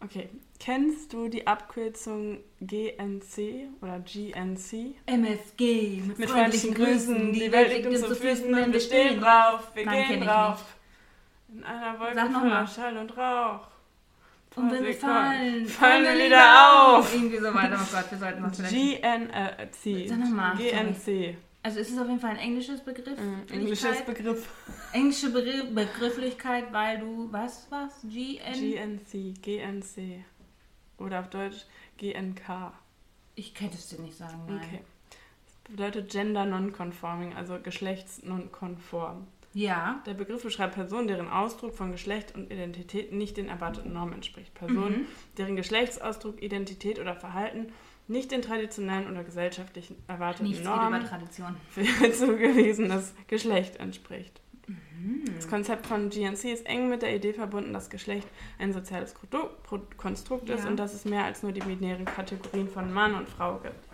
Okay. 0.01 0.29
Kennst 0.63 1.11
du 1.11 1.27
die 1.27 1.47
Abkürzung 1.47 2.37
GNC 2.59 3.67
oder 3.81 3.99
GNC? 3.99 4.93
MFG 5.07 6.03
Mit 6.15 6.29
freundlichen 6.29 6.75
Grüßen, 6.75 7.33
die 7.33 7.51
Welt 7.51 7.73
liegt 7.73 7.87
uns 7.87 8.01
zu 8.01 8.15
Füßen, 8.15 8.53
denn 8.53 8.71
wir 8.71 8.79
stehen 8.79 9.19
drauf, 9.19 9.71
wir 9.73 9.85
Nein, 9.87 10.07
gehen 10.07 10.21
drauf. 10.21 10.63
In 11.51 11.63
einer 11.63 11.99
Wolke 11.99 12.13
Sag 12.13 12.31
noch 12.31 12.41
voller 12.41 12.53
mal. 12.53 12.67
Schall 12.67 12.95
und 12.95 13.17
Rauch. 13.17 13.67
Und 14.55 14.71
wenn 14.71 14.83
wir 14.83 14.93
fallen, 14.93 15.65
fallen 15.65 16.03
wir 16.03 16.25
wieder 16.25 16.95
auf. 16.95 17.11
Irgendwie 17.11 17.37
so 17.37 17.53
weiter. 17.55 17.79
Oh 17.81 17.95
Gott, 17.95 18.11
wir 18.11 18.17
sollten 18.19 18.43
was 18.43 18.57
vielleicht. 18.57 19.01
GNC. 19.01 20.09
Sag 20.09 20.19
noch 20.19 20.29
mal, 20.29 20.55
GNC. 20.57 21.37
Also 21.63 21.79
ist 21.79 21.91
es 21.91 21.97
auf 21.97 22.07
jeden 22.07 22.19
Fall 22.19 22.31
ein 22.31 22.37
englisches 22.37 22.81
Begriff? 22.81 23.19
Mhm, 23.19 23.43
Englisches 23.51 24.01
Begriff. 24.01 24.47
Englische 24.93 25.29
Begriff, 25.29 25.73
Begrifflichkeit, 25.73 26.71
weil 26.71 26.99
du, 26.99 27.27
was, 27.31 27.67
was? 27.69 28.01
GN? 28.03 28.53
GNC. 28.53 29.41
GNC. 29.41 30.23
Oder 31.01 31.19
auf 31.19 31.29
Deutsch 31.29 31.65
GNK. 31.97 32.71
Ich 33.35 33.53
könnte 33.53 33.75
es 33.75 33.87
dir 33.89 33.99
nicht 34.01 34.17
sagen, 34.17 34.41
nein. 34.47 34.57
Okay. 34.57 34.79
Das 35.63 35.71
bedeutet 35.71 36.11
Gender 36.11 36.45
Non-Conforming, 36.45 37.33
also 37.35 37.57
geschlechtsnonkonform. 37.59 39.27
Ja. 39.53 40.01
Der 40.05 40.13
Begriff 40.13 40.43
beschreibt 40.43 40.75
Personen, 40.75 41.07
deren 41.07 41.29
Ausdruck 41.29 41.75
von 41.75 41.91
Geschlecht 41.91 42.33
und 42.35 42.51
Identität 42.51 43.11
nicht 43.11 43.35
den 43.37 43.49
erwarteten 43.49 43.91
Normen 43.93 44.13
entspricht. 44.13 44.53
Personen, 44.53 45.01
Mhm. 45.01 45.07
deren 45.37 45.55
Geschlechtsausdruck, 45.57 46.41
Identität 46.41 46.99
oder 46.99 47.15
Verhalten 47.15 47.71
nicht 48.07 48.31
den 48.31 48.41
traditionellen 48.41 49.09
oder 49.09 49.23
gesellschaftlichen 49.23 49.95
erwarteten 50.07 50.47
Nichts 50.49 50.63
Normen 50.63 51.05
Tradition. 51.05 51.55
für 51.69 51.83
zugewiesenes 52.13 53.13
Geschlecht 53.27 53.77
entspricht. 53.77 54.41
Das 55.35 55.47
Konzept 55.47 55.87
von 55.87 56.09
GNC 56.09 56.43
ist 56.45 56.65
eng 56.65 56.89
mit 56.89 57.01
der 57.01 57.15
Idee 57.15 57.33
verbunden, 57.33 57.73
dass 57.73 57.89
Geschlecht 57.89 58.27
ein 58.59 58.71
soziales 58.73 59.15
Konstrukt 59.97 60.49
ist 60.49 60.63
Ja. 60.63 60.69
und 60.69 60.77
dass 60.77 60.93
es 60.93 61.05
mehr 61.05 61.23
als 61.25 61.41
nur 61.43 61.51
die 61.51 61.61
binären 61.61 62.05
Kategorien 62.05 62.69
von 62.69 62.93
Mann 62.93 63.15
und 63.15 63.27
Frau 63.27 63.57
gibt. 63.57 63.87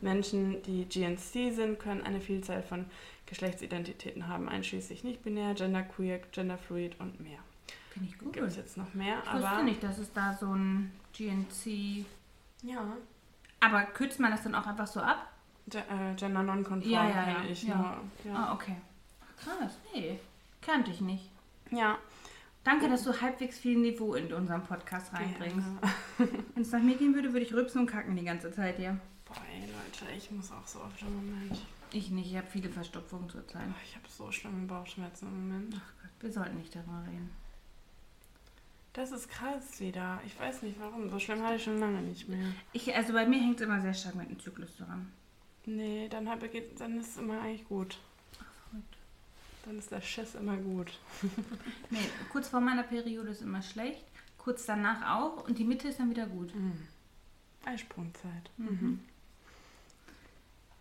Menschen, 0.00 0.62
die 0.62 0.86
GNC 0.86 1.52
sind, 1.54 1.78
können 1.78 2.02
eine 2.02 2.20
Vielzahl 2.20 2.62
von 2.62 2.86
Geschlechtsidentitäten 3.26 4.28
haben, 4.28 4.48
einschließlich 4.48 5.04
nicht-binär, 5.04 5.54
genderqueer, 5.54 6.20
genderfluid 6.32 6.98
und 7.00 7.20
mehr. 7.20 7.38
Finde 7.90 8.08
ich 8.08 8.18
gut. 8.18 8.32
Gibt 8.32 8.46
es 8.46 8.56
jetzt 8.56 8.76
noch 8.78 8.94
mehr, 8.94 9.18
Ich 9.26 9.32
wusste 9.42 9.64
nicht, 9.64 9.82
dass 9.82 9.98
es 9.98 10.12
da 10.12 10.32
so 10.32 10.54
ein 10.54 10.90
GNC... 11.12 12.04
ja, 12.62 12.96
Aber 13.60 13.82
kürzt 13.82 14.20
man 14.20 14.30
das 14.30 14.42
dann 14.42 14.54
auch 14.54 14.66
einfach 14.66 14.86
so 14.86 15.00
ab? 15.00 15.26
Äh, 15.72 16.14
gender 16.16 16.42
non-conform 16.42 16.90
Ja, 16.90 17.08
ja, 17.08 17.28
ja, 17.28 17.36
ich 17.48 17.62
ja. 17.64 17.76
nur. 17.76 18.32
Ja. 18.32 18.38
Ah, 18.48 18.54
okay. 18.54 18.74
Krass, 19.42 19.78
nee. 19.94 20.18
Kannte 20.62 20.90
ich 20.90 21.00
nicht. 21.00 21.30
ja. 21.70 21.98
Danke, 22.62 22.90
dass 22.90 23.04
du 23.04 23.18
halbwegs 23.18 23.58
viel 23.58 23.78
Niveau 23.78 24.12
in 24.14 24.30
unseren 24.34 24.62
Podcast 24.62 25.14
reinbringst. 25.14 25.66
Ja. 26.18 26.28
Wenn 26.54 26.62
es 26.62 26.70
nach 26.70 26.82
mir 26.82 26.94
gehen 26.96 27.14
würde, 27.14 27.32
würde 27.32 27.46
ich 27.46 27.54
rübsen 27.54 27.80
und 27.80 27.86
kacken 27.86 28.14
die 28.14 28.22
ganze 28.24 28.52
Zeit 28.52 28.76
hier. 28.76 28.98
Boah, 29.24 29.36
ey, 29.50 29.60
Leute, 29.62 30.12
ich 30.14 30.30
muss 30.30 30.52
auch 30.52 30.66
so 30.66 30.78
oft 30.82 31.00
im 31.00 31.14
Moment. 31.16 31.58
Ich 31.90 32.10
nicht, 32.10 32.30
ich 32.30 32.36
habe 32.36 32.46
viele 32.46 32.68
Verstopfungen 32.68 33.30
zurzeit. 33.30 33.62
Oh, 33.66 33.80
ich 33.82 33.96
habe 33.96 34.06
so 34.10 34.30
schlimme 34.30 34.66
Bauchschmerzen 34.66 35.28
im 35.28 35.48
Moment. 35.48 35.74
Ach 35.78 35.92
Gott, 36.02 36.10
wir 36.20 36.30
sollten 36.32 36.58
nicht 36.58 36.76
darüber 36.76 37.02
reden. 37.08 37.30
Das 38.92 39.10
ist 39.10 39.30
krass 39.30 39.80
wieder. 39.80 40.20
Ich 40.26 40.38
weiß 40.38 40.60
nicht 40.62 40.78
warum. 40.80 41.08
So 41.08 41.18
schlimm 41.18 41.42
hatte 41.42 41.54
ich 41.56 41.64
schon 41.64 41.78
lange 41.80 42.02
nicht 42.02 42.28
mehr. 42.28 42.44
Ich, 42.74 42.94
also 42.94 43.14
bei 43.14 43.24
mir 43.24 43.40
hängt 43.40 43.56
es 43.58 43.66
immer 43.66 43.80
sehr 43.80 43.94
stark 43.94 44.16
mit 44.16 44.28
dem 44.28 44.38
Zyklus 44.38 44.76
zusammen. 44.76 45.10
Nee, 45.64 46.08
dann, 46.10 46.26
geht- 46.50 46.78
dann 46.78 46.98
ist 47.00 47.12
es 47.12 47.16
immer 47.16 47.40
eigentlich 47.40 47.66
gut. 47.66 47.96
Dann 49.64 49.78
ist 49.78 49.90
der 49.90 50.00
Schiss 50.00 50.34
immer 50.34 50.56
gut. 50.56 50.92
Nee, 51.90 51.98
kurz 52.32 52.48
vor 52.48 52.60
meiner 52.60 52.82
Periode 52.84 53.30
ist 53.30 53.42
immer 53.42 53.62
schlecht, 53.62 54.04
kurz 54.38 54.64
danach 54.66 55.18
auch 55.18 55.46
und 55.48 55.58
die 55.58 55.64
Mitte 55.64 55.88
ist 55.88 55.98
dann 56.00 56.10
wieder 56.10 56.26
gut. 56.26 56.54
Mhm. 56.54 56.86
Eisprungzeit. 57.64 58.50
Mhm. 58.56 59.00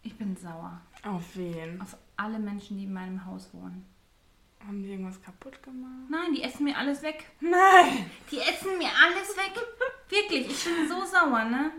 Ich 0.03 0.15
bin 0.17 0.35
sauer 0.37 0.79
Auf 1.03 1.35
wen? 1.35 1.81
auf 1.81 1.97
alle 2.15 2.39
Menschen, 2.39 2.77
die 2.77 2.85
in 2.85 2.93
meinem 2.93 3.25
Haus 3.25 3.49
wohnen. 3.53 3.85
Haben 4.65 4.83
die 4.83 4.89
irgendwas 4.91 5.21
kaputt 5.21 5.61
gemacht? 5.63 6.09
Nein, 6.09 6.33
die 6.35 6.43
essen 6.43 6.63
mir 6.65 6.77
alles 6.77 7.01
weg. 7.01 7.25
Nein! 7.39 8.09
Die 8.29 8.39
essen 8.39 8.77
mir 8.77 8.89
alles 8.89 9.35
weg. 9.37 9.53
Wirklich, 10.09 10.47
ich 10.49 10.63
bin 10.65 10.87
so 10.87 11.03
sauer, 11.05 11.45
ne? 11.45 11.71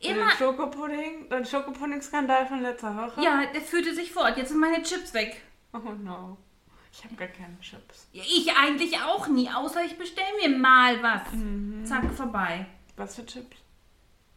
Immer. 0.00 0.28
Den 0.28 0.36
Schokopudding, 0.38 1.28
den 1.28 1.44
Schokopudding-Skandal 1.44 2.46
von 2.46 2.62
letzter 2.62 2.96
Woche? 2.96 3.20
Ja, 3.22 3.44
der 3.52 3.60
führte 3.60 3.94
sich 3.94 4.12
fort. 4.12 4.36
Jetzt 4.36 4.50
sind 4.50 4.60
meine 4.60 4.82
Chips 4.82 5.12
weg. 5.12 5.42
Oh 5.72 5.78
no. 5.78 6.36
Ich 6.92 7.04
habe 7.04 7.14
gar 7.14 7.28
keine 7.28 7.58
Chips. 7.60 8.08
Ja, 8.12 8.22
ich 8.26 8.50
eigentlich 8.56 8.98
auch 9.00 9.28
nie, 9.28 9.48
außer 9.48 9.84
ich 9.84 9.96
bestelle 9.96 10.26
mir 10.42 10.58
mal 10.58 11.00
was. 11.02 11.88
Zack, 11.88 12.12
vorbei. 12.12 12.66
Was 12.96 13.14
für 13.16 13.24
Chips? 13.24 13.56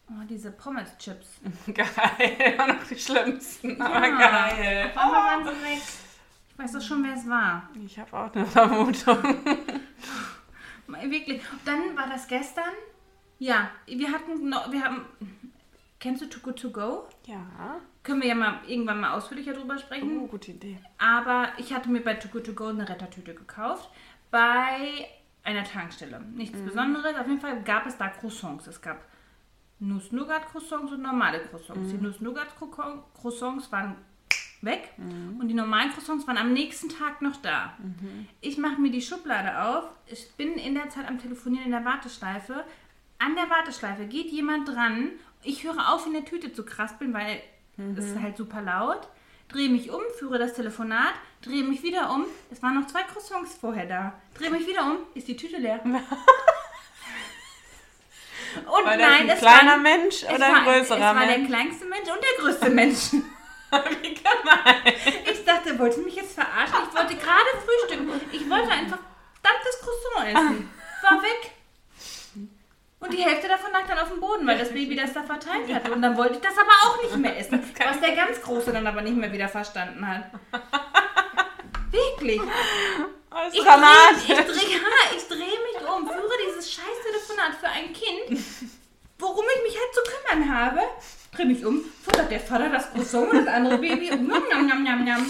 Oh, 0.10 0.22
diese 0.30 0.52
Pommes-Chips. 0.52 1.28
Geil. 1.74 2.56
Auch 2.60 2.68
noch 2.68 2.84
die 2.88 3.00
schlimmsten. 3.00 3.82
Aber 3.82 4.08
Ja. 4.08 4.18
geil. 4.50 4.92
Auf 4.94 5.02
einmal 5.02 5.14
waren 5.14 5.44
sie 5.46 5.64
weg. 5.64 5.82
Ich 6.50 6.60
weiß 6.60 6.72
doch 6.74 6.82
schon, 6.82 7.04
wer 7.04 7.16
es 7.16 7.28
war. 7.28 7.70
Ich 7.84 7.98
habe 7.98 8.16
auch 8.16 8.32
eine 8.36 8.46
Vermutung. 8.46 9.18
Wirklich. 10.88 11.42
Dann 11.66 11.96
war 11.98 12.08
das 12.08 12.28
gestern. 12.28 12.74
Ja, 13.40 13.72
wir 13.88 14.12
hatten 14.12 14.50
noch, 14.50 14.72
wir 14.72 14.84
haben. 14.84 15.06
Kennst 16.04 16.22
du 16.22 16.26
Too 16.26 16.42
Good 16.42 16.60
To 16.60 16.70
Go? 16.70 17.08
Ja. 17.28 17.80
Können 18.04 18.22
wir 18.22 18.28
ja 18.28 18.36
mal 18.36 18.60
irgendwann 18.68 19.00
mal 19.00 19.14
ausführlicher 19.14 19.54
drüber 19.54 19.78
sprechen. 19.78 20.20
Oh, 20.20 20.28
gute 20.28 20.52
Idee. 20.52 20.78
Aber 20.98 21.48
ich 21.56 21.74
hatte 21.74 21.90
mir 21.90 22.02
bei 22.02 22.16
Too 22.16 22.28
Good 22.28 22.46
To 22.48 22.52
Go 22.52 22.66
eine 22.66 22.90
Rettertüte 22.90 23.34
gekauft. 23.34 23.90
Bei 24.30 25.08
einer 25.46 25.64
Tankstelle. 25.64 26.20
Nichts 26.20 26.60
Besonderes. 26.60 27.16
Auf 27.16 27.26
jeden 27.26 27.40
Fall 27.40 27.64
gab 27.64 27.86
es 27.86 27.96
da 27.96 28.10
Croissants. 28.10 28.68
Es 28.68 28.82
gab 28.82 29.06
Nuss-Nougat-Croissants 29.80 30.92
und 30.92 31.04
normale 31.04 31.40
Croissants. 31.40 31.92
Die 31.92 31.98
Nuss-Nougat-Croissants 31.98 33.72
waren 33.72 33.96
weg 34.62 34.92
und 34.98 35.48
die 35.48 35.54
normalen 35.54 35.90
Croissants 35.92 36.28
waren 36.28 36.38
am 36.38 36.52
nächsten 36.52 36.90
Tag 36.90 37.22
noch 37.22 37.38
da. 37.38 37.78
Ich 38.42 38.58
mache 38.58 38.82
mir 38.82 38.92
die 38.92 39.02
Schublade 39.02 39.58
auf. 39.58 39.86
Ich 40.08 40.34
bin 40.36 40.56
in 40.56 40.76
der 40.76 40.90
Zeit 40.90 41.08
am 41.08 41.18
Telefonieren 41.18 41.68
in 41.68 41.72
der 41.72 41.86
Warteschleife. 41.86 42.66
An 43.20 43.36
der 43.36 43.50
Warteschleife 43.50 44.06
geht 44.06 44.32
jemand 44.32 44.68
dran. 44.68 45.12
Ich 45.44 45.64
höre 45.64 45.94
auf, 45.94 46.06
in 46.06 46.14
der 46.14 46.26
Tüte 46.26 46.54
zu 46.54 46.64
kraspeln, 46.64 47.14
weil 47.14 47.42
es 47.98 48.06
ist 48.06 48.20
halt 48.22 48.38
super 48.38 48.62
laut. 48.62 49.08
Drehe 49.50 49.70
mich 49.70 49.92
um, 49.92 50.02
führe 50.18 50.40
das 50.40 50.54
Telefonat, 50.54 51.14
drehe 51.42 51.64
mich 51.64 51.84
wieder 51.84 52.12
um. 52.12 52.26
Es 52.52 52.62
waren 52.64 52.76
noch 52.80 52.88
zwei 52.88 53.04
Croissants 53.04 53.56
vorher 53.60 53.86
da. 53.86 54.14
Drehe 54.38 54.50
mich 54.50 54.66
wieder 54.68 54.84
um, 54.86 54.98
ist 55.14 55.28
die 55.28 55.36
Tüte 55.36 55.58
leer. 55.58 55.80
Und 58.56 58.86
War 58.86 58.98
das 58.98 59.10
nein, 59.10 59.22
ein 59.22 59.30
es 59.30 59.40
kleiner 59.40 59.72
war, 59.72 59.78
Mensch 59.78 60.24
oder 60.24 60.46
ein 60.56 60.64
größerer 60.64 60.98
Es 60.98 61.16
war 61.16 61.26
der 61.26 61.38
Mensch? 61.38 61.48
kleinste 61.50 61.86
Mensch 61.86 62.08
und 62.10 62.20
der 62.22 62.44
größte 62.44 62.70
Mensch. 62.70 63.12
Wie 64.02 64.14
gemein. 64.14 64.94
Ich 65.32 65.44
dachte, 65.44 65.80
wollte 65.80 66.02
mich 66.02 66.16
jetzt 66.16 66.36
verarschen? 66.36 66.76
Ich 66.88 66.96
wollte 66.96 67.16
gerade 67.16 67.50
frühstücken. 67.66 68.22
Ich 68.32 68.48
wollte 68.48 68.70
einfach 68.70 69.00
verdammtes 69.42 69.80
Croissant 69.82 70.28
essen. 70.38 70.70
War 71.02 71.24
weg. 71.24 71.52
Und 73.04 73.12
die 73.12 73.22
Hälfte 73.22 73.50
davon 73.50 73.72
lag 73.74 73.86
dann 73.86 74.00
auf 74.00 74.10
dem 74.10 74.22
Boden, 74.22 74.48
weil 74.48 74.58
das 74.58 74.70
Baby 74.70 74.96
das 74.96 75.12
da 75.12 75.24
verteilt 75.24 75.72
hatte. 75.74 75.92
Und 75.92 76.02
dann 76.02 76.16
wollte 76.16 76.36
ich 76.36 76.40
das 76.40 76.54
aber 76.58 76.72
auch 76.86 77.04
nicht 77.04 77.18
mehr 77.18 77.38
essen. 77.38 77.62
Was 77.78 78.00
der 78.00 78.16
ganz 78.16 78.42
Große 78.42 78.72
dann 78.72 78.88
aber 78.88 79.02
nicht 79.02 79.18
mehr 79.18 79.32
wieder 79.34 79.50
verstanden 79.50 80.08
hat. 80.08 80.24
Wirklich. 81.92 82.40
Ist 82.42 83.56
Ich 83.56 83.62
drehe 83.62 83.64
dramatisch. 83.64 84.30
ich 84.30 84.36
dreh, 84.36 84.74
ja, 84.74 85.18
ich 85.18 85.28
dreh 85.28 85.36
mich 85.36 85.90
um, 85.90 86.08
führe 86.08 86.38
dieses 86.48 86.72
scheiß 86.72 86.86
Telefonat 87.06 87.56
für 87.60 87.68
ein 87.68 87.92
Kind, 87.92 88.42
worum 89.20 89.46
ich 89.58 89.64
mich 89.64 89.78
halt 89.82 89.94
zu 89.94 90.02
kümmern 90.10 90.58
habe. 90.58 90.80
Dreh 91.36 91.46
mich 91.46 91.66
um, 91.66 91.84
futtert 92.04 92.32
der 92.32 92.40
Vater 92.40 92.70
das 92.70 92.90
Croissant 92.94 93.34
und 93.34 93.46
das 93.46 93.54
andere 93.54 93.80
Baby. 93.80 94.12
Njam, 94.16 94.44
njam, 94.48 94.66
njam, 94.66 94.84
njam, 94.84 95.04
njam. 95.04 95.26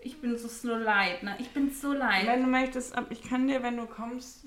Ich 0.00 0.20
bin 0.20 0.36
so 0.36 0.48
so 0.48 0.74
leid, 0.74 1.22
ne? 1.22 1.36
Ich 1.38 1.50
bin 1.50 1.70
so 1.72 1.92
leid. 1.92 2.26
Wenn 2.26 2.42
du 2.42 2.48
möchtest, 2.48 2.94
ich 3.10 3.22
kann 3.22 3.46
dir, 3.46 3.62
wenn 3.62 3.76
du 3.76 3.86
kommst, 3.86 4.44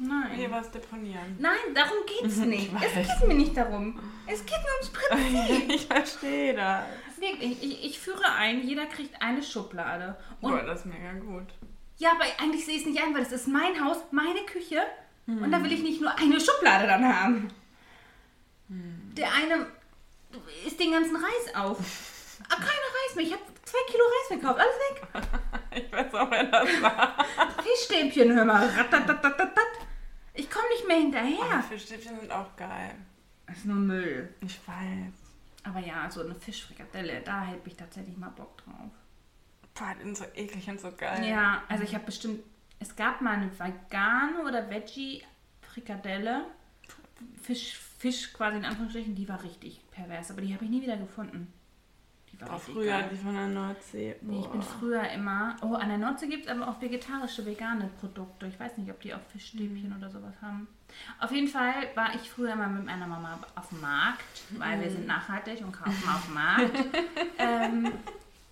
hier 0.00 0.48
Nein. 0.48 0.50
was 0.50 0.70
deponieren. 0.70 1.36
Nein, 1.38 1.74
darum 1.74 1.98
geht's 2.06 2.36
nicht. 2.38 2.70
Es 2.74 2.94
geht 3.18 3.28
mir 3.28 3.34
nicht 3.34 3.56
darum. 3.56 3.98
Es 4.26 4.44
geht 4.44 4.58
mir 4.58 4.74
ums 4.80 4.90
Prinzip. 5.48 5.70
Ich 5.74 5.86
verstehe 5.86 6.54
das. 6.54 6.84
Wirklich, 7.18 7.62
ich, 7.62 7.84
ich 7.84 7.98
führe 8.00 8.32
ein, 8.32 8.62
jeder 8.66 8.86
kriegt 8.86 9.20
eine 9.20 9.42
Schublade. 9.42 10.16
Und 10.40 10.52
Boah, 10.52 10.62
das 10.62 10.80
ist 10.80 10.86
mega 10.86 11.12
gut. 11.12 11.46
Ja, 11.98 12.12
aber 12.12 12.24
eigentlich 12.38 12.64
sehe 12.64 12.76
ich 12.76 12.80
es 12.82 12.86
nicht 12.86 13.02
ein, 13.02 13.14
weil 13.14 13.24
das 13.24 13.32
ist 13.32 13.46
mein 13.48 13.84
Haus, 13.84 13.98
meine 14.10 14.40
Küche. 14.46 14.82
Und 15.26 15.52
da 15.52 15.62
will 15.62 15.70
ich 15.72 15.82
nicht 15.82 16.00
nur 16.00 16.12
eine 16.18 16.40
Schublade 16.40 16.86
dann 16.88 17.06
haben. 17.06 17.48
Der 18.68 19.28
eine 19.32 19.66
isst 20.66 20.80
den 20.80 20.90
ganzen 20.92 21.14
Reis 21.14 21.54
auf. 21.54 21.76
Ah, 22.48 22.54
keine 22.56 22.66
Reis 22.66 23.14
mehr. 23.16 23.26
Ich 23.26 23.32
habe 23.32 23.42
zwei 23.64 23.78
Kilo 23.92 24.02
Reis 24.04 24.40
gekauft. 24.40 24.58
Alles 24.60 24.74
weg. 24.76 25.24
Ich 25.72 25.92
weiß 25.92 26.12
auch, 26.14 26.28
wer 26.32 26.42
das 26.42 26.82
war. 26.82 27.14
Fischstäbchen, 27.62 28.34
hör 28.34 28.44
mal. 28.44 28.66
Ratatatatat. 28.66 29.69
Ich 30.40 30.48
komme 30.48 30.70
nicht 30.70 30.88
mehr 30.88 30.96
hinterher. 30.96 31.46
Ja. 31.50 31.60
Fischstäbchen 31.60 32.18
sind 32.18 32.32
auch 32.32 32.56
geil. 32.56 32.94
Das 33.46 33.58
ist 33.58 33.66
nur 33.66 33.76
Müll. 33.76 34.34
Ich 34.40 34.58
weiß. 34.66 35.12
Aber 35.64 35.80
ja, 35.80 36.10
so 36.10 36.22
eine 36.22 36.34
Fischfrikadelle, 36.34 37.20
da 37.20 37.44
hätte 37.44 37.68
ich 37.68 37.76
tatsächlich 37.76 38.16
mal 38.16 38.30
Bock 38.30 38.56
drauf. 38.56 38.90
Boah, 39.74 39.94
die 39.98 40.04
sind 40.04 40.16
so 40.16 40.24
eklig 40.34 40.66
und 40.70 40.80
so 40.80 40.92
geil. 40.92 41.28
Ja, 41.28 41.62
also 41.68 41.84
ich 41.84 41.94
habe 41.94 42.06
bestimmt. 42.06 42.40
Es 42.78 42.96
gab 42.96 43.20
mal 43.20 43.34
eine 43.34 43.52
vegane 43.52 44.42
oder 44.46 44.70
Veggie-Frikadelle. 44.70 46.46
Fisch, 47.42 47.78
Fisch 47.98 48.32
quasi 48.32 48.56
in 48.56 48.64
Anführungsstrichen, 48.64 49.14
die 49.14 49.28
war 49.28 49.42
richtig 49.42 49.82
pervers, 49.90 50.30
aber 50.30 50.40
die 50.40 50.54
habe 50.54 50.64
ich 50.64 50.70
nie 50.70 50.80
wieder 50.80 50.96
gefunden. 50.96 51.52
War 52.40 52.54
richtig 52.54 52.74
früher 52.74 52.86
geil. 52.86 53.08
die 53.12 53.16
von 53.16 53.34
der 53.34 53.46
Nordsee. 53.46 54.16
Nee, 54.22 54.40
ich 54.40 54.46
bin 54.46 54.62
früher 54.62 55.08
immer. 55.10 55.56
Oh, 55.62 55.74
an 55.74 55.88
der 55.88 55.98
Nordsee 55.98 56.26
gibt 56.26 56.46
es 56.46 56.50
aber 56.50 56.68
auch 56.68 56.80
vegetarische, 56.80 57.44
vegane 57.44 57.90
Produkte. 58.00 58.46
Ich 58.46 58.58
weiß 58.58 58.78
nicht, 58.78 58.90
ob 58.90 59.00
die 59.00 59.14
auch 59.14 59.20
Fischstäbchen 59.32 59.94
oder 59.96 60.10
sowas 60.10 60.34
haben. 60.40 60.68
Auf 61.20 61.30
jeden 61.32 61.48
Fall 61.48 61.74
war 61.94 62.14
ich 62.14 62.30
früher 62.30 62.52
immer 62.52 62.68
mit 62.68 62.86
meiner 62.86 63.06
Mama 63.06 63.38
auf 63.54 63.68
dem 63.68 63.80
Markt, 63.80 64.42
weil 64.58 64.80
wir 64.80 64.90
sind 64.90 65.06
nachhaltig 65.06 65.60
und 65.60 65.72
kaufen 65.72 66.08
auf 66.08 66.24
dem 66.24 66.34
Markt. 66.34 66.76
ähm, 67.38 67.92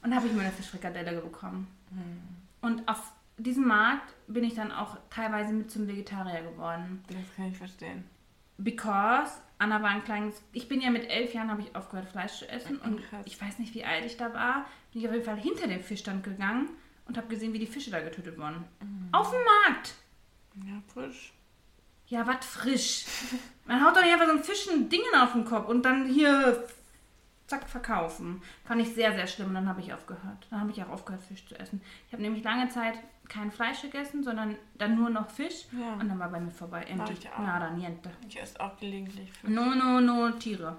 und 0.03 0.15
habe 0.15 0.27
ich 0.27 0.33
mir 0.33 0.43
eine 0.43 0.53
Fischfrikadelle 0.53 1.21
bekommen. 1.21 1.67
Und 2.61 2.87
auf 2.89 3.13
diesem 3.37 3.67
Markt 3.67 4.15
bin 4.27 4.45
ich 4.45 4.55
dann 4.55 4.73
auch 4.73 4.97
teilweise 5.11 5.53
mit 5.53 5.71
zum 5.71 5.87
Vegetarier 5.87 6.43
geworden. 6.43 7.03
Das 7.09 7.37
kann 7.37 7.47
ich 7.47 7.59
verstehen. 7.59 8.05
Because 8.59 9.33
Anna 9.59 9.83
war 9.83 9.91
ein 9.91 10.05
kleines. 10.05 10.41
Ich 10.53 10.69
bin 10.69 10.81
ja 10.81 10.91
mit 10.91 11.09
elf 11.11 11.35
Jahren 11.35 11.51
habe 11.51 11.63
ich 11.63 11.75
aufgehört 11.75 12.09
Fleisch 12.09 12.39
zu 12.39 12.49
essen 12.49 12.79
und 12.79 13.03
Krass. 13.09 13.23
ich 13.25 13.41
weiß 13.41 13.59
nicht, 13.59 13.75
wie 13.75 13.85
alt 13.85 14.05
ich 14.05 14.17
da 14.17 14.33
war. 14.33 14.67
Bin 14.93 15.03
ich 15.03 15.09
auf 15.09 15.15
jeden 15.15 15.25
Fall 15.25 15.37
hinter 15.37 15.67
den 15.67 15.83
Fischstand 15.83 16.23
gegangen 16.23 16.69
und 17.07 17.17
habe 17.17 17.29
gesehen, 17.29 17.53
wie 17.53 17.59
die 17.59 17.67
Fische 17.67 17.91
da 17.91 18.01
getötet 18.01 18.39
wurden. 18.39 18.65
Auf 19.13 19.31
dem 19.31 19.41
Markt. 19.67 19.95
Ja, 20.67 20.81
frisch. 20.93 21.33
Ja, 22.07 22.27
was 22.27 22.47
frisch. 22.47 23.05
Man 23.67 23.85
haut 23.85 23.97
doch 23.97 24.03
nicht 24.03 24.13
einfach 24.13 24.45
so 24.45 24.71
ein 24.71 24.89
Dingen 24.89 25.15
auf 25.21 25.33
den 25.33 25.45
Kopf 25.45 25.69
und 25.69 25.83
dann 25.83 26.07
hier 26.07 26.65
zack 27.47 27.69
verkaufen. 27.69 28.43
Fand 28.65 28.81
ich 28.81 28.95
sehr, 28.95 29.13
sehr 29.15 29.27
schlimm 29.27 29.49
und 29.49 29.55
dann 29.55 29.69
habe 29.69 29.81
ich 29.81 29.93
aufgehört. 29.93 30.47
Dann 30.51 30.61
habe 30.61 30.71
ich 30.71 30.83
auch 30.83 30.91
aufgehört, 30.91 31.23
Fisch 31.23 31.47
zu 31.47 31.59
essen. 31.59 31.81
Ich 32.07 32.13
habe 32.13 32.23
nämlich 32.23 32.45
lange 32.45 32.69
Zeit 32.69 32.95
kein 33.29 33.51
Fleisch 33.51 33.83
gegessen, 33.83 34.23
sondern 34.23 34.57
dann 34.77 34.97
nur 34.97 35.11
noch 35.11 35.31
Fisch. 35.31 35.67
Ja. 35.73 35.95
Und 35.95 36.09
dann 36.09 36.19
war 36.19 36.29
bei 36.31 36.41
mir 36.41 36.51
vorbei. 36.51 36.87
Auch. 36.93 37.39
Nada, 37.39 37.71
niente. 37.71 38.11
Ich 38.29 38.41
esse 38.41 38.61
auch 38.61 38.77
gelegentlich 38.79 39.31
Fisch. 39.33 39.51
No, 39.51 39.75
no, 39.75 40.01
no, 40.01 40.31
Tiere. 40.33 40.77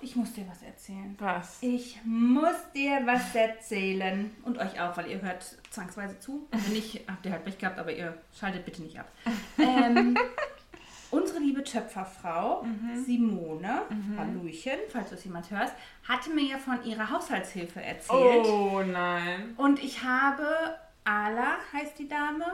Ich 0.00 0.16
muss 0.16 0.32
dir 0.32 0.46
was 0.48 0.62
erzählen. 0.62 1.14
Was? 1.18 1.62
Ich 1.62 1.98
muss 2.04 2.56
dir 2.74 3.00
was 3.04 3.34
erzählen. 3.34 4.30
Und 4.42 4.58
euch 4.58 4.80
auch, 4.80 4.96
weil 4.96 5.10
ihr 5.10 5.20
hört 5.20 5.42
zwangsweise 5.70 6.18
zu. 6.18 6.46
Wenn 6.50 6.72
nicht, 6.72 7.00
habt 7.08 7.24
ihr 7.24 7.32
halt 7.32 7.44
Pech 7.44 7.58
gehabt, 7.58 7.78
aber 7.78 7.92
ihr 7.92 8.16
schaltet 8.38 8.64
bitte 8.64 8.82
nicht 8.82 8.98
ab. 8.98 9.08
Ähm, 9.58 10.16
unsere 11.10 11.38
liebe 11.38 11.62
Töpferfrau 11.64 12.66
Simone, 13.06 13.82
Hallöchen, 14.18 14.78
falls 14.90 15.10
du 15.10 15.14
es 15.14 15.24
jemand 15.24 15.50
hörst, 15.50 15.74
hatte 16.06 16.30
mir 16.30 16.44
ja 16.44 16.58
von 16.58 16.84
ihrer 16.84 17.10
Haushaltshilfe 17.10 17.82
erzählt. 17.82 18.46
Oh 18.46 18.82
nein. 18.82 19.54
Und 19.56 19.82
ich 19.82 20.02
habe 20.02 20.76
Ala, 21.04 21.58
heißt 21.72 21.98
die 21.98 22.08
Dame, 22.08 22.44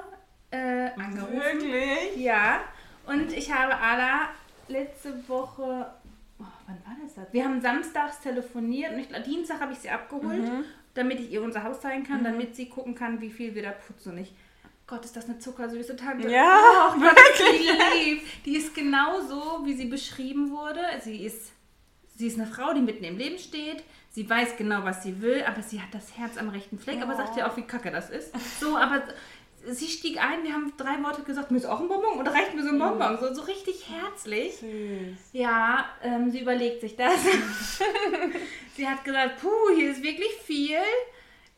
äh, 0.50 0.90
angerufen. 1.00 1.32
Wirklich? 1.40 2.16
Ja, 2.16 2.60
und 3.06 3.32
ich 3.32 3.52
habe 3.52 3.76
Ala 3.76 4.28
letzte 4.68 5.28
Woche, 5.28 5.86
oh, 6.38 6.44
wann 6.66 6.76
war 6.84 6.96
das? 7.02 7.14
das? 7.14 7.32
Wir 7.32 7.44
haben 7.44 7.60
samstags 7.60 8.20
telefoniert 8.20 8.92
und 8.92 8.98
ich, 9.00 9.08
Dienstag 9.24 9.60
habe 9.60 9.72
ich 9.72 9.78
sie 9.78 9.90
abgeholt, 9.90 10.42
Mhm. 10.42 10.64
damit 10.94 11.20
ich 11.20 11.30
ihr 11.30 11.42
unser 11.42 11.62
Haus 11.62 11.80
zeigen 11.80 12.04
kann, 12.04 12.24
damit 12.24 12.56
sie 12.56 12.68
gucken 12.68 12.94
kann, 12.94 13.20
wie 13.20 13.30
viel 13.30 13.54
wir 13.54 13.62
da 13.62 13.70
putzen. 13.72 14.18
Ich, 14.18 14.32
Gott, 14.86 15.04
ist 15.04 15.16
das 15.16 15.26
eine 15.26 15.38
zuckersüße 15.38 15.94
Tante. 15.94 16.28
Ja, 16.28 16.90
oh, 16.92 16.98
Gott, 17.00 17.16
ist 17.32 17.42
die 17.52 18.10
lieb. 18.10 18.22
Die 18.44 18.56
ist 18.56 18.74
genauso, 18.74 19.60
wie 19.64 19.74
sie 19.74 19.86
beschrieben 19.86 20.50
wurde. 20.50 20.80
Sie 21.00 21.24
ist, 21.24 21.52
sie 22.16 22.26
ist 22.26 22.38
eine 22.40 22.48
Frau, 22.48 22.72
die 22.74 22.80
mitten 22.82 23.04
im 23.04 23.16
Leben 23.16 23.38
steht. 23.38 23.84
Sie 24.12 24.28
weiß 24.28 24.56
genau, 24.56 24.82
was 24.84 25.02
sie 25.04 25.22
will, 25.22 25.44
aber 25.46 25.62
sie 25.62 25.80
hat 25.80 25.94
das 25.94 26.18
Herz 26.18 26.36
am 26.36 26.48
rechten 26.48 26.78
Fleck. 26.78 27.00
Aber 27.00 27.12
Ja. 27.12 27.16
sagt 27.18 27.36
ja 27.36 27.48
auch, 27.50 27.56
wie 27.56 27.62
kacke 27.62 27.90
das 27.92 28.10
ist. 28.10 28.32
So, 28.60 28.76
aber 28.76 29.02
sie 29.68 29.86
stieg 29.86 30.18
ein, 30.20 30.42
wir 30.42 30.52
haben 30.52 30.72
drei 30.76 31.00
Worte 31.02 31.22
gesagt, 31.22 31.50
mir 31.52 31.58
ist 31.58 31.66
auch 31.66 31.80
ein 31.80 31.86
Bonbon 31.88 32.18
und 32.18 32.26
reicht 32.26 32.54
mir 32.54 32.62
so 32.64 32.70
ein 32.70 32.78
Bonbon. 32.78 33.18
So, 33.20 33.32
so 33.32 33.42
richtig 33.42 33.86
herzlich. 33.88 34.56
Süß. 34.56 35.18
Ja, 35.32 35.84
ähm, 36.02 36.30
sie 36.30 36.40
überlegt 36.40 36.80
sich 36.80 36.96
das. 36.96 37.14
sie 38.76 38.88
hat 38.88 39.04
gesagt, 39.04 39.40
puh, 39.40 39.48
hier 39.76 39.90
ist 39.92 40.02
wirklich 40.02 40.32
viel. 40.44 40.78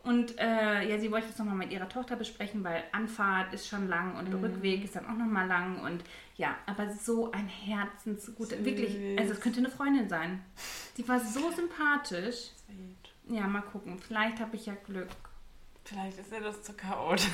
Und 0.04 0.36
äh, 0.38 0.88
ja, 0.88 0.98
sie 0.98 1.12
wollte 1.12 1.28
es 1.28 1.38
nochmal 1.38 1.54
mit 1.54 1.70
ihrer 1.70 1.88
Tochter 1.88 2.16
besprechen, 2.16 2.64
weil 2.64 2.82
Anfahrt 2.90 3.54
ist 3.54 3.68
schon 3.68 3.88
lang 3.88 4.16
und 4.16 4.28
der 4.28 4.38
Mhm. 4.38 4.44
Rückweg 4.46 4.84
ist 4.84 4.96
dann 4.96 5.06
auch 5.06 5.16
nochmal 5.16 5.46
lang. 5.46 5.80
Und 5.80 6.02
ja, 6.36 6.56
aber 6.66 6.90
so 6.90 7.30
ein 7.30 7.46
herzensguter, 7.46 8.56
Süß. 8.56 8.64
wirklich, 8.64 9.18
also 9.18 9.32
es 9.32 9.40
könnte 9.40 9.58
eine 9.60 9.70
Freundin 9.70 10.08
sein. 10.08 10.42
Sie 10.94 11.06
war 11.08 11.20
so 11.20 11.50
sympathisch. 11.52 12.50
Sweet. 12.66 13.12
Ja, 13.36 13.46
mal 13.46 13.62
gucken, 13.62 13.98
vielleicht 14.00 14.40
habe 14.40 14.56
ich 14.56 14.66
ja 14.66 14.74
Glück. 14.86 15.08
Vielleicht 15.84 16.18
ist 16.18 16.32
ihr 16.32 16.40
das 16.40 16.62
zu 16.62 16.72
chaotisch. 16.74 17.28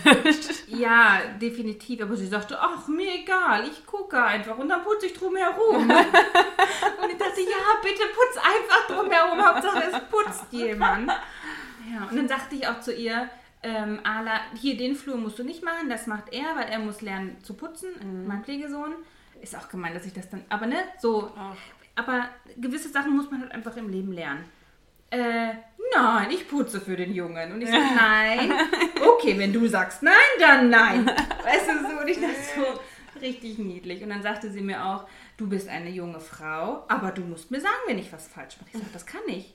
Ja, 0.68 1.20
definitiv. 1.40 2.00
Aber 2.02 2.16
sie 2.16 2.26
sagte, 2.26 2.58
ach, 2.58 2.88
mir 2.88 3.14
egal, 3.14 3.66
ich 3.68 3.84
gucke 3.86 4.22
einfach 4.22 4.56
und 4.58 4.68
dann 4.70 4.82
putze 4.84 5.06
ich 5.06 5.12
drumherum. 5.14 5.76
und 5.82 5.90
ich 5.90 7.18
dachte, 7.18 7.40
ja, 7.42 7.78
bitte 7.82 8.02
putz 8.14 8.36
einfach 8.38 8.86
drumherum. 8.88 9.42
Hauptsache, 9.42 9.90
es 9.92 10.00
putzt 10.10 10.50
jemand. 10.52 11.10
Ja, 11.92 12.08
und 12.08 12.16
dann 12.16 12.28
sagte 12.28 12.54
ich 12.54 12.66
auch 12.66 12.80
zu 12.80 12.92
ihr, 12.92 13.28
ähm, 13.62 14.00
Ala, 14.04 14.40
hier 14.60 14.76
den 14.76 14.94
Flur 14.94 15.16
musst 15.16 15.38
du 15.38 15.44
nicht 15.44 15.64
machen, 15.64 15.88
das 15.88 16.06
macht 16.06 16.32
er, 16.32 16.56
weil 16.56 16.68
er 16.68 16.78
muss 16.78 17.00
lernen 17.00 17.36
zu 17.42 17.54
putzen, 17.54 17.88
mein 18.26 18.44
Pflegesohn. 18.44 18.94
Ist 19.40 19.56
auch 19.56 19.68
gemein, 19.68 19.94
dass 19.94 20.06
ich 20.06 20.12
das 20.12 20.28
dann, 20.28 20.44
aber 20.48 20.66
ne, 20.66 20.76
so, 21.00 21.32
Ach. 21.36 21.56
aber 21.94 22.28
gewisse 22.56 22.88
Sachen 22.88 23.16
muss 23.16 23.30
man 23.30 23.40
halt 23.40 23.52
einfach 23.52 23.76
im 23.76 23.88
Leben 23.88 24.12
lernen. 24.12 24.44
Äh, 25.10 25.54
nein, 25.94 26.30
ich 26.30 26.48
putze 26.48 26.80
für 26.80 26.96
den 26.96 27.14
Jungen. 27.14 27.52
Und 27.52 27.62
ich 27.62 27.68
so, 27.68 27.76
nein. 27.96 28.52
Okay, 29.00 29.38
wenn 29.38 29.52
du 29.52 29.66
sagst 29.66 30.02
nein, 30.02 30.14
dann 30.38 30.70
nein. 30.70 31.06
Weißt 31.06 31.68
du, 31.68 31.88
so, 31.88 32.00
und 32.00 32.08
ich 32.08 32.20
dachte 32.20 32.34
so, 32.56 33.20
richtig 33.20 33.58
niedlich. 33.58 34.02
Und 34.02 34.10
dann 34.10 34.22
sagte 34.22 34.50
sie 34.50 34.60
mir 34.60 34.84
auch, 34.84 35.06
du 35.36 35.48
bist 35.48 35.68
eine 35.68 35.90
junge 35.90 36.20
Frau, 36.20 36.84
aber 36.88 37.10
du 37.10 37.22
musst 37.22 37.50
mir 37.50 37.60
sagen, 37.60 37.74
wenn 37.86 37.98
ich 37.98 38.12
was 38.12 38.28
falsch 38.28 38.56
mache. 38.60 38.70
Ich 38.72 38.78
sage, 38.78 38.92
das 38.92 39.06
kann 39.06 39.22
ich. 39.26 39.54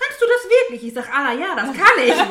Kannst 0.00 0.20
du 0.20 0.26
das 0.26 0.50
wirklich? 0.50 0.88
Ich 0.88 0.94
sage, 0.94 1.08
ah 1.12 1.32
ja, 1.32 1.54
das 1.54 1.76
kann 1.76 1.98
ich. 2.04 2.14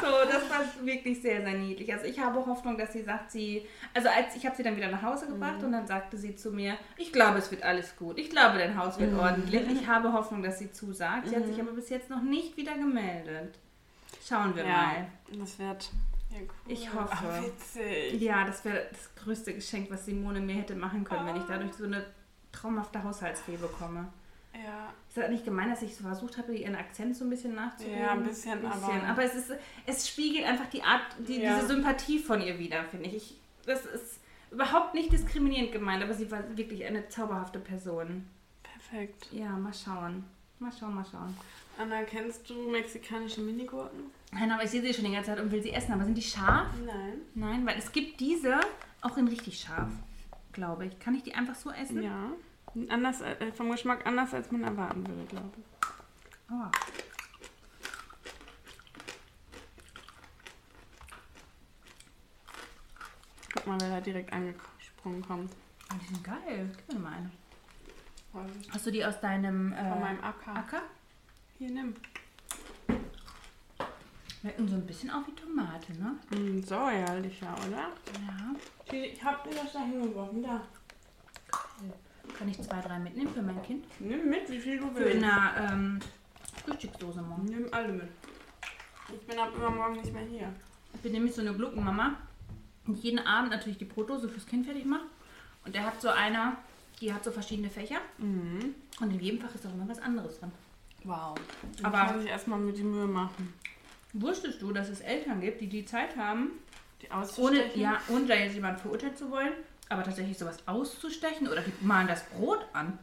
So, 0.00 0.10
das 0.30 0.50
war 0.50 0.60
wirklich 0.84 1.22
sehr, 1.22 1.40
sehr 1.42 1.54
niedlich. 1.54 1.90
Also 1.92 2.04
ich 2.04 2.18
habe 2.18 2.44
Hoffnung, 2.44 2.76
dass 2.76 2.92
sie 2.92 3.02
sagt, 3.02 3.30
sie, 3.30 3.66
also 3.94 4.08
als 4.10 4.36
ich 4.36 4.44
habe 4.44 4.54
sie 4.54 4.62
dann 4.62 4.76
wieder 4.76 4.88
nach 4.88 5.00
Hause 5.02 5.26
gebracht 5.26 5.62
und 5.62 5.72
dann 5.72 5.86
sagte 5.86 6.18
sie 6.18 6.36
zu 6.36 6.50
mir, 6.50 6.76
ich 6.98 7.10
glaube, 7.12 7.38
es 7.38 7.50
wird 7.50 7.62
alles 7.62 7.96
gut. 7.96 8.18
Ich 8.18 8.28
glaube, 8.28 8.58
dein 8.58 8.76
Haus 8.76 8.98
wird 8.98 9.14
ordentlich. 9.14 9.62
Ich 9.70 9.86
habe 9.88 10.12
Hoffnung, 10.12 10.42
dass 10.42 10.58
sie 10.58 10.70
zusagt. 10.72 11.28
Sie 11.28 11.36
hat 11.36 11.46
sich 11.46 11.58
aber 11.58 11.72
bis 11.72 11.88
jetzt 11.88 12.10
noch 12.10 12.20
nicht 12.20 12.56
wieder 12.58 12.74
gemeldet. 12.74 13.54
Schauen 14.26 14.54
wir 14.54 14.64
Ja, 14.64 14.68
mal. 14.72 15.06
das 15.38 15.58
wird. 15.58 15.90
Ja, 16.30 16.38
cool. 16.40 16.48
Ich 16.72 16.92
hoffe. 16.92 17.08
Ach, 17.10 17.42
witzig. 17.42 18.20
Ja, 18.20 18.44
das 18.44 18.64
wäre 18.64 18.86
das 18.90 19.14
größte 19.24 19.54
Geschenk, 19.54 19.90
was 19.90 20.04
Simone 20.04 20.40
mir 20.40 20.56
hätte 20.56 20.74
machen 20.74 21.04
können, 21.04 21.26
wenn 21.26 21.36
ich 21.36 21.44
dadurch 21.48 21.72
so 21.74 21.84
eine 21.84 22.04
traumhafte 22.52 23.02
Haushaltsfee 23.02 23.56
bekomme. 23.56 24.08
Ja, 24.54 24.92
Ist 25.08 25.16
das 25.16 25.30
nicht 25.30 25.44
gemein, 25.44 25.70
dass 25.70 25.82
ich 25.82 25.94
so 25.96 26.04
versucht 26.04 26.38
habe, 26.38 26.54
ihren 26.56 26.74
Akzent 26.76 27.16
so 27.16 27.24
ein 27.24 27.30
bisschen 27.30 27.54
nachzugeben? 27.54 27.98
Ja, 28.00 28.12
ein 28.12 28.24
bisschen, 28.24 28.64
aber- 28.64 28.92
aber 29.08 29.22
es, 29.24 29.34
ist, 29.34 29.52
es 29.86 30.08
spiegelt 30.08 30.44
einfach 30.46 30.66
die 30.70 30.82
Art, 30.82 31.02
die, 31.26 31.40
Ja. 31.40 31.56
diese 31.56 31.68
Sympathie 31.68 32.18
von 32.18 32.40
ihr 32.40 32.58
wieder, 32.58 32.84
finde 32.84 33.06
ich. 33.08 33.14
ich. 33.16 33.36
Das 33.66 33.84
ist 33.86 34.20
überhaupt 34.50 34.94
nicht 34.94 35.12
diskriminierend 35.12 35.72
gemeint, 35.72 36.02
aber 36.02 36.14
sie 36.14 36.30
war 36.30 36.42
wirklich 36.56 36.84
eine 36.84 37.08
zauberhafte 37.08 37.58
Person. 37.58 38.26
perfekt. 38.62 39.28
Ja, 39.32 39.48
mal 39.50 39.72
schauen. 39.74 40.24
Mal 40.58 40.70
schauen, 40.78 40.94
mal 40.94 41.04
schauen. 41.10 41.36
Anna, 41.78 42.02
kennst 42.04 42.48
du 42.50 42.70
mexikanische 42.70 43.40
Minigurken? 43.40 44.10
Nein, 44.30 44.50
aber 44.52 44.62
ich 44.64 44.70
sehe 44.70 44.82
sie 44.82 44.92
schon 44.94 45.04
die 45.06 45.12
ganze 45.12 45.30
Zeit 45.30 45.40
und 45.40 45.50
will 45.50 45.62
sie 45.62 45.72
essen. 45.72 45.92
Aber 45.92 46.04
sind 46.04 46.16
die 46.16 46.22
scharf? 46.22 46.68
Nein. 46.84 47.14
Nein, 47.34 47.66
weil 47.66 47.78
es 47.78 47.90
gibt 47.90 48.20
diese 48.20 48.60
auch 49.00 49.16
in 49.16 49.26
richtig 49.28 49.58
scharf, 49.60 49.88
glaube 50.52 50.86
ich. 50.86 50.98
Kann 51.00 51.14
ich 51.14 51.22
die 51.22 51.34
einfach 51.34 51.54
so 51.54 51.70
essen? 51.70 52.02
Ja. 52.02 52.30
Anders, 52.88 53.20
äh, 53.20 53.52
vom 53.52 53.70
Geschmack 53.70 54.04
anders, 54.06 54.34
als 54.34 54.50
man 54.50 54.64
erwarten 54.64 55.06
würde, 55.06 55.24
glaube 55.26 55.52
ich. 55.56 55.64
Oh. 56.50 56.70
Guck 63.54 63.66
mal, 63.66 63.80
wer 63.80 63.90
da 63.90 64.00
direkt 64.00 64.32
angesprungen 64.32 65.22
kommt. 65.22 65.52
Oh, 65.92 65.96
die 66.02 66.06
sind 66.06 66.24
geil. 66.24 66.70
Gib 66.76 66.96
mir 66.96 67.00
mal 67.00 67.12
eine. 67.12 67.30
Hast 68.70 68.86
du 68.86 68.90
die 68.90 69.04
aus 69.04 69.20
deinem 69.20 69.72
äh, 69.72 69.88
Von 69.88 70.00
meinem 70.00 70.24
Acker. 70.24 70.56
Acker? 70.56 70.82
Hier, 71.56 71.70
nimm. 71.70 71.94
Schmecken 74.40 74.68
so 74.68 74.74
ein 74.74 74.86
bisschen 74.86 75.10
auch 75.10 75.26
wie 75.26 75.34
Tomate, 75.34 75.92
ne? 75.92 76.18
Mm, 76.30 76.60
säuerlicher, 76.62 77.54
oder? 77.66 77.92
Ja. 78.26 78.92
Ich 78.92 79.24
hab 79.24 79.44
dir 79.44 79.54
das 79.54 79.72
da 79.72 79.80
hingeworfen. 79.84 80.42
Da. 80.42 80.60
Kann 82.38 82.48
ich 82.48 82.60
zwei, 82.60 82.80
drei 82.80 82.98
mitnehmen 82.98 83.32
für 83.32 83.42
mein 83.42 83.62
Kind? 83.62 83.84
Nimm 84.00 84.28
mit, 84.28 84.48
wie 84.50 84.58
viel 84.58 84.78
du 84.78 84.90
Für 84.90 85.04
in 85.04 85.20
willst. 85.22 85.24
einer 85.24 85.72
ähm, 85.72 86.00
Frühstücksdose 86.64 87.22
morgen. 87.22 87.44
Nimm 87.44 87.66
alle 87.72 87.88
mit. 87.92 88.08
Ich 89.14 89.26
bin 89.26 89.38
ab 89.38 89.52
übermorgen 89.54 89.94
nicht 89.96 90.12
mehr 90.12 90.22
hier. 90.24 90.52
Ich 90.94 91.00
bin 91.00 91.12
nämlich 91.12 91.34
so 91.34 91.42
eine 91.42 91.52
Gluckenmama, 91.54 92.14
die 92.86 92.92
jeden 92.92 93.18
Abend 93.20 93.50
natürlich 93.50 93.78
die 93.78 93.84
Brotdose 93.84 94.28
fürs 94.28 94.46
Kind 94.46 94.66
fertig 94.66 94.84
macht. 94.84 95.04
Und 95.64 95.74
der 95.74 95.84
hat 95.86 96.00
so 96.00 96.08
einer, 96.08 96.56
die 97.00 97.12
hat 97.12 97.22
so 97.24 97.30
verschiedene 97.30 97.70
Fächer. 97.70 97.98
Mhm. 98.18 98.74
Und 99.00 99.10
in 99.12 99.20
jedem 99.20 99.40
Fach 99.40 99.54
ist 99.54 99.66
auch 99.66 99.72
immer 99.72 99.88
was 99.88 99.98
anderes 100.00 100.38
drin. 100.40 100.52
Wow. 101.04 101.34
Aber- 101.82 101.98
Aber 101.98 102.12
kann 102.12 102.20
ich 102.22 102.28
erstmal 102.28 102.58
mit 102.58 102.76
die 102.78 102.82
Mühe 102.82 103.06
machen. 103.06 103.52
Wusstest 104.14 104.62
du, 104.62 104.72
dass 104.72 104.88
es 104.88 105.00
Eltern 105.00 105.40
gibt, 105.40 105.60
die 105.60 105.68
die 105.68 105.84
Zeit 105.84 106.16
haben, 106.16 106.50
Die 107.02 107.08
ohne, 107.40 107.76
ja, 107.76 107.98
ohne 108.08 108.26
da 108.26 108.34
jetzt 108.34 108.54
jemanden 108.54 108.80
verurteilen 108.80 109.16
zu 109.16 109.30
wollen, 109.30 109.52
aber 109.94 110.04
tatsächlich 110.04 110.38
sowas 110.38 110.58
auszustechen 110.66 111.48
oder 111.48 111.62
die 111.62 111.72
malen 111.84 112.08
das 112.08 112.24
Brot 112.30 112.64
an 112.72 112.98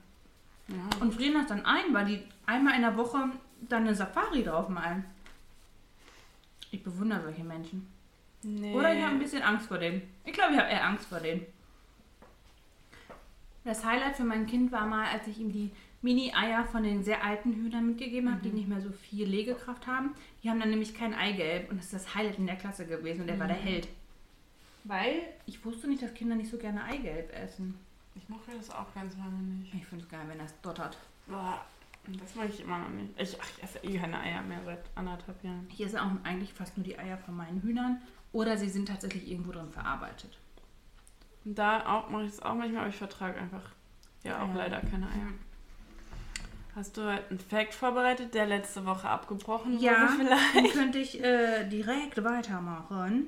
ja. 0.68 0.76
und 1.00 1.14
frieren 1.14 1.34
das 1.34 1.48
dann 1.48 1.66
ein, 1.66 1.94
weil 1.94 2.06
die 2.06 2.24
einmal 2.46 2.76
in 2.76 2.82
der 2.82 2.96
Woche 2.98 3.30
dann 3.62 3.84
eine 3.84 3.96
Safari 3.96 4.44
draufmalen. 4.44 5.06
Ich 6.72 6.84
bewundere 6.84 7.24
solche 7.24 7.44
Menschen. 7.44 7.92
Nee. 8.44 8.74
Oder 8.74 8.94
ich 8.94 9.02
habe 9.02 9.14
ein 9.14 9.20
bisschen 9.20 9.44
Angst 9.44 9.68
vor 9.68 9.78
denen. 9.78 10.02
Ich 10.26 10.34
glaube, 10.34 10.54
ich 10.54 10.60
habe 10.60 10.70
eher 10.70 10.86
Angst 10.86 11.06
vor 11.06 11.20
denen. 11.20 11.46
Das 13.64 13.86
Highlight 13.86 14.16
für 14.16 14.24
mein 14.24 14.48
Kind 14.48 14.72
war 14.72 14.88
mal, 14.88 15.06
als 15.08 15.28
ich 15.28 15.40
ihm 15.40 15.52
die 15.52 15.72
Mini-Eier 16.02 16.66
von 16.66 16.84
den 16.84 17.04
sehr 17.04 17.24
alten 17.24 17.54
Hühnern 17.54 17.86
mitgegeben 17.86 18.32
habe, 18.32 18.42
die 18.42 18.50
nicht 18.50 18.68
mehr 18.68 18.82
so 18.82 18.92
viel 18.92 19.28
Legekraft 19.28 19.86
haben. 19.86 20.16
Die 20.44 20.50
haben 20.50 20.60
dann 20.60 20.72
nämlich 20.72 20.96
kein 20.96 21.14
Eigelb 21.14 21.70
und 21.70 21.78
das 21.78 21.86
ist 21.86 21.94
das 21.94 22.16
Highlight 22.16 22.40
in 22.40 22.48
der 22.48 22.56
Klasse 22.56 22.88
gewesen 22.88 23.22
und 23.22 23.28
der 23.28 23.40
war 23.40 23.48
der 23.48 23.56
Held. 23.56 23.88
Weil 24.84 25.22
ich 25.46 25.64
wusste 25.64 25.88
nicht, 25.88 26.02
dass 26.02 26.14
Kinder 26.14 26.36
nicht 26.36 26.50
so 26.50 26.58
gerne 26.58 26.84
Eigelb 26.84 27.32
essen. 27.34 27.78
Ich 28.16 28.28
mochte 28.30 28.52
das 28.58 28.70
auch 28.72 28.94
ganz 28.94 29.16
lange 29.18 29.38
nicht. 29.38 29.74
Ich 29.74 29.86
finde 29.86 30.04
es 30.06 30.10
geil, 30.12 30.22
wenn 30.28 30.40
das 30.40 30.60
dottert. 30.62 30.98
Boah, 31.28 31.64
das 32.08 32.36
mag 32.36 32.50
ich 32.50 32.60
immer 32.62 32.80
noch 32.80 32.90
nicht. 32.90 33.14
Ich, 33.20 33.38
ach, 33.40 33.48
ich 33.58 33.64
esse 33.64 33.80
eh 33.84 33.98
keine 33.98 34.20
Eier 34.20 34.42
mehr 34.42 34.60
seit 34.66 34.84
anderthalb 34.96 35.44
Jahren. 35.44 35.68
Ich 35.72 35.82
esse 35.86 36.02
auch 36.02 36.10
eigentlich 36.24 36.54
fast 36.54 36.76
nur 36.78 36.84
die 36.84 36.98
Eier 36.98 37.18
von 37.18 37.36
meinen 37.38 37.62
Hühnern 37.62 38.02
oder 38.34 38.58
sie 38.58 38.70
sind 38.70 38.88
tatsächlich 38.88 39.30
irgendwo 39.30 39.52
drin 39.52 39.72
verarbeitet. 39.72 40.38
Und 41.46 41.58
da 41.58 41.86
auch 41.86 42.10
mache 42.10 42.24
ich 42.24 42.30
es 42.32 42.42
auch 42.42 42.56
manchmal, 42.56 42.82
aber 42.82 42.90
ich 42.90 42.98
vertrage 42.98 43.40
einfach 43.40 43.64
ja 44.24 44.44
auch 44.44 44.48
Ja. 44.50 44.56
leider 44.56 44.82
keine 44.82 45.06
Eier. 45.08 45.28
Hast 46.76 46.96
du 46.98 47.02
einen 47.02 47.40
Fact 47.40 47.74
vorbereitet, 47.74 48.34
der 48.34 48.46
letzte 48.46 48.86
Woche 48.86 49.08
abgebrochen 49.10 49.80
Ja, 49.80 50.04
wurde 50.04 50.14
vielleicht? 50.26 50.56
dann 50.56 50.68
könnte 50.72 51.00
ich 51.00 51.22
äh, 51.22 51.66
direkt 51.68 52.24
weitermachen. 52.24 53.28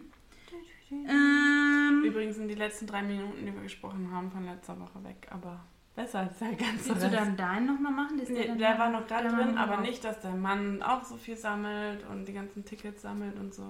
Ähm, 1.09 2.03
Übrigens 2.05 2.35
sind 2.35 2.47
die 2.47 2.55
letzten 2.55 2.87
drei 2.87 3.01
Minuten, 3.03 3.45
die 3.45 3.53
wir 3.53 3.61
gesprochen 3.61 4.09
haben, 4.11 4.31
von 4.31 4.45
letzter 4.45 4.79
Woche 4.79 5.03
weg, 5.03 5.27
aber 5.31 5.63
besser 5.95 6.19
als 6.19 6.37
der 6.39 6.49
ganze 6.53 6.89
willst 6.89 7.03
du 7.03 7.07
Rest. 7.07 7.13
dann 7.15 7.37
deinen 7.37 7.65
nochmal 7.67 7.91
machen? 7.91 8.19
Ist 8.19 8.29
Nee, 8.29 8.55
der 8.57 8.77
war 8.79 8.89
noch 8.89 9.05
da 9.07 9.21
der 9.21 9.31
war 9.31 9.43
drin, 9.43 9.55
noch 9.55 9.61
aber 9.61 9.75
drauf. 9.75 9.85
nicht, 9.85 10.03
dass 10.03 10.19
der 10.21 10.31
Mann 10.35 10.81
auch 10.81 11.03
so 11.03 11.15
viel 11.17 11.37
sammelt 11.37 12.05
und 12.09 12.25
die 12.27 12.33
ganzen 12.33 12.65
Tickets 12.65 13.01
sammelt 13.03 13.37
und 13.39 13.53
so. 13.53 13.63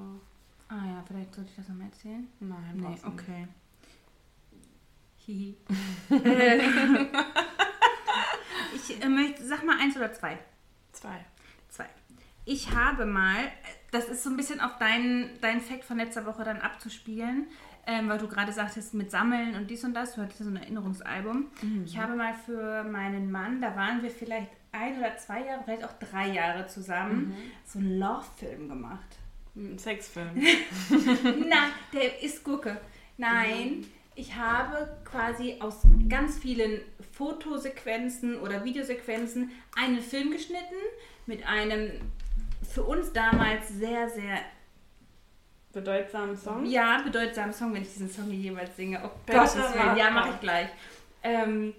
Ah 0.69 0.86
ja, 0.88 1.03
vielleicht 1.07 1.34
sollte 1.36 1.49
ich 1.51 1.55
das 1.57 1.67
nochmal 1.69 1.88
erzählen. 1.88 2.28
Nein, 2.39 2.74
Nee, 2.76 2.97
du 3.01 3.07
okay. 3.07 3.47
Hihi. 5.26 5.55
Äh, 6.09 6.59
ich 8.76 9.01
äh, 9.03 9.09
möchte, 9.09 9.45
sag 9.45 9.63
mal 9.63 9.78
eins 9.80 9.95
oder 9.95 10.11
zwei. 10.13 10.38
Zwei. 10.91 11.26
Zwei. 11.69 11.86
Ich 12.45 12.74
habe 12.76 13.05
mal, 13.05 13.38
das 13.94 14.10
ist 14.10 14.24
so 14.24 14.30
ein 14.30 14.38
bisschen 14.38 14.60
auf 14.60 14.78
deinen 14.78 15.30
dein 15.41 15.62
Fact 15.62 15.84
von 15.86 15.98
letzter 15.98 16.26
Woche 16.26 16.44
dann 16.44 16.60
abzuspielen, 16.60 17.48
ähm, 17.88 18.10
weil 18.10 18.18
du 18.18 18.28
gerade 18.28 18.52
sagtest, 18.52 18.94
mit 18.94 19.12
Sammeln 19.12 19.56
und 19.56 19.70
dies 19.70 19.84
und 19.84 19.94
das, 19.94 20.16
du 20.16 20.22
hattest 20.22 20.39
so 20.39 20.50
ein 20.50 20.56
Erinnerungsalbum. 20.58 21.48
Mhm. 21.62 21.84
Ich 21.86 21.98
habe 21.98 22.16
mal 22.16 22.34
für 22.34 22.84
meinen 22.84 23.32
Mann, 23.32 23.62
da 23.62 23.76
waren 23.76 24.02
wir 24.04 24.10
vielleicht 24.12 24.50
ein 24.72 24.98
oder 24.98 25.16
zwei 25.18 25.46
Jahre, 25.46 25.62
vielleicht 25.64 25.84
auch 25.86 25.94
drei 26.00 26.30
Jahre 26.30 26.66
zusammen, 26.68 27.30
Mhm. 27.30 27.36
so 27.66 27.80
einen 27.80 28.00
Love-Film 28.00 28.70
gemacht. 28.70 29.18
Ein 29.56 29.78
Sexfilm. 29.78 30.30
Na, 31.48 31.68
der 31.94 32.24
ist 32.24 32.44
Gurke. 32.44 32.82
Nein, 33.18 33.86
ich 34.16 34.36
habe 34.36 34.98
quasi 35.06 35.58
aus 35.60 35.82
ganz 36.10 36.39
vielen 36.39 36.82
Fotosequenzen 37.12 38.39
oder 38.39 38.64
Videosequenzen 38.64 39.52
einen 39.76 40.02
Film 40.02 40.32
geschnitten 40.32 40.76
mit 41.26 41.46
einem 41.48 41.91
für 42.64 42.84
uns 42.84 43.11
damals 43.14 43.70
sehr, 43.70 44.09
sehr 44.09 44.39
Bedeutsamen 45.74 46.38
Song. 46.38 46.66
ja, 46.66 47.01
bedeutsamen 47.01 47.51
Song, 47.51 47.74
wenn 47.74 47.82
ich 47.82 47.91
diesen 47.91 48.09
Song 48.09 48.30
hier 48.30 48.51
jeweils 48.51 48.76
singe. 48.76 49.01
Oh 49.03 49.09
Gottes 49.26 49.55
Willen, 49.55 49.97
ja, 49.97 50.11
mache 50.11 50.30
ich 50.30 50.39
gleich. 50.39 50.70
Ähm, 51.24 51.74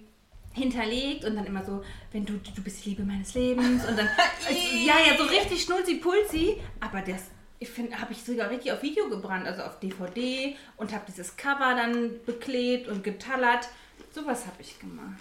hinterlegt 0.53 1.24
und 1.24 1.37
dann 1.37 1.47
immer 1.47 1.64
so, 1.64 1.85
wenn 2.12 2.24
du, 2.24 2.35
du 2.35 2.62
bist 2.62 2.85
die 2.85 2.91
Liebe 2.91 3.05
meines 3.05 3.35
Lebens 3.35 3.87
und 3.87 3.97
dann, 3.97 4.09
also, 4.47 4.59
ja, 4.85 4.95
ja, 5.07 5.16
so 5.16 5.24
richtig 5.24 5.62
schnulzi-pulzi, 5.62 6.61
aber 6.80 7.03
das, 7.03 7.30
ich 7.59 7.68
finde, 7.68 8.01
habe 8.01 8.12
ich 8.12 8.22
sogar 8.22 8.51
richtig 8.51 8.72
auf 8.72 8.82
Video 8.82 9.09
gebrannt, 9.09 9.47
also 9.47 9.62
auf 9.62 9.78
DVD 9.78 10.57
und 10.76 10.93
habe 10.93 11.05
dieses 11.07 11.37
Cover 11.37 11.74
dann 11.76 12.11
beklebt 12.26 12.89
und 12.89 13.05
getallert. 13.05 13.68
Sowas 14.12 14.47
habe 14.47 14.57
ich 14.61 14.78
gemacht. 14.78 15.20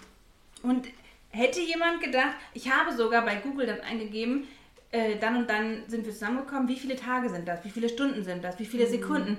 Und 0.62 0.88
hätte 1.30 1.62
jemand 1.62 2.02
gedacht, 2.02 2.36
ich 2.54 2.72
habe 2.72 2.96
sogar 2.96 3.24
bei 3.24 3.36
Google 3.36 3.66
dann 3.66 3.82
eingegeben, 3.82 4.48
äh, 4.94 5.18
dann 5.18 5.38
und 5.38 5.50
dann 5.50 5.84
sind 5.88 6.06
wir 6.06 6.14
zusammengekommen, 6.14 6.68
wie 6.68 6.78
viele 6.78 6.96
Tage 6.96 7.28
sind 7.28 7.48
das, 7.48 7.66
wie 7.66 7.72
viele 7.72 7.90
Stunden 7.90 8.24
sind 8.24 8.44
das, 8.44 8.60
wie 8.60 8.66
viele 8.66 8.88
Sekunden. 8.88 9.38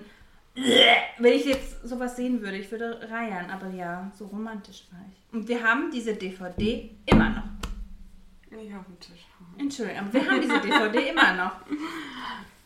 Wenn 1.18 1.32
ich 1.32 1.44
jetzt 1.46 1.82
sowas 1.86 2.16
sehen 2.16 2.42
würde, 2.42 2.58
ich 2.58 2.70
würde 2.70 3.08
reiern, 3.10 3.50
aber 3.50 3.70
ja, 3.70 4.10
so 4.16 4.26
romantisch 4.26 4.84
war 4.90 5.00
ich. 5.08 5.34
Und 5.34 5.48
wir 5.48 5.62
haben 5.62 5.90
diese 5.92 6.14
DVD 6.14 6.90
immer 7.06 7.30
noch. 7.30 7.44
Nicht 8.56 8.74
auf 8.74 8.84
den 8.86 9.00
Tisch. 9.00 9.26
Entschuldigung, 9.58 10.00
aber 10.00 10.12
wir 10.12 10.30
haben 10.30 10.40
diese 10.40 10.60
DVD 10.60 11.08
immer 11.10 11.34
noch. 11.34 11.56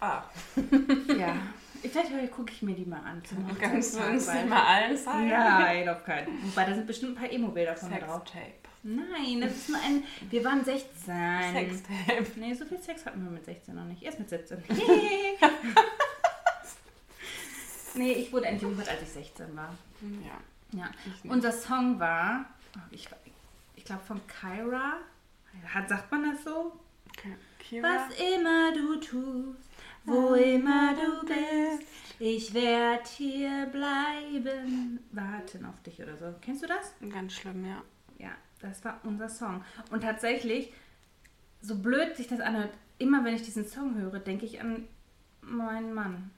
Ah, 0.01 0.23
Ja. 1.19 1.35
Vielleicht 1.83 2.31
gucke 2.31 2.53
ich 2.53 2.63
mir 2.63 2.73
die 2.73 2.85
mal 2.85 3.01
an. 3.01 3.21
Zum 3.25 3.45
kannst 3.59 3.97
du 3.99 4.05
uns 4.05 4.33
nicht 4.33 4.49
mal 4.49 4.63
allen 4.65 4.97
zeigen? 4.97 5.29
Nein, 5.29 5.89
auf 5.89 6.05
keinen. 6.05 6.29
Wobei, 6.45 6.65
da 6.67 6.75
sind 6.75 6.87
bestimmt 6.87 7.17
ein 7.17 7.21
paar 7.21 7.33
Emo-Bilder 7.33 7.75
von 7.75 7.91
drauf. 7.91 8.23
Sextape. 8.29 8.68
Nein, 8.89 9.43
das 9.43 9.53
ist 9.53 9.69
nur 9.69 9.79
ein. 9.79 10.03
Wir 10.31 10.43
waren 10.45 10.65
16. 10.65 11.15
Sextape. 11.53 12.27
Nee, 12.37 12.55
so 12.55 12.65
viel 12.65 12.81
Sex 12.81 13.05
hatten 13.05 13.23
wir 13.23 13.31
mit 13.31 13.45
16 13.45 13.75
noch 13.75 13.85
nicht. 13.85 14.03
Erst 14.03 14.19
mit 14.19 14.31
17. 14.31 14.65
nee, 17.95 18.13
ich 18.13 18.33
wurde 18.33 18.47
entjungfert, 18.47 18.89
als 18.89 19.03
ich 19.03 19.11
16 19.11 19.55
war. 19.55 19.75
Ja. 20.25 20.41
Ja. 20.79 20.91
Unser 21.25 21.53
Song 21.53 22.01
war, 22.01 22.47
oh, 22.77 22.81
ich, 22.91 23.09
ich 23.77 23.85
glaube 23.85 24.05
von 24.05 24.21
Kyra. 24.27 24.95
Hat, 25.75 25.89
sagt 25.89 26.11
man 26.11 26.31
das 26.31 26.45
so? 26.45 26.73
Okay. 27.11 27.83
Was 27.83 28.19
immer 28.19 28.73
du 28.73 28.97
tust, 28.97 29.69
wo 30.05 30.35
immer 30.35 30.95
du 30.95 31.27
bist, 31.27 31.87
ich 32.19 32.55
werd 32.55 33.07
hier 33.07 33.67
bleiben, 33.67 35.01
warten 35.13 35.67
auf 35.67 35.83
dich 35.83 36.03
oder 36.03 36.17
so. 36.17 36.35
Kennst 36.41 36.63
du 36.63 36.67
das? 36.67 36.95
Ganz 37.11 37.35
schlimm, 37.35 37.67
ja. 37.67 37.83
Ja, 38.19 38.31
das 38.61 38.85
war 38.85 39.01
unser 39.05 39.29
Song. 39.29 39.65
Und 39.91 40.03
tatsächlich, 40.03 40.73
so 41.61 41.77
blöd 41.77 42.17
sich 42.17 42.29
das 42.29 42.41
anhört, 42.41 42.73
immer 42.99 43.25
wenn 43.25 43.35
ich 43.35 43.43
diesen 43.43 43.67
Song 43.67 43.97
höre, 43.97 44.19
denke 44.19 44.47
ich 44.47 44.61
an 44.61 44.85
meinen 45.41 45.95
Mann. 45.95 46.31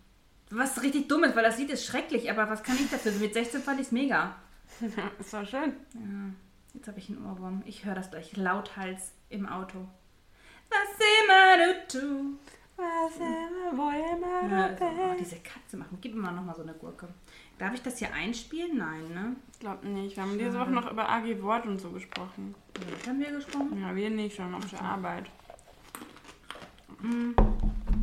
Was 0.51 0.83
richtig 0.83 1.09
dumm 1.09 1.25
ist, 1.25 1.37
weil 1.37 1.45
das 1.45 1.59
Lied 1.59 1.71
ist 1.71 1.85
schrecklich, 1.85 2.31
aber 2.31 2.51
was 2.51 2.62
kann 2.62 2.77
ich 2.77 2.91
dafür? 2.91 3.12
Mit 3.12 3.35
16 3.35 3.62
fand 3.62 3.81
ich 3.81 3.87
es 3.87 3.93
mega. 3.93 4.35
ist 5.18 5.33
doch 5.33 5.47
schön. 5.47 5.75
Ja, 5.95 6.35
jetzt 6.75 6.89
habe 6.89 6.99
ich 6.99 7.09
einen 7.09 7.25
Ohrwurm. 7.25 7.62
Ich 7.66 7.85
höre 7.85 7.95
das 7.95 8.11
gleich 8.11 8.37
lauthals 8.37 9.12
im 9.29 9.47
Auto. 9.47 9.87
Was 10.68 11.07
immer 11.23 11.57
du 11.57 11.89
tust. 11.89 12.61
Was 12.77 13.16
immer, 13.16 13.77
wo 13.77 13.91
immer 13.91 14.51
Ja, 14.51 14.68
du 14.68 14.85
also, 14.85 15.03
oh, 15.03 15.16
diese 15.18 15.37
Katze 15.37 15.77
machen. 15.77 15.99
Gib 16.01 16.14
mir 16.14 16.23
mal 16.23 16.33
nochmal 16.33 16.55
so 16.55 16.62
eine 16.62 16.75
Gurke. 16.75 17.09
Darf 17.61 17.75
ich 17.75 17.83
das 17.83 17.99
hier 17.99 18.11
einspielen? 18.15 18.79
Nein, 18.79 19.13
ne? 19.13 19.37
Ich 19.53 19.59
glaube 19.59 19.87
nicht. 19.87 20.17
Wir 20.17 20.23
haben 20.23 20.39
diese. 20.39 20.59
Woche 20.59 20.71
noch 20.71 20.91
über 20.91 21.07
AG 21.07 21.43
Wort 21.43 21.67
und 21.67 21.79
so 21.79 21.91
gesprochen. 21.91 22.55
Was 22.75 23.07
haben 23.07 23.21
wir 23.21 23.31
gesprochen? 23.33 23.79
Ja, 23.79 23.95
wir 23.95 24.09
nicht, 24.09 24.35
schon 24.35 24.55
auf 24.55 24.65
der 24.71 24.81
Arbeit. 24.81 25.27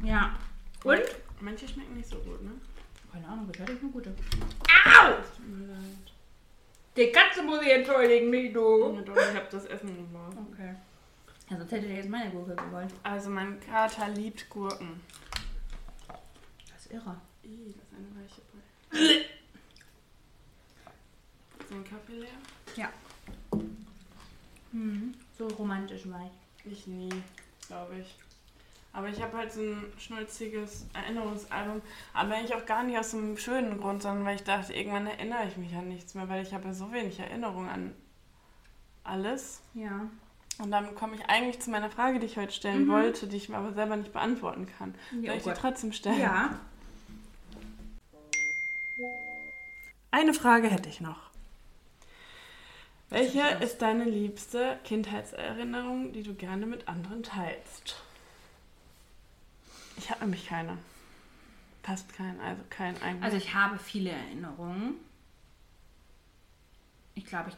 Ja. 0.04 0.36
Und? 0.84 1.02
Manche 1.42 1.68
schmecken 1.68 1.96
nicht 1.96 2.08
so 2.08 2.18
gut, 2.18 2.44
ne? 2.44 2.52
Keine 3.12 3.28
Ahnung, 3.28 3.50
ich 3.52 3.60
hatte 3.60 3.72
eine 3.72 3.90
gute. 3.90 4.16
Tut 4.16 5.50
mir 5.50 5.66
leid. 5.66 6.14
Die 6.96 7.12
Katze 7.12 7.42
muss 7.42 7.64
ich 7.64 7.72
entschuldigen, 7.72 8.30
nicht 8.30 8.56
du. 8.56 8.94
Ja, 8.94 9.02
doch, 9.02 9.16
ich 9.16 9.36
habe 9.36 9.48
das 9.50 9.66
Essen 9.66 9.88
geworfen. 9.88 10.48
Okay. 10.54 10.76
Ja, 11.50 11.58
sonst 11.58 11.72
hätte 11.72 11.88
der 11.88 11.96
jetzt 11.96 12.10
meine 12.10 12.30
Gurke 12.30 12.56
gewollt. 12.56 12.94
Also 13.02 13.32
mein 13.32 13.60
Kater 13.60 14.08
liebt 14.10 14.48
Gurken. 14.50 15.02
Das 16.72 16.86
ist 16.86 16.92
irre. 16.92 17.20
Ih, 17.42 17.74
das 17.76 17.88
ist 17.88 17.96
eine 17.96 18.24
weiche 18.24 18.42
Brille. 18.92 19.26
Dein 21.70 21.84
Kaffee 21.84 22.14
leer? 22.14 22.30
Ja. 22.76 22.90
Mhm. 24.72 25.14
So 25.38 25.48
romantisch 25.48 26.08
war 26.10 26.30
ich. 26.66 26.72
Ich 26.72 26.88
nie, 26.88 27.10
glaube 27.68 28.00
ich. 28.00 28.16
Aber 28.94 29.10
ich 29.10 29.22
habe 29.22 29.38
halt 29.38 29.52
so 29.52 29.62
ein 29.62 29.94
schnulziges 30.00 30.86
Erinnerungsalbum. 30.94 31.82
Aber 32.14 32.36
eigentlich 32.36 32.56
auch 32.56 32.66
gar 32.66 32.84
nicht 32.84 32.98
aus 32.98 33.14
einem 33.14 33.38
schönen 33.38 33.80
Grund, 33.80 34.02
sondern 34.02 34.26
weil 34.26 34.36
ich 34.36 34.44
dachte, 34.44 34.74
irgendwann 34.74 35.08
erinnere 35.08 35.48
ich 35.48 35.58
mich 35.58 35.74
an 35.76 35.88
nichts 35.88 36.16
mehr, 36.16 36.28
weil 36.30 36.42
ich 36.42 36.54
habe 36.54 36.66
ja 36.66 36.74
so 36.74 36.92
wenig 36.92 37.20
Erinnerung 37.20 37.70
an 37.70 37.94
alles. 39.04 39.62
Ja. 39.74 40.08
Und 40.60 40.72
dann 40.72 40.96
komme 40.96 41.16
ich 41.16 41.26
eigentlich 41.30 41.60
zu 41.62 41.70
meiner 41.70 41.92
Frage, 41.92 42.20
die 42.20 42.26
ich 42.26 42.38
heute 42.38 42.54
stellen 42.54 42.86
Mhm. 42.86 42.92
wollte, 42.92 43.28
die 43.28 43.38
ich 43.38 43.50
mir 43.50 43.58
aber 43.58 43.74
selber 43.74 43.96
nicht 43.96 44.14
beantworten 44.14 44.68
kann. 44.78 44.96
Ja, 45.22 45.34
Soll 45.34 45.34
oh 45.34 45.38
ich 45.38 45.44
die 45.44 45.62
trotzdem 45.62 45.94
stellen? 45.94 46.20
Ja. 46.20 46.60
Eine 50.10 50.34
Frage 50.34 50.70
hätte 50.70 50.90
ich 50.90 51.00
noch. 51.02 51.27
Welche 53.10 53.40
Was 53.40 53.64
ist 53.72 53.82
deine 53.82 54.04
liebste 54.04 54.78
Kindheitserinnerung, 54.84 56.12
die 56.12 56.24
du 56.24 56.34
gerne 56.34 56.66
mit 56.66 56.88
anderen 56.88 57.24
teilst? 57.24 57.96
Ich 59.98 60.10
habe 60.12 60.22
nämlich 60.22 60.48
keine. 60.48 60.78
Fast 61.84 62.12
keinen, 62.14 62.40
also 62.42 62.62
kein 62.70 63.02
eigentlich. 63.02 63.24
Also 63.24 63.38
ich 63.38 63.54
habe 63.54 63.78
viele 63.80 64.10
Erinnerungen. 64.10 64.96
Ich 67.16 67.26
glaube, 67.26 67.50
ich 67.50 67.56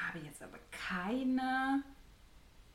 habe 0.00 0.18
jetzt 0.24 0.42
aber 0.42 0.58
keine, 0.72 1.82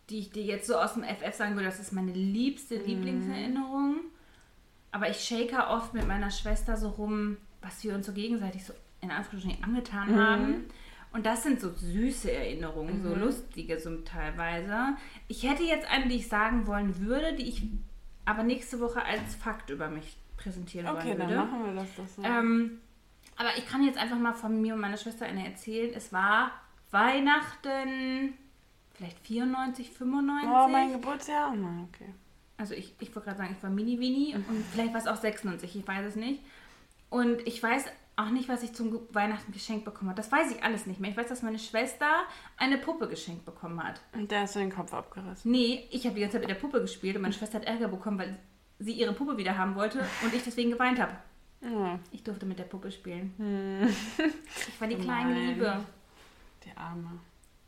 die 0.09 0.19
ich 0.19 0.31
dir 0.31 0.43
jetzt 0.43 0.67
so 0.67 0.75
aus 0.77 0.93
dem 0.93 1.03
FF 1.03 1.35
sagen 1.35 1.55
würde, 1.55 1.65
das 1.67 1.79
ist 1.81 1.91
meine 1.91 2.13
liebste 2.13 2.77
Lieblingserinnerung. 2.77 3.97
Aber 4.91 5.09
ich 5.09 5.19
shake 5.19 5.53
oft 5.69 5.93
mit 5.93 6.07
meiner 6.07 6.31
Schwester 6.31 6.77
so 6.77 6.89
rum, 6.91 7.35
was 7.61 7.83
wir 7.83 7.93
uns 7.93 8.05
so 8.05 8.13
gegenseitig 8.13 8.63
so 8.63 8.73
in 9.01 9.11
Anführungsstrichen 9.11 9.63
angetan 9.65 10.13
Mhm. 10.13 10.17
haben. 10.17 10.65
Und 11.11 11.25
das 11.25 11.43
sind 11.43 11.59
so 11.59 11.71
süße 11.73 12.31
Erinnerungen, 12.31 13.01
so 13.01 13.15
lustige 13.15 13.79
so 13.79 13.95
teilweise. 14.01 14.97
Ich 15.27 15.43
hätte 15.43 15.63
jetzt 15.63 15.89
eine, 15.89 16.07
die 16.07 16.17
ich 16.17 16.27
sagen 16.27 16.67
wollen 16.67 16.99
würde, 16.99 17.33
die 17.33 17.47
ich 17.47 17.63
aber 18.25 18.43
nächste 18.43 18.79
Woche 18.79 19.03
als 19.03 19.35
Fakt 19.35 19.69
über 19.69 19.89
mich 19.89 20.17
präsentieren 20.35 20.87
okay, 20.87 21.09
wollen 21.09 21.19
dann 21.19 21.29
würde. 21.29 21.41
machen 21.41 21.65
wir 21.65 21.81
das 21.81 21.95
doch 21.95 22.07
so. 22.07 22.23
Ähm, 22.23 22.79
aber 23.37 23.49
ich 23.57 23.67
kann 23.67 23.83
jetzt 23.83 23.97
einfach 23.97 24.17
mal 24.17 24.33
von 24.33 24.61
mir 24.61 24.73
und 24.73 24.81
meiner 24.81 24.97
Schwester 24.97 25.25
eine 25.25 25.45
erzählen. 25.45 25.93
Es 25.95 26.11
war 26.11 26.51
Weihnachten, 26.91 28.33
vielleicht 28.93 29.19
94, 29.19 29.91
95. 29.91 30.49
oh, 30.49 30.67
mein 30.67 30.91
Geburtsjahr? 30.91 31.55
Nein, 31.55 31.87
okay. 31.93 32.13
Also 32.57 32.73
ich, 32.73 32.95
ich 32.99 33.15
wollte 33.15 33.27
gerade 33.27 33.37
sagen, 33.37 33.55
ich 33.55 33.63
war 33.63 33.69
Mini-Winnie 33.69 34.35
und 34.35 34.45
vielleicht 34.71 34.93
war 34.93 34.99
es 34.99 35.07
auch 35.07 35.17
96, 35.17 35.75
ich 35.75 35.87
weiß 35.87 36.05
es 36.07 36.15
nicht. 36.15 36.41
Und 37.09 37.45
ich 37.47 37.61
weiß 37.61 37.85
auch 38.17 38.29
nicht, 38.29 38.49
was 38.49 38.63
ich 38.63 38.73
zum 38.73 38.99
Weihnachten 39.13 39.51
geschenkt 39.51 39.85
bekommen 39.85 40.09
habe. 40.09 40.17
Das 40.17 40.31
weiß 40.31 40.51
ich 40.51 40.63
alles 40.63 40.85
nicht 40.87 40.99
mehr. 40.99 41.11
Ich 41.11 41.17
weiß, 41.17 41.27
dass 41.27 41.43
meine 41.43 41.59
Schwester 41.59 42.07
eine 42.57 42.77
Puppe 42.77 43.07
geschenkt 43.07 43.45
bekommen 43.45 43.81
hat. 43.81 44.01
Und 44.13 44.31
der 44.31 44.41
hast 44.41 44.55
du 44.55 44.59
den 44.59 44.71
Kopf 44.71 44.93
abgerissen. 44.93 45.51
Nee, 45.51 45.87
ich 45.91 46.03
habe 46.05 46.15
die 46.15 46.21
ganze 46.21 46.33
Zeit 46.33 46.41
mit 46.41 46.49
der 46.49 46.59
Puppe 46.59 46.81
gespielt 46.81 47.15
und 47.15 47.21
meine 47.21 47.33
Schwester 47.33 47.59
hat 47.59 47.65
Ärger 47.65 47.87
bekommen, 47.87 48.17
weil 48.19 48.37
sie 48.79 48.93
ihre 48.93 49.13
Puppe 49.13 49.37
wieder 49.37 49.57
haben 49.57 49.75
wollte 49.75 49.99
und 50.23 50.33
ich 50.33 50.43
deswegen 50.43 50.71
geweint 50.71 50.99
habe. 50.99 51.13
Ja, 51.61 51.99
Ich 52.11 52.23
durfte 52.23 52.45
mit 52.45 52.59
der 52.59 52.65
Puppe 52.65 52.91
spielen. 52.91 53.33
Ich 54.67 54.81
war 54.81 54.87
die 54.87 54.95
kleine 54.95 55.31
Nein. 55.33 55.47
Liebe. 55.49 55.83
die 56.65 56.75
Arme. 56.77 57.19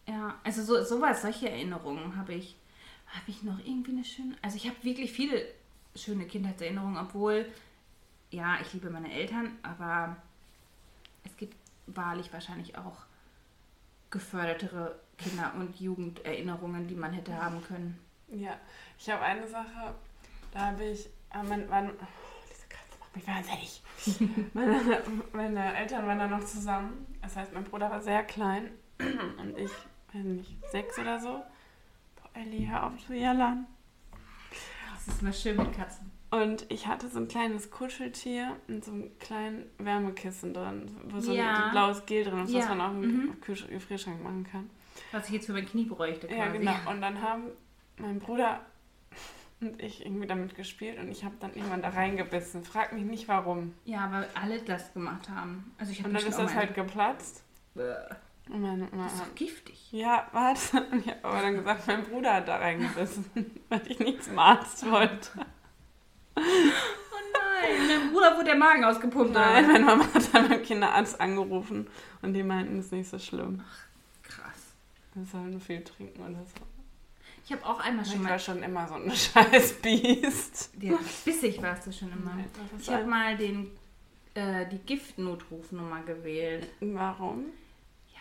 Ja, 0.08 0.36
also 0.44 0.64
so, 0.64 0.84
sowas, 0.84 1.22
solche 1.22 1.50
Erinnerungen 1.50 2.16
habe 2.16 2.34
ich. 2.34 2.56
Habe 3.08 3.24
ich 3.28 3.42
noch 3.44 3.58
irgendwie 3.66 3.92
eine 3.92 4.04
schöne. 4.04 4.36
Also 4.42 4.58
ich 4.58 4.66
habe 4.68 4.76
wirklich 4.84 5.12
viele 5.12 5.42
schöne 5.96 6.26
Kindheitserinnerungen, 6.26 6.98
obwohl, 6.98 7.46
ja, 8.30 8.58
ich 8.62 8.74
liebe 8.74 8.90
meine 8.92 9.12
Eltern, 9.12 9.58
aber 9.64 10.16
es 11.24 11.36
gibt 11.38 11.56
wahrlich 11.88 12.32
wahrscheinlich 12.34 12.78
auch 12.78 13.06
gefördertere 14.10 15.00
Kinder- 15.18 15.54
und 15.56 15.80
Jugenderinnerungen, 15.80 16.88
die 16.88 16.96
man 16.96 17.14
hätte 17.14 17.34
haben 17.34 17.62
können. 17.64 18.00
Ja, 18.30 18.58
ich 18.98 19.10
habe 19.10 19.24
eine 19.24 19.48
Sache, 19.48 19.96
da 20.52 20.68
habe 20.68 20.84
ich 20.84 21.10
Aber 21.30 21.44
mein, 21.50 21.70
mein, 21.70 21.90
oh, 21.92 22.06
diese 22.50 22.68
Katze 22.68 22.98
macht 23.00 23.16
mich 23.16 23.28
wahnsinnig. 23.28 23.82
meine, 24.54 25.04
meine 25.34 25.76
Eltern 25.76 26.08
waren 26.08 26.20
dann 26.20 26.32
noch 26.32 26.44
zusammen. 26.46 27.06
Das 27.22 27.36
heißt, 27.36 27.54
mein 27.54 27.64
Bruder 27.64 27.90
war 27.90 28.02
sehr 28.02 28.24
klein 28.24 28.72
und 29.00 29.58
ich, 29.58 29.72
weiß 30.14 30.24
nicht, 30.24 30.58
sechs 30.72 30.98
oder 30.98 31.20
so. 31.20 31.44
Boah, 32.16 32.30
Ellie, 32.34 32.68
hör 32.70 32.88
auf 32.88 32.98
zu 33.06 33.14
jallern. 33.14 33.68
Das 34.94 35.08
ist 35.08 35.22
mal 35.22 35.34
schön 35.34 35.58
mit 35.58 35.74
Katzen. 35.76 36.12
Und 36.32 36.66
ich 36.70 36.86
hatte 36.86 37.08
so 37.10 37.20
ein 37.20 37.28
kleines 37.28 37.72
Kuscheltier 37.72 38.56
mit 38.68 38.86
so 38.86 38.92
einem 38.92 39.18
kleinen 39.20 39.66
Wärmekissen 39.80 40.54
drin, 40.54 40.96
wo 41.06 41.20
so 41.20 41.34
Ja. 41.34 41.66
ein 41.66 41.72
blaues 41.72 42.06
Gel 42.06 42.24
drin 42.24 42.44
ist, 42.44 42.54
was 42.54 42.66
Ja, 42.66 42.76
man 42.76 42.82
auch 42.82 42.92
im 42.92 43.02
mhm. 43.02 43.38
Gefrierschrank 43.42 44.24
machen 44.24 44.46
kann. 44.50 44.70
Was 45.12 45.28
ich 45.28 45.34
jetzt 45.36 45.48
für 45.48 45.54
mein 45.54 45.66
Knie 45.66 45.86
bräuchte 45.86 46.28
quasi. 46.28 46.40
Ja, 46.40 46.48
genau. 46.50 46.76
Und 46.92 47.02
dann 47.02 47.22
haben 47.22 47.46
mein 47.98 48.20
Bruder 48.20 48.60
und 49.62 49.82
ich 49.82 50.06
irgendwie 50.06 50.28
damit 50.28 50.56
gespielt 50.56 51.00
und 51.00 51.10
ich 51.10 51.24
habe 51.24 51.36
dann 51.40 51.54
irgendwann 51.56 51.82
da 51.82 51.90
reingebissen. 51.90 52.64
Frag 52.64 52.94
mich 52.94 53.04
nicht 53.06 53.28
warum. 53.28 53.74
Ja, 53.86 54.12
weil 54.12 54.28
alle 54.36 54.60
das 54.62 54.94
gemacht 54.94 55.30
haben. 55.30 55.74
Also 55.80 55.92
ich 55.92 56.00
habe 56.00 56.10
Und 56.10 56.16
dann 56.20 56.28
ist 56.28 56.38
das 56.38 56.54
halt 56.54 56.76
geplatzt. 56.76 57.44
Bäh. 57.74 57.96
Und 58.50 58.62
meine, 58.62 58.88
meine, 58.92 59.04
Das 59.04 59.14
ist 59.14 59.22
doch 59.22 59.36
giftig. 59.36 59.92
ja, 59.92 60.28
warte. 60.32 60.82
Und 60.92 61.00
ich 61.06 61.08
habe 61.12 61.24
aber 61.24 61.42
dann 61.42 61.56
gesagt, 61.56 61.88
mein 61.88 62.04
Bruder 62.04 62.36
hat 62.36 62.48
da 62.48 62.58
reingebissen, 62.58 63.26
weil 63.70 63.82
ich 63.88 64.00
nicht 64.00 64.24
zum 64.24 64.38
Arzt 64.38 64.90
wollte. 64.90 65.32
Oh 66.36 66.42
nein, 66.42 67.88
mein 67.88 68.12
Bruder 68.12 68.36
wurde 68.36 68.46
der 68.46 68.56
Magen 68.56 68.84
ausgepumpt. 68.86 69.34
Nein, 69.34 69.68
meine 69.68 69.86
Mama 69.86 70.06
hat 70.14 70.34
dann 70.34 70.50
beim 70.50 70.62
Kinderarzt 70.64 71.20
angerufen 71.20 71.88
und 72.22 72.34
die 72.34 72.44
meinten, 72.44 72.80
es 72.80 72.86
ist 72.86 72.92
nicht 72.92 73.10
so 73.10 73.20
schlimm. 73.20 73.62
Krass. 74.24 74.74
Das 75.16 75.32
soll 75.32 75.42
nur 75.48 75.60
viel 75.60 75.84
trinken 75.84 76.22
oder 76.22 76.44
so. 76.46 76.66
Ich 77.46 77.52
habe 77.52 77.66
auch 77.66 77.80
einmal 77.80 78.06
schon 78.06 78.16
Ich 78.16 78.20
mal... 78.22 78.30
war 78.30 78.40
schon 78.40 78.62
immer 78.64 78.88
so 78.88 78.94
ein 78.94 79.12
scheiß 79.16 79.74
Biest. 79.82 80.70
Ja, 80.80 80.98
bissig 81.26 81.62
warst 81.62 81.88
du 81.88 81.92
schon 81.92 82.12
immer. 82.12 82.38
Ich 82.80 82.90
habe 82.90 83.06
mal 83.06 83.36
den, 83.36 83.72
äh, 84.36 84.68
die 84.68 84.78
Giftnotrufnummer 84.78 86.02
gewählt. 86.04 86.68
Warum? 86.80 87.46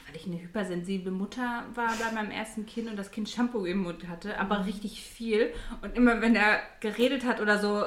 Weil 0.08 0.16
ich 0.16 0.26
eine 0.26 0.40
hypersensible 0.40 1.12
Mutter 1.12 1.64
war 1.74 1.88
bei 1.88 2.12
meinem 2.14 2.30
ersten 2.30 2.64
Kind 2.66 2.88
und 2.88 2.96
das 2.96 3.10
Kind 3.10 3.28
Shampoo 3.28 3.64
im 3.66 3.82
Mund 3.82 4.08
hatte, 4.08 4.28
Mhm. 4.30 4.34
aber 4.38 4.64
richtig 4.66 5.02
viel. 5.02 5.52
Und 5.82 5.94
immer 5.96 6.20
wenn 6.22 6.34
er 6.34 6.60
geredet 6.80 7.24
hat 7.26 7.40
oder 7.40 7.58
so, 7.58 7.84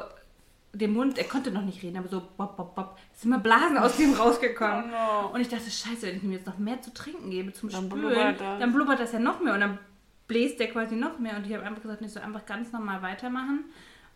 den 0.73 0.93
Mund, 0.93 1.17
er 1.17 1.25
konnte 1.25 1.51
noch 1.51 1.63
nicht 1.63 1.83
reden, 1.83 1.97
aber 1.97 2.07
so 2.07 2.21
bop, 2.37 2.55
bop, 2.55 2.75
bop, 2.75 2.97
ist 3.13 3.25
immer 3.25 3.39
Blasen 3.39 3.77
aus 3.77 3.97
dem 3.97 4.13
rausgekommen. 4.13 4.85
Oh 4.93 5.21
no. 5.27 5.33
Und 5.33 5.41
ich 5.41 5.49
dachte, 5.49 5.69
scheiße, 5.69 6.03
wenn 6.07 6.17
ich 6.17 6.23
ihm 6.23 6.31
jetzt 6.31 6.45
noch 6.47 6.57
mehr 6.59 6.79
zu 6.81 6.93
trinken 6.93 7.29
gebe 7.29 7.51
zum 7.53 7.69
Dann 7.69 7.85
Spülen, 7.87 8.01
blubbert 8.13 8.39
dann 8.39 8.71
blubbert 8.71 8.99
das 8.99 9.11
ja 9.11 9.19
noch 9.19 9.41
mehr 9.41 9.53
und 9.55 9.59
dann 9.59 9.79
bläst 10.27 10.59
der 10.59 10.69
quasi 10.69 10.95
noch 10.95 11.19
mehr. 11.19 11.35
Und 11.35 11.45
ich 11.45 11.53
habe 11.53 11.65
einfach 11.65 11.81
gesagt, 11.81 12.01
ich 12.01 12.11
soll 12.11 12.21
einfach 12.23 12.45
ganz 12.45 12.71
normal 12.71 13.01
weitermachen. 13.01 13.65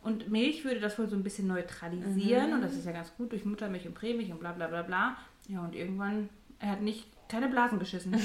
Und 0.02 0.30
Milch 0.30 0.64
würde 0.64 0.80
das 0.80 0.98
wohl 1.00 1.10
so 1.10 1.16
ein 1.16 1.24
bisschen 1.24 1.48
neutralisieren. 1.48 2.50
Mhm. 2.50 2.54
Und 2.56 2.62
das 2.62 2.74
ist 2.74 2.86
ja 2.86 2.92
ganz 2.94 3.12
gut 3.18 3.32
durch 3.32 3.44
Muttermilch 3.44 3.86
und 3.88 3.96
Prämilch 3.96 4.32
und 4.32 4.40
bla 4.40 4.52
bla 4.54 4.68
bla 4.68 4.84
bla. 4.84 5.18
Ja, 5.50 5.60
und 5.62 5.76
irgendwann, 5.76 6.30
er 6.60 6.70
hat 6.70 6.82
nicht 6.82 7.06
keine 7.28 7.48
Blasen 7.48 7.80
geschissen. 7.80 8.16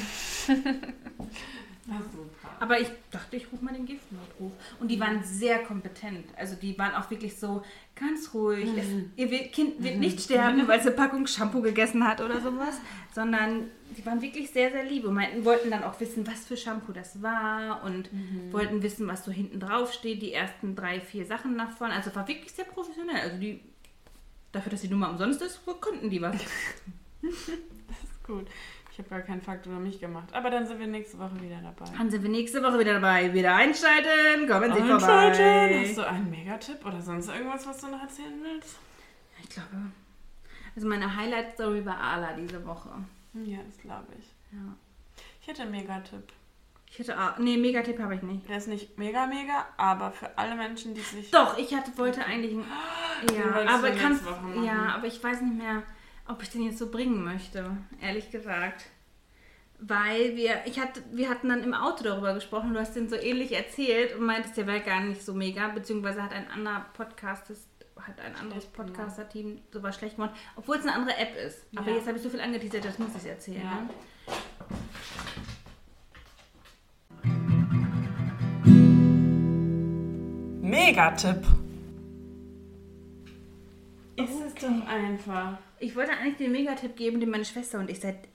Super. 1.87 2.51
Aber 2.61 2.79
ich 2.79 2.89
dachte, 3.11 3.37
ich 3.37 3.51
rufe 3.51 3.65
mal 3.65 3.73
den 3.73 3.87
Giftnotruf. 3.87 4.53
Und 4.79 4.89
die 4.89 5.01
waren 5.01 5.25
sehr 5.25 5.61
kompetent. 5.61 6.27
Also 6.37 6.55
die 6.55 6.79
waren 6.79 6.95
auch 6.95 7.11
wirklich 7.11 7.39
so 7.39 7.63
ganz 7.95 8.35
ruhig. 8.35 8.69
Es, 8.77 8.87
ihr 9.17 9.29
Kind 9.49 9.83
wird 9.83 9.97
nicht 9.97 10.21
sterben, 10.21 10.69
weil 10.69 10.79
es 10.79 10.87
eine 10.87 10.95
Packung 10.95 11.27
Shampoo 11.27 11.63
gegessen 11.63 12.07
hat 12.07 12.21
oder 12.21 12.41
sowas. 12.41 12.79
Sondern 13.15 13.71
die 13.97 14.05
waren 14.05 14.21
wirklich 14.21 14.51
sehr, 14.51 14.71
sehr 14.71 14.85
lieb 14.85 15.05
und 15.05 15.15
meinten, 15.15 15.45
wollten 15.45 15.71
dann 15.71 15.83
auch 15.83 15.99
wissen, 16.01 16.27
was 16.27 16.47
für 16.47 16.57
Shampoo 16.57 16.93
das 16.93 17.23
war 17.23 17.83
und 17.83 18.11
wollten 18.51 18.83
wissen, 18.83 19.09
was 19.09 19.25
so 19.25 19.33
hinten 19.33 19.59
drauf 19.59 19.93
steht, 19.93 20.21
die 20.21 20.33
ersten 20.33 20.77
drei, 20.77 21.01
vier 21.01 21.25
Sachen 21.25 21.57
nach 21.57 21.71
vorne. 21.71 21.95
Also 21.95 22.15
war 22.15 22.29
wirklich 22.29 22.53
sehr 22.53 22.67
professionell. 22.67 23.21
Also 23.21 23.39
die, 23.39 23.61
dafür, 24.53 24.71
dass 24.71 24.83
die 24.83 24.89
Nummer 24.89 25.11
umsonst 25.11 25.41
ist, 25.43 25.61
konnten 25.81 26.11
die 26.11 26.21
was. 26.21 26.37
Das 27.23 27.99
ist 28.05 28.25
gut. 28.25 28.47
Ich 29.01 29.07
habe 29.07 29.15
gar 29.17 29.27
keinen 29.27 29.41
Fakt 29.41 29.65
über 29.65 29.79
mich 29.79 29.99
gemacht. 29.99 30.29
Aber 30.35 30.51
dann 30.51 30.67
sind 30.67 30.79
wir 30.79 30.87
nächste 30.87 31.19
Woche 31.19 31.41
wieder 31.41 31.59
dabei. 31.63 31.91
Dann 31.97 32.11
sind 32.11 32.23
wir 32.23 32.29
nächste 32.29 32.63
Woche 32.63 32.79
wieder 32.79 32.95
dabei. 32.95 33.33
Wieder 33.33 33.55
einschalten, 33.57 34.47
kommen 34.47 34.75
Sie 34.75 34.81
Einschalten. 34.83 35.01
vorbei. 35.01 35.85
Hast 35.89 35.97
du 35.97 36.07
einen 36.07 36.31
Megatipp 36.31 36.85
oder 36.85 37.01
sonst 37.01 37.29
irgendwas, 37.29 37.67
was 37.67 37.79
du 37.81 37.87
noch 37.89 38.03
erzählen 38.03 38.35
willst? 38.43 38.77
Ich 39.43 39.49
glaube. 39.49 39.69
Also 40.77 40.87
meine 40.87 41.17
Highlight-Story 41.17 41.87
war 41.87 41.99
Ala 41.99 42.35
diese 42.35 42.65
Woche. 42.67 42.91
Ja, 43.33 43.59
das 43.67 43.79
glaube 43.79 44.07
ich. 44.19 44.27
Ja. 44.53 44.59
Ich 45.41 45.49
hätte 45.49 45.63
einen 45.63 45.71
Megatipp. 45.71 46.31
Ich 46.91 46.99
hätte 46.99 47.19
auch. 47.19 47.39
Nee, 47.39 47.57
Megatipp 47.57 47.99
habe 48.01 48.17
ich 48.17 48.23
nicht. 48.23 48.47
Der 48.51 48.59
ist 48.59 48.69
nicht 48.69 48.99
mega, 48.99 49.27
mega, 49.27 49.67
aber 49.79 50.11
für 50.13 50.37
alle 50.37 50.57
Menschen, 50.57 50.93
die 50.93 51.01
sich. 51.01 51.31
Doch, 51.31 51.57
ich 51.57 51.73
hatte, 51.75 51.97
wollte 51.97 52.23
eigentlich. 52.25 52.53
einen- 52.53 52.67
Ja, 53.35 53.75
aber 53.77 53.93
kannst. 53.93 54.25
Ja, 54.63 54.95
aber 54.97 55.07
ich 55.07 55.23
weiß 55.25 55.41
nicht 55.41 55.57
mehr, 55.57 55.85
ob 56.31 56.43
ich 56.43 56.51
den 56.51 56.63
jetzt 56.63 56.79
so 56.79 56.91
bringen 56.91 57.23
möchte. 57.25 57.77
Ehrlich 58.01 58.31
gesagt. 58.31 58.85
Weil 59.81 60.37
wir, 60.37 60.61
ich 60.67 60.79
hatte, 60.79 61.03
wir 61.13 61.29
hatten 61.31 61.49
dann 61.49 61.63
im 61.65 61.73
Auto 61.75 62.05
darüber 62.05 62.35
gesprochen, 62.35 62.75
du 62.75 62.81
hast 62.81 62.95
den 62.95 63.09
so 63.09 63.17
ähnlich 63.17 63.53
erzählt 63.53 64.15
und 64.15 64.27
meintest, 64.27 64.57
der 64.57 64.67
wäre 64.67 64.81
gar 64.81 65.01
nicht 65.01 65.23
so 65.25 65.33
mega, 65.33 65.69
beziehungsweise 65.69 66.23
hat 66.23 66.33
ein 66.33 66.49
anderer 66.51 66.85
Podcast, 66.93 67.49
das 67.49 67.67
hat 67.97 68.21
ein 68.21 68.35
anderes. 68.37 68.67
Podcaster-Team 68.67 69.59
sowas 69.73 69.97
schlecht 69.97 70.17
gemacht, 70.17 70.35
obwohl 70.57 70.77
es 70.77 70.83
eine 70.83 70.95
andere 70.95 71.17
App 71.17 71.35
ist. 71.47 71.67
Aber 71.77 71.89
Ja. 71.91 71.97
jetzt 71.97 72.07
habe 72.07 72.19
ich 72.19 72.23
so 72.23 72.29
viel 72.31 72.41
angeteasert, 72.41 72.85
das 72.85 72.99
muss 72.99 73.09
ich 73.17 73.27
erzählen. 73.29 73.63
Ja. 73.63 73.81
Ne? 73.81 73.89
Megatipp. 80.63 81.45
Ist 84.17 84.41
es 84.47 84.55
doch 84.55 84.87
einfach. 84.87 85.59
Ich 85.81 85.97
wollte 85.97 86.13
eigentlich 86.13 86.37
den 86.37 86.53
Megatipp 86.53 86.95
geben, 86.95 87.21
den 87.21 87.31
meine 87.31 87.45
Schwester 87.45 87.79
und 87.79 87.91
ich 87.91 88.01
seit 88.01 88.29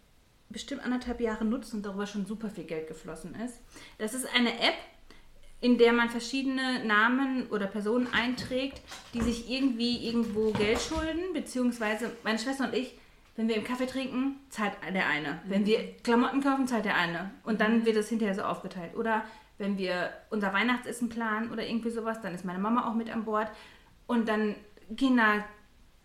bestimmt 0.50 0.84
anderthalb 0.84 1.22
Jahren 1.22 1.50
nutzen 1.50 1.78
und 1.78 1.86
darüber 1.86 2.08
schon 2.08 2.26
super 2.26 2.50
viel 2.50 2.64
Geld 2.64 2.88
geflossen 2.88 3.36
ist. 3.36 3.62
Das 4.00 4.14
ist 4.14 4.28
eine 4.36 4.52
App, 4.60 4.76
in 5.62 5.78
der 5.78 5.94
man 5.94 6.10
verschiedene 6.10 6.84
Namen 6.86 7.48
oder 7.48 7.68
Personen 7.68 8.08
einträgt, 8.12 8.82
die 9.14 9.22
sich 9.22 9.50
irgendwie 9.50 10.08
irgendwo 10.08 10.52
Geld 10.52 10.80
schulden, 10.80 11.34
beziehungsweise 11.34 12.12
meine 12.24 12.40
Schwester 12.40 12.66
und 12.66 12.74
ich, 12.74 12.98
wenn 13.36 13.48
wir 13.48 13.56
im 13.56 13.64
Kaffee 13.64 13.86
trinken, 13.86 14.38
zahlt 14.50 14.74
der 14.94 15.08
eine. 15.08 15.40
Wenn 15.46 15.66
wir 15.66 15.98
Klamotten 16.04 16.42
kaufen, 16.42 16.68
zahlt 16.68 16.86
der 16.86 16.96
eine. 16.96 17.32
Und 17.44 17.62
dann 17.62 17.86
wird 17.86 17.98
es 17.98 18.10
hinterher 18.10 18.34
so 18.34 18.44
aufgeteilt. 18.44 18.96
Oder 18.96 19.24
wenn 19.58 19.78
wir 19.78 20.12
unser 20.30 20.54
Weihnachtsessen 20.54 21.10
planen 21.10 21.52
oder 21.52 21.68
irgendwie 21.68 21.90
sowas, 21.90 22.22
dann 22.22 22.34
ist 22.34 22.46
meine 22.46 22.60
Mama 22.60 22.90
auch 22.90 22.96
mit 22.96 23.10
an 23.10 23.26
Bord. 23.26 23.50
Und 24.08 24.30
dann 24.30 24.56
gehen 24.90 25.18
da, 25.18 25.44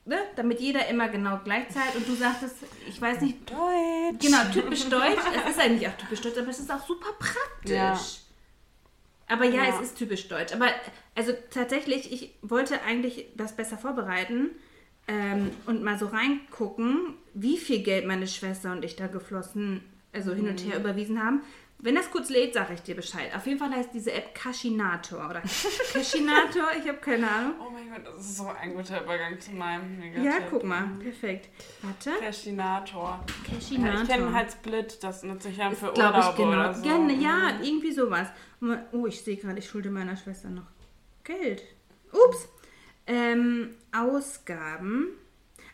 ne, 0.04 0.18
damit 0.36 0.60
jeder 0.60 0.86
immer 0.88 1.08
genau 1.08 1.38
gleich 1.44 1.68
zahlt. 1.70 1.94
Und 1.96 2.06
du 2.08 2.14
sagtest, 2.14 2.56
ich 2.88 3.00
weiß 3.00 3.20
nicht, 3.22 3.38
Deutsch. 3.50 4.24
Genau, 4.26 4.38
typisch 4.52 4.88
deutsch. 4.88 5.18
Es 5.44 5.50
ist 5.52 5.60
eigentlich 5.60 5.88
auch 5.88 5.96
typisch 5.96 6.20
deutsch, 6.20 6.38
aber 6.38 6.48
es 6.48 6.58
ist 6.60 6.70
auch 6.72 6.86
super 6.86 7.10
praktisch. 7.18 7.70
Ja. 7.72 7.98
Aber 9.28 9.44
ja, 9.44 9.64
Ja. 9.64 9.74
es 9.76 9.80
ist 9.88 9.96
typisch 9.98 10.26
deutsch. 10.28 10.52
Aber 10.52 10.66
also 11.14 11.32
tatsächlich, 11.50 12.12
ich 12.12 12.34
wollte 12.42 12.82
eigentlich 12.82 13.26
das 13.36 13.54
besser 13.54 13.78
vorbereiten 13.78 14.50
ähm, 15.06 15.50
und 15.66 15.82
mal 15.84 15.98
so 15.98 16.06
reingucken, 16.06 17.14
wie 17.34 17.56
viel 17.56 17.82
Geld 17.82 18.06
meine 18.06 18.26
Schwester 18.26 18.72
und 18.72 18.84
ich 18.84 18.96
da 18.96 19.06
geflossen, 19.06 19.82
also 20.12 20.34
hin 20.34 20.48
und 20.48 20.64
her 20.64 20.74
Mhm. 20.78 20.84
überwiesen 20.84 21.22
haben. 21.24 21.42
Wenn 21.82 21.94
das 21.94 22.10
kurz 22.10 22.28
lädt, 22.28 22.52
sage 22.52 22.74
ich 22.74 22.82
dir 22.82 22.94
Bescheid. 22.94 23.34
Auf 23.34 23.46
jeden 23.46 23.58
Fall 23.58 23.70
heißt 23.70 23.90
diese 23.94 24.12
App 24.12 24.34
Cashinator 24.34 25.30
oder 25.30 25.40
Cashinator, 25.92 26.68
ich 26.78 26.86
habe 26.86 26.98
keine 26.98 27.30
Ahnung. 27.30 27.54
Oh 27.58 27.70
mein 27.70 27.90
Gott, 27.90 28.14
das 28.14 28.26
ist 28.26 28.36
so 28.36 28.48
ein 28.48 28.74
guter 28.74 29.02
Übergang 29.02 29.40
zu 29.40 29.52
meinem 29.52 29.98
Megatipp. 29.98 30.24
Ja, 30.24 30.38
guck 30.50 30.64
mal, 30.64 30.88
perfekt. 31.02 31.48
Warte. 31.80 32.10
Cashinator. 32.20 33.24
Ja, 33.26 33.54
Cashinator. 33.54 34.02
ich 34.02 34.08
kenne 34.08 34.32
halt 34.34 34.52
Split, 34.52 35.02
das 35.02 35.22
nutze 35.22 35.48
ich 35.48 35.56
ja 35.56 35.70
für 35.70 35.92
Glaube 35.92 36.18
ich, 36.18 36.24
Urlaub 36.24 36.36
genau. 36.36 36.48
oder 36.50 36.74
so. 36.74 36.82
Gerne, 36.82 37.14
ja, 37.14 37.58
irgendwie 37.62 37.92
sowas. 37.92 38.28
Oh, 38.92 39.06
ich 39.06 39.22
sehe 39.22 39.36
gerade, 39.36 39.58
ich 39.58 39.66
schulde 39.66 39.90
meiner 39.90 40.16
Schwester 40.16 40.50
noch 40.50 40.66
Geld. 41.24 41.62
Ups. 42.12 42.48
Ähm, 43.06 43.70
Ausgaben. 43.92 45.08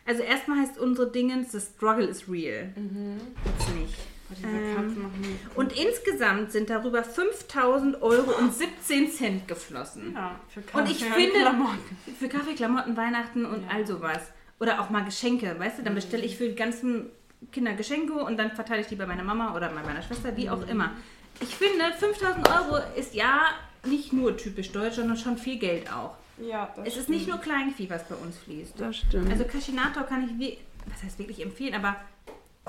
Also 0.05 0.23
erstmal 0.23 0.59
heißt 0.59 0.77
unsere 0.77 1.11
Dingens, 1.11 1.51
the 1.51 1.59
struggle 1.59 2.05
is 2.07 2.29
real. 2.29 2.73
Jetzt 2.75 3.75
nicht. 3.75 3.95
Oh, 4.29 4.45
Ähm, 4.45 5.09
Und 5.55 5.73
insgesamt 5.79 6.51
sind 6.51 6.69
darüber 6.69 7.03
5000 7.03 8.01
Euro 8.01 8.37
und 8.37 8.53
17 8.53 9.09
Cent 9.11 9.47
geflossen. 9.47 10.13
ja, 10.13 10.39
für 10.49 10.59
Und 10.77 10.89
ich 10.89 10.99
Kaffee 10.99 11.21
finde, 11.27 11.39
Klamotten. 11.39 11.97
für 12.19 12.27
Kaffee, 12.27 12.53
Klamotten, 12.55 12.97
Weihnachten 12.97 13.45
und 13.45 13.63
Ja. 13.63 13.69
all 13.73 13.87
sowas. 13.87 14.19
Oder 14.59 14.81
auch 14.81 14.89
mal 14.89 15.05
Geschenke, 15.05 15.55
weißt 15.57 15.79
du? 15.79 15.83
Dann 15.83 15.95
bestelle 15.95 16.23
ich 16.23 16.35
für 16.37 16.49
die 16.49 16.55
ganzen 16.55 17.09
Kinder 17.51 17.73
Geschenke 17.73 18.13
und 18.13 18.37
dann 18.37 18.51
verteile 18.51 18.81
ich 18.81 18.87
die 18.87 18.95
bei 18.95 19.05
meiner 19.05 19.23
Mama 19.23 19.55
oder 19.55 19.69
bei 19.69 19.83
meiner 19.83 20.01
Schwester, 20.01 20.35
wie 20.35 20.49
auch 20.49 20.67
immer. 20.67 20.91
Ich 21.39 21.55
finde, 21.55 21.85
5000 21.97 22.49
Euro 22.49 22.79
ist 22.97 23.13
ja 23.13 23.41
nicht 23.85 24.11
nur 24.11 24.35
typisch 24.35 24.71
deutsch, 24.71 24.95
sondern 24.95 25.17
schon 25.17 25.37
viel 25.37 25.57
Geld 25.59 25.91
auch. 25.93 26.15
Ja, 26.39 26.71
das 26.75 26.87
Es 26.89 26.97
ist 26.97 27.09
nicht 27.09 27.27
nur 27.27 27.37
Kleinvieh, 27.37 27.89
was 27.89 28.03
bei 28.09 28.15
uns 28.15 28.37
fließt. 28.39 28.73
Das 28.79 28.97
stimmt. 28.97 29.31
Also 29.31 29.43
Cashinator 29.45 30.03
kann 30.03 30.23
ich, 30.25 30.37
wie, 30.39 30.57
was 30.91 31.03
heißt 31.03 31.19
wirklich 31.19 31.41
empfehlen, 31.41 31.75
aber 31.75 31.95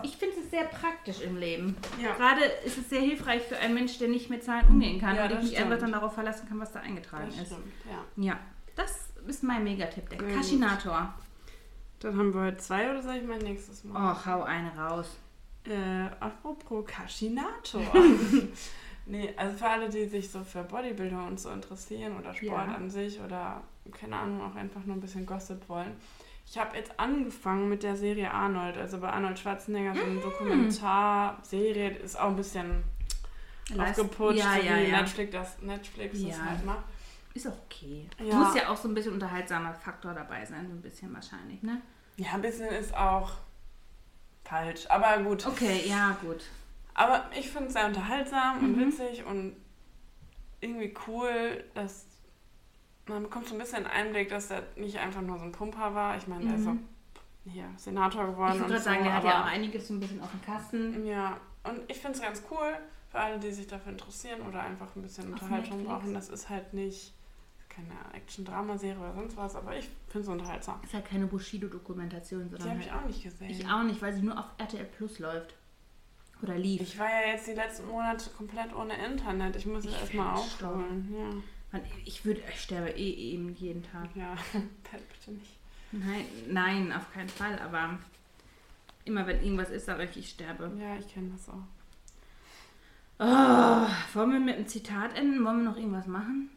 ich 0.02 0.16
finde 0.16 0.36
es 0.42 0.50
sehr 0.50 0.64
praktisch 0.64 1.20
im 1.20 1.36
Leben. 1.36 1.76
Ja. 2.02 2.14
Gerade 2.14 2.42
ist 2.64 2.78
es 2.78 2.88
sehr 2.90 3.00
hilfreich 3.00 3.42
für 3.42 3.56
einen 3.58 3.74
Mensch, 3.74 3.98
der 3.98 4.08
nicht 4.08 4.30
mit 4.30 4.42
Zahlen 4.44 4.66
umgehen 4.68 5.00
kann 5.00 5.16
Ja, 5.16 5.24
und 5.24 5.30
ich 5.32 5.36
das 5.38 5.44
mich 5.50 5.58
einfach 5.58 5.78
dann 5.78 5.92
darauf 5.92 6.14
verlassen 6.14 6.48
kann, 6.48 6.58
was 6.60 6.72
da 6.72 6.80
eingetragen 6.80 7.26
das 7.28 7.36
ist. 7.38 7.46
stimmt, 7.46 7.72
ja. 8.16 8.24
Ja, 8.24 8.38
das 8.76 9.08
ist 9.26 9.42
mein 9.42 9.64
Megatipp, 9.64 10.08
der. 10.10 10.18
Kaschinator. 10.34 11.14
Dann 12.00 12.16
haben 12.16 12.32
wir 12.32 12.42
heute 12.42 12.56
zwei 12.58 12.90
oder 12.90 13.02
soll 13.02 13.16
ich 13.16 13.24
mein 13.26 13.40
nächstes 13.40 13.82
Mal? 13.84 14.12
Och, 14.12 14.26
hau 14.26 14.42
eine 14.44 14.70
raus. 14.76 15.16
Äh, 15.64 16.06
apropos 16.20 16.86
Kaschinator. 16.86 17.82
nee, 19.06 19.32
also 19.36 19.56
für 19.56 19.66
alle, 19.68 19.88
die 19.88 20.06
sich 20.06 20.30
so 20.30 20.42
für 20.44 20.62
Bodybuilding 20.62 21.26
und 21.26 21.40
so 21.40 21.50
interessieren 21.50 22.16
oder 22.18 22.32
Sport 22.34 22.68
Ja. 22.68 22.74
an 22.74 22.88
sich 22.90 23.20
oder 23.20 23.62
keine 23.92 24.16
Ahnung, 24.16 24.40
auch 24.42 24.54
einfach 24.54 24.84
nur 24.84 24.96
ein 24.96 25.00
bisschen 25.00 25.26
Gossip 25.26 25.68
wollen. 25.68 25.96
Ich 26.50 26.56
habe 26.56 26.76
jetzt 26.76 26.98
angefangen 26.98 27.68
mit 27.68 27.82
der 27.82 27.94
Serie 27.96 28.30
Arnold, 28.32 28.76
also 28.78 28.98
bei 28.98 29.10
Arnold 29.10 29.38
Schwarzenegger, 29.38 29.94
so 29.94 30.00
Mm. 30.00 30.10
eine 30.10 30.20
Dokumentarserie, 30.20 31.90
ist 31.98 32.18
auch 32.18 32.28
ein 32.28 32.36
bisschen 32.36 32.84
Leist- 33.70 34.00
aufgeputscht, 34.00 34.38
Ja, 34.38 34.56
ja, 34.56 34.76
wie 34.78 34.88
ja. 34.90 35.00
Netflix 35.02 35.32
das, 35.32 35.60
Netflix 35.60 36.22
das 36.22 36.38
Ja. 36.38 36.44
halt 36.44 36.64
macht. 36.64 36.84
Ist 37.34 37.46
auch 37.46 37.58
okay. 37.66 38.08
Ja. 38.18 38.34
Muss 38.36 38.54
ja 38.54 38.68
auch 38.70 38.76
so 38.78 38.88
ein 38.88 38.94
bisschen 38.94 39.12
unterhaltsamer 39.12 39.74
Faktor 39.74 40.14
dabei 40.14 40.44
sein, 40.46 40.66
so 40.66 40.72
ein 40.72 40.80
bisschen 40.80 41.12
wahrscheinlich, 41.12 41.62
ne? 41.62 41.82
Ja, 42.16 42.32
ein 42.32 42.40
bisschen 42.42 42.68
ist 42.68 42.96
auch 42.96 43.32
falsch, 44.44 44.86
aber 44.88 45.22
gut. 45.22 45.46
Okay, 45.46 45.82
ja, 45.86 46.16
gut. 46.22 46.44
Aber 46.94 47.26
ich 47.38 47.50
finde 47.50 47.68
es 47.68 47.74
sehr 47.74 47.86
unterhaltsam 47.86 48.58
und 48.60 48.76
Mhm. 48.76 48.88
witzig 48.88 49.24
und 49.24 49.54
irgendwie 50.60 50.94
cool, 51.06 51.62
dass 51.74 52.06
man 53.08 53.22
bekommt 53.22 53.46
so 53.48 53.54
ein 53.54 53.58
bisschen 53.58 53.86
Einblick, 53.86 54.28
dass 54.28 54.50
er 54.50 54.62
nicht 54.76 54.98
einfach 54.98 55.20
nur 55.22 55.38
so 55.38 55.44
ein 55.44 55.52
Pumper 55.52 55.94
war. 55.94 56.16
Ich 56.16 56.26
meine, 56.26 56.44
der 56.46 56.54
ist 56.56 56.64
Mhm. 56.66 56.68
auch 57.46 57.50
hier 57.52 57.64
Senator 57.76 58.26
geworden. 58.26 58.52
Ich 58.54 58.58
würde 58.60 58.72
gerade 58.74 58.82
sagen, 58.84 58.98
so, 58.98 59.04
der 59.04 59.14
hat 59.14 59.24
ja 59.24 59.42
auch 59.42 59.46
einiges 59.46 59.88
so 59.88 59.94
ein 59.94 60.00
bisschen 60.00 60.20
auf 60.20 60.30
dem 60.30 60.42
Kasten. 60.42 61.06
Ja, 61.06 61.38
und 61.64 61.80
ich 61.88 61.98
finde 61.98 62.16
es 62.18 62.22
ganz 62.22 62.42
cool 62.50 62.76
für 63.10 63.18
alle, 63.18 63.38
die 63.38 63.50
sich 63.52 63.66
dafür 63.66 63.92
interessieren 63.92 64.42
oder 64.42 64.60
einfach 64.62 64.94
ein 64.96 65.02
bisschen 65.02 65.24
Auf 65.32 65.40
Unterhaltung 65.42 65.78
Netflix. 65.78 65.88
brauchen. 65.90 66.14
Das 66.14 66.28
ist 66.28 66.48
halt 66.50 66.74
nicht 66.74 67.14
keine 67.68 67.94
Action-Drama-Serie 68.12 68.98
oder 68.98 69.14
sonst 69.14 69.36
was, 69.36 69.54
aber 69.54 69.76
ich 69.76 69.88
finde 70.08 70.24
es 70.26 70.28
unterhaltsam. 70.28 70.80
Ist 70.82 70.94
halt 70.94 71.04
keine 71.06 71.26
Bushido-Dokumentation, 71.26 72.44
Die 72.44 72.50
sondern 72.50 72.70
habe 72.70 72.80
ich 72.80 72.90
halt 72.92 73.02
auch 73.02 73.06
nicht 73.06 73.22
gesehen. 73.22 73.50
ich 73.50 73.66
auch 73.68 73.82
nicht, 73.84 74.02
weil 74.02 74.12
sie 74.12 74.22
nur 74.22 74.38
auf 74.38 74.46
RTL 74.58 74.84
Plus 74.84 75.18
läuft. 75.18 75.54
Oder 76.42 76.56
lief. 76.56 76.80
Ich 76.82 76.98
war 76.98 77.06
ja 77.08 77.32
jetzt 77.32 77.46
die 77.48 77.52
letzten 77.54 77.86
Monate 77.88 78.30
komplett 78.36 78.74
ohne 78.74 78.94
Internet. 79.04 79.56
Ich 79.56 79.66
muss 79.66 79.84
es 79.84 79.92
Ich 79.92 80.00
erstmal 80.00 80.34
werd 80.36 80.44
gestorben. 80.44 81.42
Man, 81.72 81.82
ich 82.04 82.24
würde, 82.24 82.40
ich 82.52 82.60
sterbe 82.60 82.90
eh 82.90 83.10
eben 83.32 83.54
jeden 83.56 83.82
Tag. 83.82 84.08
Ja, 84.14 84.34
bitte 84.52 85.32
nicht. 85.36 85.56
Nein, 85.92 86.24
nein, 86.48 86.92
auf 86.92 87.12
keinen 87.12 87.28
Fall, 87.28 87.58
aber 87.58 87.98
immer 89.04 89.26
wenn 89.26 89.42
irgendwas 89.42 89.70
ist, 89.70 89.86
sage 89.86 90.04
ich, 90.04 90.16
ich 90.16 90.30
sterbe. 90.30 90.70
Ja, 90.78 90.96
ich 90.96 91.08
kenne 91.12 91.30
das 91.30 91.48
auch. 91.48 91.62
Oh, 93.20 93.86
wollen 94.14 94.32
wir 94.32 94.40
mit 94.40 94.56
einem 94.56 94.66
Zitat 94.68 95.16
enden? 95.18 95.44
Wollen 95.44 95.58
wir 95.58 95.70
noch 95.70 95.76
irgendwas 95.76 96.06
machen? 96.06 96.50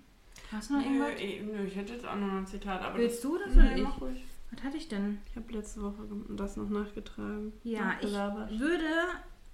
Hast 0.51 0.69
du 0.69 0.75
noch 0.75 0.85
Nö, 0.85 0.87
irgendwas? 1.05 1.19
eh, 1.21 1.41
nö, 1.41 1.63
ich 1.65 1.75
hätte 1.75 1.93
jetzt 1.93 2.05
auch 2.05 2.15
noch 2.15 2.33
ein 2.33 2.45
Zitat, 2.45 2.81
aber 2.81 2.97
Willst 2.99 3.23
du 3.23 3.37
das 3.37 3.55
oder 3.55 3.75
ich? 3.75 4.01
ruhig. 4.01 4.23
Was 4.51 4.63
hatte 4.63 4.77
ich 4.77 4.87
denn? 4.89 5.19
Ich 5.29 5.35
habe 5.37 5.51
letzte 5.53 5.81
Woche 5.81 6.05
das 6.29 6.57
noch 6.57 6.69
nachgetragen. 6.69 7.53
Ja, 7.63 7.93
ich 8.01 8.11
würde. 8.59 8.85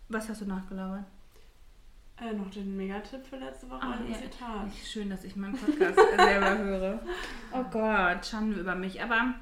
Was 0.10 0.28
hast 0.28 0.42
du 0.42 0.46
nachgelabert? 0.46 1.06
Äh, 2.20 2.34
noch 2.34 2.50
den 2.50 2.76
Megatipp 2.76 3.26
für 3.28 3.38
letzte 3.38 3.70
Woche 3.70 3.82
Ah, 3.84 3.92
ein 3.94 4.10
ja. 4.12 4.18
Zitat. 4.18 4.72
Schön, 4.86 5.10
dass 5.10 5.24
ich 5.24 5.36
meinen 5.36 5.54
Podcast 5.56 5.96
selber 6.18 6.58
höre. 6.58 7.00
Oh 7.52 7.64
Gott, 7.72 8.26
Schande 8.26 8.60
über 8.60 8.74
mich. 8.76 9.04
Aber 9.04 9.36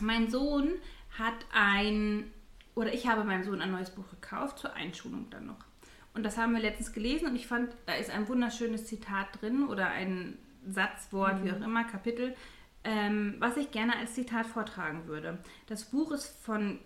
mein 0.00 0.28
Sohn 0.28 0.70
hat 1.16 1.34
ein, 1.52 2.30
oder 2.74 2.92
ich 2.92 3.06
habe 3.06 3.22
meinem 3.24 3.44
Sohn 3.44 3.60
ein 3.62 3.70
neues 3.70 3.90
Buch 3.90 4.08
gekauft, 4.10 4.58
zur 4.58 4.74
Einschulung 4.74 5.30
dann 5.30 5.46
noch. 5.46 5.64
Und 6.12 6.24
das 6.24 6.36
haben 6.36 6.52
wir 6.52 6.60
letztens 6.60 6.92
gelesen 6.92 7.28
und 7.28 7.36
ich 7.36 7.46
fand, 7.46 7.72
da 7.86 7.92
ist 7.94 8.10
ein 8.10 8.26
wunderschönes 8.26 8.86
Zitat 8.86 9.40
drin 9.40 9.68
oder 9.68 9.86
ein 9.88 10.36
Satzwort, 10.66 11.44
wie 11.44 11.52
auch 11.52 11.60
immer, 11.60 11.84
Kapitel, 11.84 12.34
ähm, 12.82 13.36
was 13.38 13.56
ich 13.56 13.70
gerne 13.70 13.96
als 13.96 14.14
Zitat 14.14 14.46
vortragen 14.46 15.06
würde. 15.06 15.38
Das 15.68 15.84
Buch 15.84 16.10
ist 16.10 16.26
von 16.42 16.80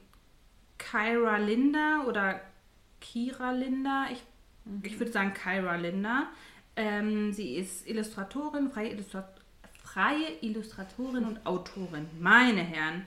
Kyra 0.77 1.39
Linda 1.39 2.03
oder 2.07 2.41
Kira 3.01 3.53
Linda. 3.53 4.07
Ich, 4.13 4.23
ich 4.83 4.99
würde 4.99 5.13
sagen 5.13 5.35
Kyra 5.35 5.77
Linda. 5.77 6.29
Ähm, 6.77 7.33
sie 7.33 7.57
ist 7.57 7.87
Illustratorin, 7.87 8.71
freie, 8.71 8.91
Illustra 8.91 9.29
freie 9.83 10.41
Illustratorin 10.41 11.25
und 11.25 11.47
Autorin. 11.47 12.09
Meine 12.19 12.63
Herren. 12.63 13.07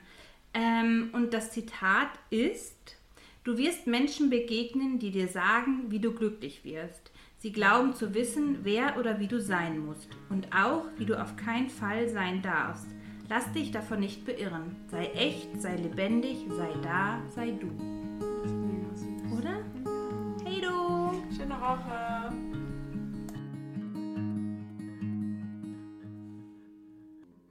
Ähm, 0.54 1.10
und 1.14 1.34
das 1.34 1.52
Zitat 1.52 2.10
ist: 2.30 2.98
Du 3.44 3.58
wirst 3.58 3.88
Menschen 3.88 4.30
begegnen, 4.30 5.00
die 5.00 5.12
dir 5.12 5.28
sagen, 5.28 5.86
wie 5.90 6.00
du 6.00 6.14
glücklich 6.14 6.64
wirst. 6.64 7.12
Sie 7.40 7.52
glauben 7.52 7.94
zu 7.94 8.14
wissen, 8.14 8.60
wer 8.64 8.98
oder 8.98 9.20
wie 9.20 9.28
du 9.28 9.40
sein 9.40 9.80
musst. 9.80 10.10
Und 10.30 10.48
auch, 10.56 10.86
wie 10.98 11.06
du 11.06 11.22
auf 11.22 11.36
keinen 11.36 11.70
Fall 11.70 12.10
sein 12.10 12.42
darfst. 12.42 12.88
Lass 13.30 13.52
dich 13.52 13.72
davon 13.72 14.00
nicht 14.00 14.26
beirren. 14.26 14.76
Sei 14.88 15.06
echt, 15.08 15.62
sei 15.62 15.76
lebendig, 15.76 16.38
sei 16.50 16.70
da, 16.82 17.22
sei 17.36 17.52
du! 17.52 18.27
Schöne 21.48 21.62
Woche. 21.62 22.47